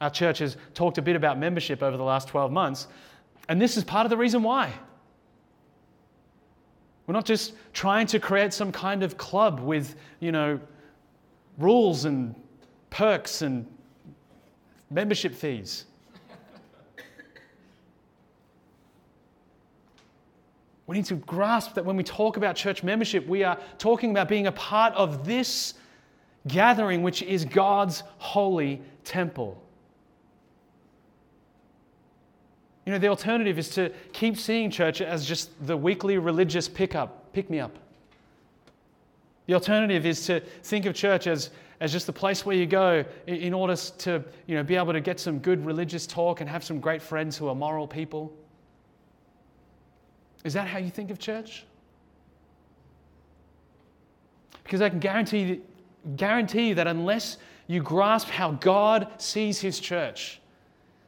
Our 0.02 0.10
church 0.10 0.40
has 0.40 0.58
talked 0.74 0.98
a 0.98 1.02
bit 1.02 1.16
about 1.16 1.40
membership 1.40 1.82
over 1.82 1.96
the 1.96 2.04
last 2.04 2.28
12 2.28 2.52
months, 2.52 2.88
and 3.48 3.62
this 3.62 3.78
is 3.78 3.86
part 3.86 4.06
of 4.06 4.10
the 4.10 4.18
reason 4.18 4.44
why. 4.44 4.74
We're 7.08 7.14
not 7.14 7.26
just 7.26 7.54
trying 7.72 8.08
to 8.08 8.20
create 8.20 8.54
some 8.54 8.72
kind 8.74 9.04
of 9.04 9.18
club 9.18 9.62
with, 9.62 9.96
you 10.20 10.34
know, 10.34 10.60
rules 11.58 12.04
and 12.04 12.36
perks 12.90 13.42
and 13.42 13.66
membership 14.90 15.34
fees. 15.34 15.86
We 20.86 20.98
need 20.98 21.06
to 21.06 21.16
grasp 21.16 21.76
that 21.76 21.86
when 21.86 21.96
we 21.96 22.04
talk 22.04 22.38
about 22.38 22.56
church 22.56 22.84
membership, 22.84 23.26
we 23.28 23.44
are 23.44 23.58
talking 23.78 24.12
about 24.12 24.28
being 24.28 24.48
a 24.48 24.52
part 24.52 24.94
of 24.96 25.26
this 25.26 25.76
gathering, 26.48 27.04
which 27.04 27.22
is 27.22 27.46
God's 27.46 28.04
holy 28.18 28.82
temple. 29.06 29.62
You 32.86 32.92
know, 32.92 33.00
the 33.00 33.08
alternative 33.08 33.58
is 33.58 33.70
to 33.70 33.92
keep 34.12 34.38
seeing 34.38 34.70
church 34.70 35.00
as 35.00 35.26
just 35.26 35.50
the 35.66 35.78
weekly 35.78 36.18
religious 36.18 36.68
pickup, 36.68 37.32
pick 37.32 37.50
me 37.50 37.60
up. 37.60 37.78
The 39.46 39.54
alternative 39.54 40.06
is 40.06 40.26
to 40.26 40.42
think 40.64 40.86
of 40.86 40.94
church 40.94 41.28
as, 41.28 41.50
as 41.80 41.94
just 41.94 42.08
the 42.08 42.14
place 42.14 42.46
where 42.46 42.56
you 42.56 42.66
go 42.66 43.06
in 43.28 43.54
order 43.54 43.76
to 43.76 44.24
you 44.48 44.56
know, 44.56 44.64
be 44.64 44.76
able 44.76 44.94
to 44.94 45.02
get 45.02 45.20
some 45.20 45.40
good 45.40 45.66
religious 45.66 46.06
talk 46.06 46.42
and 46.42 46.50
have 46.50 46.64
some 46.64 46.80
great 46.80 47.02
friends 47.02 47.38
who 47.38 47.48
are 47.48 47.56
moral 47.56 47.88
people. 47.88 48.34
Is 50.44 50.54
that 50.54 50.68
how 50.68 50.78
you 50.78 50.90
think 50.90 51.10
of 51.12 51.20
church? 51.20 51.66
Because 54.64 54.82
I 54.82 54.90
can 54.90 55.00
guarantee, 55.00 55.62
guarantee 56.16 56.70
you 56.70 56.76
that 56.76 56.88
unless 56.88 57.38
you 57.68 57.82
grasp 57.82 58.28
how 58.28 58.52
God 58.52 59.08
sees 59.18 59.60
his 59.60 59.80
church, 59.80 60.42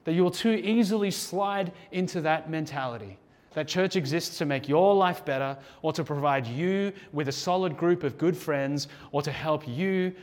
that 0.03 0.13
you 0.13 0.23
will 0.23 0.31
too 0.31 0.51
easily 0.51 1.11
slide 1.11 1.71
into 1.91 2.21
that 2.21 2.49
mentality. 2.49 3.17
That 3.53 3.67
church 3.67 3.95
exists 3.95 4.37
to 4.37 4.45
make 4.45 4.67
your 4.67 4.93
life 4.93 5.23
better, 5.23 5.57
or 5.81 5.93
to 5.93 6.03
provide 6.03 6.45
you 6.45 6.91
with 7.13 7.29
a 7.29 7.31
solid 7.31 7.77
group 7.77 8.03
of 8.03 8.17
good 8.17 8.35
friends, 8.35 8.87
or 9.11 9.21
to 9.21 9.31
help 9.31 9.67
you, 9.67 10.13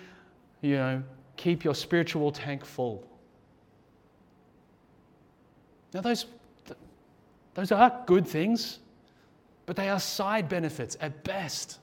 you 0.61 0.77
know, 0.77 1.03
keep 1.37 1.65
your 1.65 1.75
spiritual 1.75 2.31
tank 2.31 2.65
full. 2.65 3.09
Now, 5.95 6.03
those, 6.03 6.27
those 7.55 7.73
are 7.73 8.03
good 8.07 8.27
things, 8.27 8.79
but 9.67 9.77
they 9.77 9.89
are 9.89 10.01
side 10.01 10.49
benefits 10.49 10.97
at 11.01 11.25
best. 11.25 11.79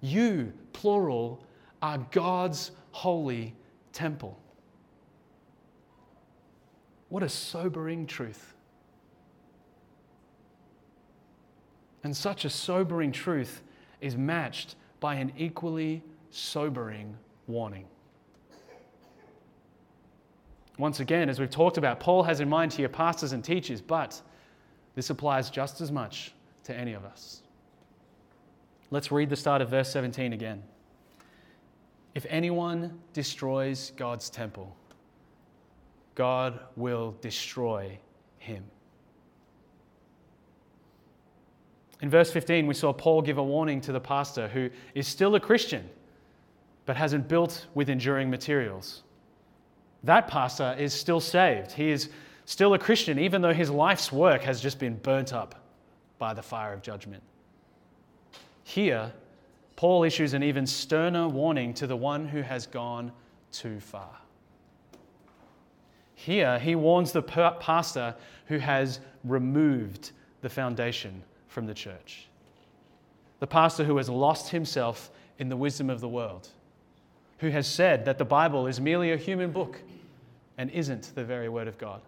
You, 0.00 0.52
plural, 0.72 1.44
are 1.82 1.98
God's 2.10 2.70
holy 2.92 3.54
temple. 3.92 4.38
What 7.08 7.22
a 7.22 7.28
sobering 7.28 8.06
truth. 8.06 8.54
And 12.02 12.16
such 12.16 12.44
a 12.44 12.50
sobering 12.50 13.12
truth 13.12 13.62
is 14.00 14.16
matched 14.16 14.76
by 15.00 15.14
an 15.14 15.32
equally 15.36 16.02
sobering 16.30 17.16
warning. 17.46 17.86
Once 20.76 21.00
again, 21.00 21.28
as 21.28 21.38
we've 21.38 21.50
talked 21.50 21.78
about, 21.78 22.00
Paul 22.00 22.22
has 22.24 22.40
in 22.40 22.48
mind 22.48 22.72
here 22.72 22.88
pastors 22.88 23.32
and 23.32 23.44
teachers, 23.44 23.80
but 23.80 24.20
this 24.94 25.10
applies 25.10 25.50
just 25.50 25.80
as 25.80 25.90
much 25.90 26.32
to 26.64 26.74
any 26.74 26.92
of 26.92 27.04
us. 27.04 27.42
Let's 28.90 29.10
read 29.10 29.28
the 29.28 29.36
start 29.36 29.60
of 29.60 29.70
verse 29.70 29.90
17 29.90 30.32
again. 30.32 30.62
If 32.14 32.26
anyone 32.28 33.00
destroys 33.12 33.92
God's 33.96 34.30
temple, 34.30 34.76
God 36.14 36.60
will 36.76 37.16
destroy 37.20 37.98
him. 38.38 38.64
In 42.00 42.10
verse 42.10 42.30
15, 42.30 42.66
we 42.66 42.74
saw 42.74 42.92
Paul 42.92 43.22
give 43.22 43.38
a 43.38 43.42
warning 43.42 43.80
to 43.80 43.92
the 43.92 44.00
pastor 44.00 44.46
who 44.48 44.70
is 44.94 45.08
still 45.08 45.34
a 45.34 45.40
Christian 45.40 45.88
but 46.86 46.96
hasn't 46.96 47.28
built 47.28 47.66
with 47.74 47.88
enduring 47.88 48.30
materials. 48.30 49.02
that 50.02 50.28
pastor 50.28 50.76
is 50.78 50.92
still 50.92 51.20
saved. 51.20 51.72
He 51.72 51.90
is 51.90 52.10
still 52.44 52.74
a 52.74 52.78
Christian, 52.78 53.18
even 53.18 53.42
though 53.42 53.52
his 53.52 53.70
life's 53.70 54.12
work 54.12 54.42
has 54.42 54.60
just 54.60 54.78
been 54.78 54.96
burnt 54.96 55.32
up 55.32 55.54
by 56.18 56.34
the 56.34 56.42
fire 56.42 56.72
of 56.72 56.82
judgment. 56.82 57.22
Here, 58.62 59.12
Paul 59.76 60.04
issues 60.04 60.34
an 60.34 60.42
even 60.42 60.66
sterner 60.66 61.28
warning 61.28 61.74
to 61.74 61.86
the 61.86 61.96
one 61.96 62.26
who 62.26 62.42
has 62.42 62.66
gone 62.66 63.12
too 63.52 63.80
far. 63.80 64.10
Here, 66.14 66.58
he 66.58 66.74
warns 66.74 67.12
the 67.12 67.22
pastor 67.22 68.14
who 68.46 68.58
has 68.58 69.00
removed 69.24 70.12
the 70.40 70.48
foundation 70.48 71.22
from 71.48 71.66
the 71.66 71.74
church. 71.74 72.28
The 73.40 73.46
pastor 73.46 73.84
who 73.84 73.96
has 73.96 74.08
lost 74.08 74.50
himself 74.50 75.10
in 75.38 75.48
the 75.48 75.56
wisdom 75.56 75.90
of 75.90 76.00
the 76.00 76.08
world, 76.08 76.48
who 77.38 77.50
has 77.50 77.66
said 77.66 78.04
that 78.04 78.16
the 78.16 78.24
Bible 78.24 78.66
is 78.66 78.80
merely 78.80 79.12
a 79.12 79.16
human 79.16 79.50
book 79.50 79.80
and 80.56 80.70
isn't 80.70 81.12
the 81.14 81.24
very 81.24 81.48
word 81.48 81.68
of 81.68 81.76
God. 81.76 82.00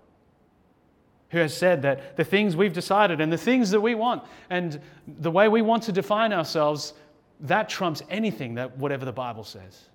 Who 1.31 1.39
has 1.39 1.57
said 1.57 1.83
that 1.83 2.17
the 2.17 2.25
things 2.25 2.57
we've 2.57 2.73
decided 2.73 3.21
and 3.21 3.33
the 3.33 3.39
things 3.39 3.71
that 3.71 3.81
we 3.81 3.95
want 3.95 4.23
and 4.49 4.81
the 5.07 5.31
way 5.31 5.49
we 5.49 5.63
want 5.63 5.83
to 5.85 5.93
define 5.93 6.33
ourselves, 6.33 6.95
that 7.41 7.69
trumps 7.69 8.03
anything 8.09 8.55
that 8.55 8.77
whatever 8.79 9.05
the 9.05 9.13
Bible 9.13 9.45
says. 9.45 9.89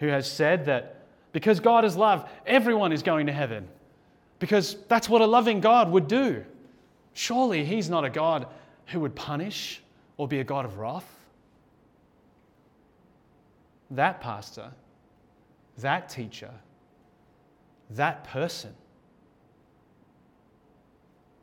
Who 0.00 0.08
has 0.08 0.30
said 0.30 0.66
that 0.66 1.06
because 1.32 1.60
God 1.60 1.84
is 1.84 1.96
love, 1.96 2.28
everyone 2.46 2.92
is 2.92 3.02
going 3.02 3.26
to 3.26 3.32
heaven. 3.32 3.68
Because 4.38 4.76
that's 4.88 5.08
what 5.08 5.20
a 5.20 5.26
loving 5.26 5.60
God 5.60 5.90
would 5.90 6.08
do. 6.08 6.44
Surely 7.12 7.64
He's 7.64 7.88
not 7.88 8.04
a 8.04 8.10
God 8.10 8.46
who 8.86 9.00
would 9.00 9.14
punish 9.14 9.82
or 10.16 10.26
be 10.26 10.40
a 10.40 10.44
God 10.44 10.64
of 10.64 10.78
wrath. 10.78 11.10
That 13.90 14.20
pastor, 14.20 14.72
that 15.78 16.08
teacher, 16.08 16.50
that 17.90 18.24
person 18.24 18.74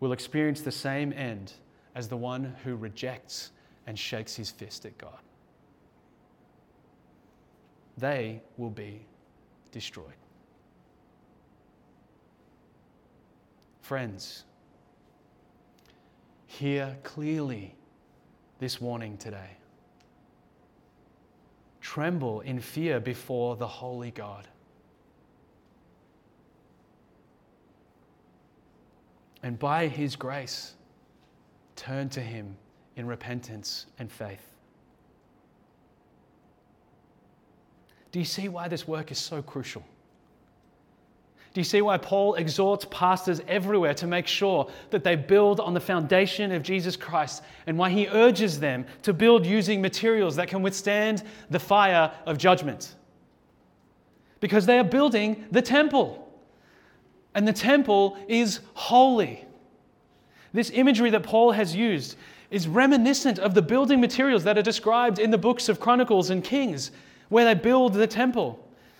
will 0.04 0.12
experience 0.12 0.60
the 0.60 0.70
same 0.70 1.14
end 1.14 1.54
as 1.96 2.10
the 2.10 2.18
one 2.18 2.54
who 2.66 2.76
rejects 2.76 3.52
and 3.88 3.98
shakes 3.98 4.36
his 4.36 4.52
fist 4.52 4.86
at 4.86 4.98
God. 4.98 5.20
They 7.98 8.42
will 8.58 8.70
be 8.70 9.06
destroyed. 9.72 10.20
Friends, 13.80 14.44
hear 16.48 16.98
clearly 17.04 17.74
this 18.60 18.82
warning 18.82 19.16
today. 19.16 19.52
Tremble 21.80 22.42
in 22.42 22.60
fear 22.60 23.00
before 23.00 23.56
the 23.56 23.68
holy 23.68 24.12
God. 24.12 24.50
And 29.44 29.60
by 29.60 29.88
his 29.88 30.16
grace, 30.16 30.74
turn 31.76 32.10
to 32.10 32.22
him 32.22 32.56
in 32.96 33.06
repentance 33.06 33.86
and 34.00 34.12
faith. 34.12 34.54
Do 38.12 38.20
you 38.20 38.26
see 38.26 38.48
why 38.48 38.68
this 38.68 38.88
work 38.88 39.12
is 39.12 39.18
so 39.18 39.42
crucial? 39.42 39.84
Do 41.54 41.62
you 41.62 41.66
see 41.66 41.82
why 41.82 41.98
Paul 41.98 42.36
exhorts 42.36 42.86
pastors 42.90 43.42
everywhere 43.48 43.94
to 43.96 44.08
make 44.08 44.26
sure 44.26 44.72
that 44.90 45.04
they 45.04 45.16
build 45.16 45.60
on 45.60 45.74
the 45.74 45.80
foundation 45.80 46.52
of 46.52 46.64
Jesus 46.64 46.96
Christ 46.96 47.44
and 47.68 47.78
why 47.78 47.92
he 47.92 48.08
urges 48.08 48.60
them 48.60 48.86
to 49.04 49.14
build 49.14 49.46
using 49.46 49.82
materials 49.82 50.36
that 50.38 50.48
can 50.48 50.64
withstand 50.64 51.24
the 51.52 51.60
fire 51.60 52.12
of 52.26 52.40
judgment? 52.40 52.96
Because 54.40 54.66
they 54.66 54.80
are 54.80 54.84
building 54.84 55.46
the 55.52 55.62
temple. 55.62 56.23
And 57.36 57.48
the 57.48 57.54
temple 57.54 58.18
is 58.28 58.60
holy. 58.74 59.46
This 60.54 60.70
imagery 60.74 61.10
that 61.10 61.24
Paul 61.24 61.52
has 61.52 61.76
used 61.76 62.16
is 62.52 62.68
reminiscent 62.68 63.40
of 63.40 63.56
the 63.56 63.62
building 63.62 64.00
materials 64.00 64.44
that 64.44 64.58
are 64.58 64.64
described 64.64 65.18
in 65.18 65.32
the 65.32 65.38
books 65.38 65.70
of 65.70 65.80
Chronicles 65.80 66.30
and 66.30 66.44
Kings, 66.44 66.92
where 67.30 67.46
they 67.46 67.60
build 67.60 67.94
the 67.94 68.06
temple. 68.06 68.60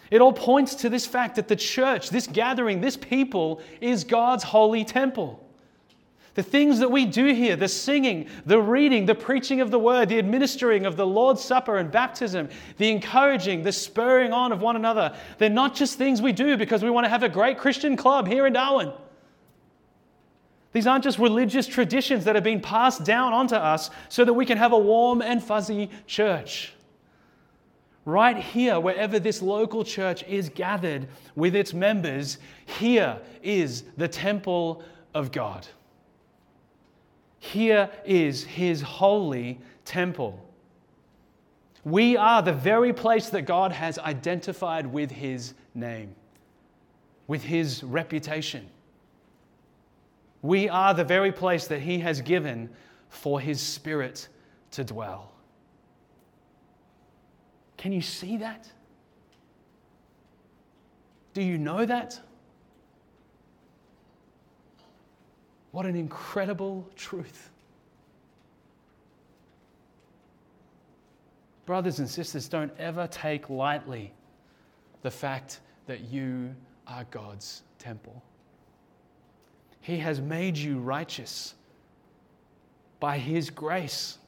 It 0.10 0.22
all 0.22 0.34
points 0.34 0.74
to 0.76 0.90
this 0.90 1.06
fact 1.06 1.36
that 1.36 1.48
the 1.48 1.56
church, 1.56 2.10
this 2.10 2.26
gathering, 2.26 2.82
this 2.82 2.98
people, 2.98 3.62
is 3.82 4.04
God's 4.04 4.44
holy 4.44 4.84
temple. 4.84 5.43
The 6.36 6.44
things 6.44 6.80
that 6.80 6.90
we 6.90 7.06
do 7.06 7.34
here, 7.34 7.56
the 7.56 7.68
singing, 7.68 8.28
the 8.46 8.60
reading, 8.60 9.06
the 9.06 9.14
preaching 9.14 9.62
of 9.62 9.70
the 9.70 9.78
word, 9.78 10.10
the 10.10 10.18
administering 10.18 10.86
of 10.86 10.98
the 10.98 11.06
Lord's 11.06 11.44
Supper 11.44 11.78
and 11.78 11.92
baptism, 11.92 12.50
the 12.78 12.90
encouraging, 12.90 13.62
the 13.62 13.72
spurring 13.72 14.34
on 14.34 14.52
of 14.52 14.62
one 14.62 14.76
another, 14.76 15.16
they're 15.38 15.50
not 15.50 15.76
just 15.76 15.98
things 15.98 16.22
we 16.24 16.32
do 16.32 16.58
because 16.58 16.84
we 16.84 16.90
want 16.90 17.06
to 17.06 17.10
have 17.10 17.22
a 17.22 17.30
great 17.30 17.60
Christian 17.60 17.96
club 17.96 18.28
here 18.28 18.48
in 18.48 18.54
Darwin. 18.54 18.92
These 20.72 20.88
aren't 20.88 21.04
just 21.04 21.20
religious 21.20 21.68
traditions 21.68 22.26
that 22.26 22.34
have 22.34 22.44
been 22.44 22.62
passed 22.62 23.04
down 23.04 23.32
onto 23.32 23.56
us 23.56 23.92
so 24.10 24.26
that 24.26 24.34
we 24.34 24.46
can 24.48 24.58
have 24.58 24.74
a 24.74 24.80
warm 24.80 25.22
and 25.22 25.42
fuzzy 25.42 25.92
church. 26.08 26.74
Right 28.06 28.38
here, 28.38 28.80
wherever 28.80 29.20
this 29.20 29.42
local 29.42 29.84
church 29.84 30.24
is 30.24 30.50
gathered 30.50 31.08
with 31.36 31.56
its 31.56 31.76
members, 31.76 32.40
here 32.66 33.20
is 33.44 33.84
the 33.98 34.08
temple 34.08 34.84
of 35.14 35.32
God. 35.32 35.68
Here 37.44 37.90
is 38.06 38.46
his 38.46 38.82
holy 38.82 39.60
temple. 39.84 40.40
We 41.84 42.16
are 42.16 42.42
the 42.42 42.54
very 42.54 42.94
place 42.94 43.30
that 43.30 43.42
God 43.42 43.74
has 43.74 44.00
identified 44.00 44.88
with 44.88 45.12
his 45.12 45.54
name, 45.76 46.16
with 47.28 47.44
his 47.44 47.84
reputation. 47.84 48.70
We 50.44 50.68
are 50.70 50.94
the 50.94 51.06
very 51.06 51.32
place 51.32 51.68
that 51.68 51.82
He 51.82 52.00
has 52.00 52.22
given 52.22 52.70
for 53.10 53.40
His 53.40 53.60
Spirit 53.62 54.28
to 54.72 54.84
dwell. 54.84 55.32
Can 57.78 57.94
you 57.94 58.02
see 58.02 58.38
that? 58.38 58.70
Do 61.34 61.42
you 61.42 61.58
know 61.58 61.86
that? 61.86 62.20
What 65.74 65.88
an 65.88 65.96
incredible 65.96 66.88
truth. 66.96 67.50
Brothers 71.66 71.98
and 71.98 72.08
sisters, 72.08 72.48
don't 72.48 72.72
ever 72.78 73.08
take 73.08 73.50
lightly 73.50 74.14
the 75.02 75.10
fact 75.10 75.62
that 75.88 76.02
you 76.02 76.54
are 76.86 77.06
God's 77.10 77.64
temple. 77.80 78.22
He 79.82 79.98
has 79.98 80.22
made 80.22 80.56
you 80.56 80.78
righteous 80.78 81.56
by 83.00 83.18
His 83.18 83.50
grace. 83.50 84.20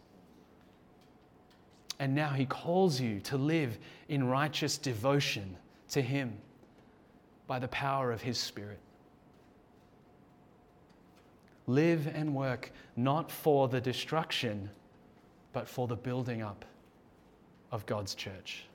And 1.99 2.15
now 2.15 2.29
He 2.29 2.47
calls 2.47 2.99
you 2.99 3.19
to 3.19 3.37
live 3.37 3.77
in 4.09 4.27
righteous 4.27 4.79
devotion 4.79 5.55
to 5.89 6.01
Him 6.01 6.33
by 7.45 7.59
the 7.59 7.67
power 7.67 8.11
of 8.11 8.23
His 8.23 8.39
Spirit. 8.39 8.79
Live 11.67 12.07
and 12.13 12.35
work 12.35 12.71
not 12.95 13.31
for 13.31 13.67
the 13.67 13.81
destruction, 13.81 14.69
but 15.53 15.67
for 15.67 15.87
the 15.87 15.95
building 15.95 16.41
up 16.41 16.65
of 17.71 17.85
God's 17.85 18.13
church. 18.13 18.65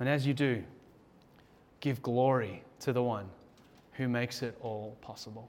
And 0.00 0.08
as 0.08 0.26
you 0.26 0.34
do, 0.34 0.62
give 1.80 2.02
glory 2.02 2.62
to 2.80 2.92
the 2.92 3.02
one 3.02 3.26
who 3.92 4.08
makes 4.08 4.42
it 4.42 4.56
all 4.60 4.96
possible. 5.00 5.48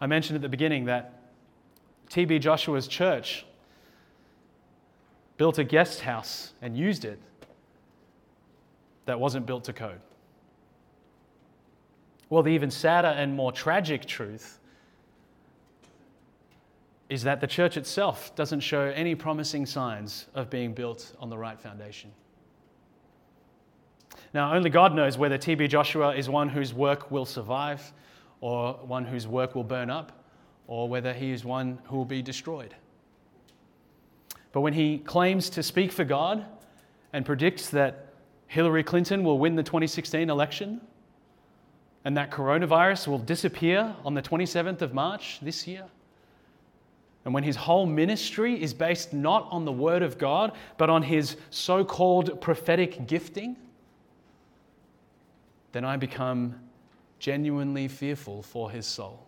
I 0.00 0.06
mentioned 0.06 0.36
at 0.36 0.42
the 0.42 0.48
beginning 0.48 0.84
that 0.86 1.20
TB 2.10 2.40
Joshua's 2.40 2.86
church 2.86 3.46
built 5.36 5.58
a 5.58 5.64
guest 5.64 6.00
house 6.00 6.52
and 6.60 6.76
used 6.76 7.04
it 7.04 7.18
that 9.06 9.18
wasn't 9.18 9.46
built 9.46 9.64
to 9.64 9.72
code. 9.72 10.00
Well, 12.30 12.42
the 12.42 12.50
even 12.50 12.70
sadder 12.70 13.08
and 13.08 13.34
more 13.34 13.52
tragic 13.52 14.06
truth 14.06 14.58
is 17.08 17.22
that 17.22 17.40
the 17.40 17.46
church 17.46 17.76
itself 17.76 18.34
doesn't 18.34 18.60
show 18.60 18.92
any 18.94 19.14
promising 19.14 19.66
signs 19.66 20.26
of 20.34 20.50
being 20.50 20.72
built 20.72 21.14
on 21.20 21.28
the 21.28 21.36
right 21.36 21.60
foundation. 21.60 22.10
Now, 24.32 24.54
only 24.54 24.70
God 24.70 24.94
knows 24.94 25.16
whether 25.16 25.38
TB 25.38 25.68
Joshua 25.68 26.14
is 26.14 26.28
one 26.28 26.48
whose 26.48 26.74
work 26.74 27.10
will 27.10 27.26
survive, 27.26 27.92
or 28.40 28.74
one 28.82 29.04
whose 29.04 29.28
work 29.28 29.54
will 29.54 29.64
burn 29.64 29.90
up, 29.90 30.24
or 30.66 30.88
whether 30.88 31.12
he 31.12 31.30
is 31.30 31.44
one 31.44 31.78
who 31.84 31.96
will 31.96 32.04
be 32.04 32.22
destroyed. 32.22 32.74
But 34.52 34.62
when 34.62 34.72
he 34.72 34.98
claims 34.98 35.50
to 35.50 35.62
speak 35.62 35.92
for 35.92 36.04
God 36.04 36.44
and 37.12 37.24
predicts 37.24 37.70
that 37.70 38.03
Hillary 38.54 38.84
Clinton 38.84 39.24
will 39.24 39.40
win 39.40 39.56
the 39.56 39.64
2016 39.64 40.30
election 40.30 40.80
and 42.04 42.16
that 42.16 42.30
coronavirus 42.30 43.08
will 43.08 43.18
disappear 43.18 43.96
on 44.04 44.14
the 44.14 44.22
27th 44.22 44.80
of 44.80 44.94
March 44.94 45.40
this 45.42 45.66
year, 45.66 45.84
and 47.24 47.34
when 47.34 47.42
his 47.42 47.56
whole 47.56 47.84
ministry 47.84 48.62
is 48.62 48.72
based 48.72 49.12
not 49.12 49.48
on 49.50 49.64
the 49.64 49.72
word 49.72 50.02
of 50.02 50.18
God, 50.18 50.52
but 50.78 50.88
on 50.88 51.02
his 51.02 51.36
so 51.50 51.84
called 51.84 52.40
prophetic 52.40 53.08
gifting, 53.08 53.56
then 55.72 55.84
I 55.84 55.96
become 55.96 56.54
genuinely 57.18 57.88
fearful 57.88 58.40
for 58.40 58.70
his 58.70 58.86
soul. 58.86 59.26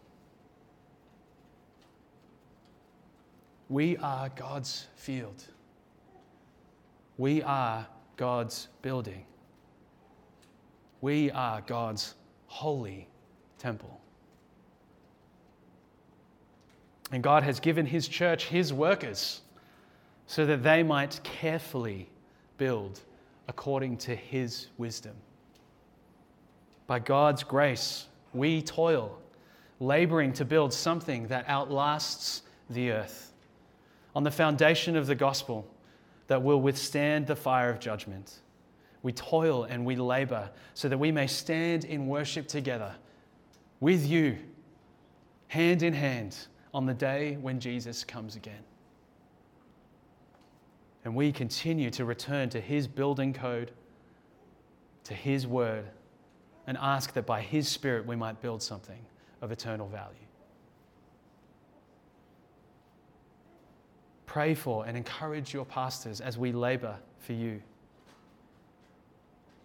We 3.69 3.97
are 3.97 4.29
God's 4.29 4.87
field. 4.95 5.43
We 7.19 7.43
are 7.43 7.89
God's 8.17 8.69
building. 8.83 9.25
We 11.01 11.31
are 11.31 11.61
God's 11.61 12.15
holy 12.47 13.09
temple. 13.59 14.01
And 17.13 17.23
God 17.23 17.43
has 17.43 17.61
given 17.61 17.87
His 17.87 18.09
church 18.09 18.47
His 18.47 18.73
workers 18.73 19.43
so 20.27 20.45
that 20.47 20.63
they 20.63 20.83
might 20.83 21.21
carefully 21.23 22.09
build 22.59 23.01
according 23.49 23.97
to 23.99 24.15
His 24.17 24.69
wisdom. 24.79 25.15
By 26.87 26.99
God's 26.99 27.43
grace, 27.43 28.07
we 28.33 28.63
toil, 28.63 29.19
laboring 29.79 30.33
to 30.35 30.45
build 30.45 30.73
something 30.73 31.29
that 31.29 31.45
outlasts 31.49 32.43
the 32.71 32.91
earth 32.91 33.33
on 34.15 34.25
the 34.25 34.31
foundation 34.31 34.97
of 34.97 35.07
the 35.07 35.15
gospel 35.15 35.67
that 36.27 36.43
will 36.43 36.61
withstand 36.61 37.27
the 37.27 37.37
fire 37.37 37.71
of 37.71 37.79
judgment. 37.79 38.41
We 39.03 39.13
toil 39.13 39.65
and 39.65 39.85
we 39.85 39.97
labor 39.97 40.51
so 40.75 40.89
that 40.89 40.99
we 40.99 41.13
may 41.13 41.27
stand 41.27 41.85
in 41.85 42.07
worship 42.09 42.49
together 42.49 42.95
with 43.81 44.07
you, 44.07 44.37
hand 45.49 45.83
in 45.83 45.95
hand, 45.95 46.37
on 46.75 46.85
the 46.85 46.95
day 46.95 47.39
when 47.41 47.59
Jesus 47.59 48.05
comes 48.05 48.37
again. 48.37 48.63
And 51.05 51.15
we 51.15 51.33
continue 51.33 51.89
to 51.91 52.05
return 52.05 52.51
to 52.51 52.61
His 52.61 52.87
building 52.87 53.33
code, 53.33 53.71
to 55.05 55.15
His 55.15 55.47
word, 55.47 55.87
and 56.67 56.77
ask 56.79 57.13
that 57.15 57.25
by 57.25 57.41
His 57.41 57.69
Spirit 57.69 58.07
we 58.07 58.17
might 58.17 58.43
build 58.43 58.63
something 58.63 58.99
of 59.41 59.53
eternal 59.53 59.89
value. 59.89 60.26
Pray 64.27 64.55
for 64.55 64.85
and 64.87 64.97
encourage 64.97 65.55
your 65.55 65.65
pastors 65.65 66.21
as 66.21 66.37
we 66.37 66.53
labor 66.53 66.97
for 67.21 67.33
you 67.33 67.63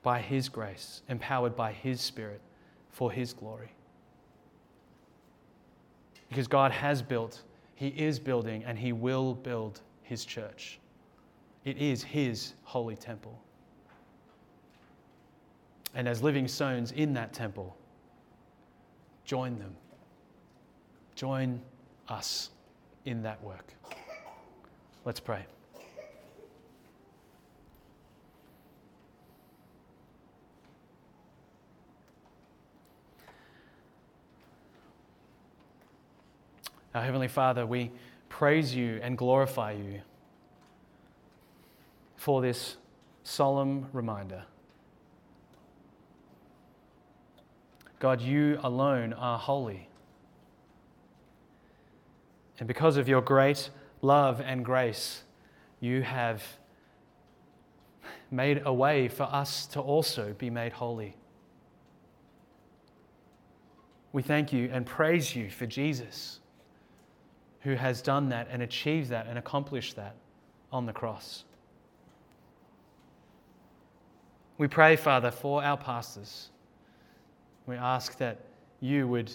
by 0.03 0.20
His 0.22 0.49
grace, 0.49 1.01
empowered 1.09 1.55
by 1.55 1.72
His 1.72 1.99
Spirit 1.99 2.41
for 2.89 3.12
His 3.12 3.34
glory. 3.34 3.72
Because 6.30 6.47
God 6.47 6.72
has 6.72 7.01
built, 7.01 7.41
He 7.76 7.88
is 7.89 8.20
building, 8.20 8.64
and 8.64 8.78
He 8.78 8.93
will 8.93 9.34
build 9.34 9.82
His 10.03 10.24
church. 10.26 10.80
It 11.66 11.78
is 11.78 12.03
His 12.03 12.53
holy 12.64 12.95
temple. 12.95 13.39
And 15.93 16.07
as 16.07 16.24
living 16.24 16.47
stones 16.47 16.93
in 16.93 17.14
that 17.16 17.34
temple, 17.34 17.76
join 19.26 19.59
them. 19.59 19.76
Join 21.16 21.62
us 22.07 22.49
in 23.05 23.22
that 23.24 23.43
work. 23.43 23.74
Let's 25.03 25.19
pray. 25.19 25.45
Our 36.93 37.01
Heavenly 37.01 37.29
Father, 37.29 37.65
we 37.65 37.89
praise 38.29 38.75
you 38.75 38.99
and 39.01 39.17
glorify 39.17 39.71
you 39.71 40.01
for 42.15 42.41
this 42.41 42.77
solemn 43.23 43.87
reminder. 43.93 44.43
God, 47.97 48.21
you 48.21 48.59
alone 48.61 49.13
are 49.13 49.39
holy. 49.39 49.87
And 52.59 52.67
because 52.67 52.97
of 52.97 53.07
your 53.07 53.21
great 53.21 53.71
love 54.01 54.41
and 54.41 54.65
grace, 54.65 55.23
you 55.79 56.01
have 56.01 56.43
made 58.29 58.61
a 58.65 58.73
way 58.73 59.07
for 59.07 59.23
us 59.23 59.65
to 59.67 59.79
also 59.79 60.33
be 60.37 60.49
made 60.49 60.73
holy. 60.73 61.15
We 64.13 64.21
thank 64.21 64.51
you 64.51 64.69
and 64.71 64.85
praise 64.85 65.35
you 65.35 65.49
for 65.49 65.65
Jesus, 65.65 66.39
who 67.61 67.75
has 67.75 68.01
done 68.01 68.29
that 68.29 68.47
and 68.51 68.61
achieved 68.61 69.09
that 69.09 69.27
and 69.27 69.37
accomplished 69.37 69.95
that 69.95 70.15
on 70.71 70.85
the 70.85 70.93
cross. 70.93 71.43
We 74.57 74.67
pray, 74.67 74.95
Father, 74.95 75.31
for 75.31 75.63
our 75.63 75.77
pastors. 75.77 76.49
We 77.65 77.75
ask 77.75 78.17
that 78.17 78.39
you 78.79 79.07
would 79.07 79.31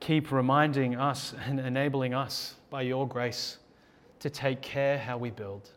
keep 0.00 0.30
reminding 0.32 0.96
us 0.96 1.34
and 1.46 1.58
enabling 1.60 2.14
us 2.14 2.54
by 2.70 2.82
your 2.82 3.06
grace 3.06 3.58
to 4.20 4.30
take 4.30 4.60
care 4.60 4.98
how 4.98 5.16
we 5.16 5.30
build. 5.30 5.70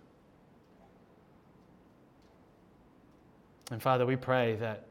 And 3.71 3.81
Father, 3.81 4.05
we 4.05 4.15
pray 4.15 4.55
that 4.55 4.85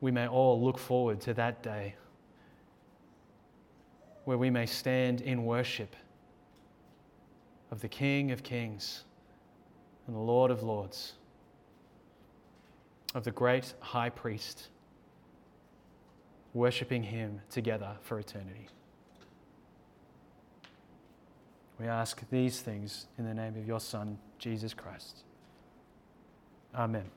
we 0.00 0.10
may 0.10 0.26
all 0.26 0.62
look 0.62 0.78
forward 0.78 1.20
to 1.22 1.34
that 1.34 1.62
day 1.62 1.94
where 4.24 4.38
we 4.38 4.50
may 4.50 4.66
stand 4.66 5.20
in 5.20 5.44
worship 5.44 5.94
of 7.70 7.80
the 7.80 7.88
King 7.88 8.32
of 8.32 8.42
Kings 8.42 9.04
and 10.06 10.16
the 10.16 10.20
Lord 10.20 10.50
of 10.50 10.62
Lords, 10.62 11.14
of 13.14 13.24
the 13.24 13.30
great 13.30 13.74
high 13.80 14.10
priest 14.10 14.68
worshiping 16.54 17.02
Him 17.02 17.42
together 17.50 17.96
for 18.00 18.18
eternity. 18.18 18.68
We 21.78 21.86
ask 21.86 22.22
these 22.30 22.60
things 22.60 23.06
in 23.18 23.26
the 23.26 23.34
name 23.34 23.56
of 23.56 23.66
your 23.66 23.80
Son, 23.80 24.18
Jesus 24.38 24.72
Christ. 24.72 25.24
Amen. 26.74 27.10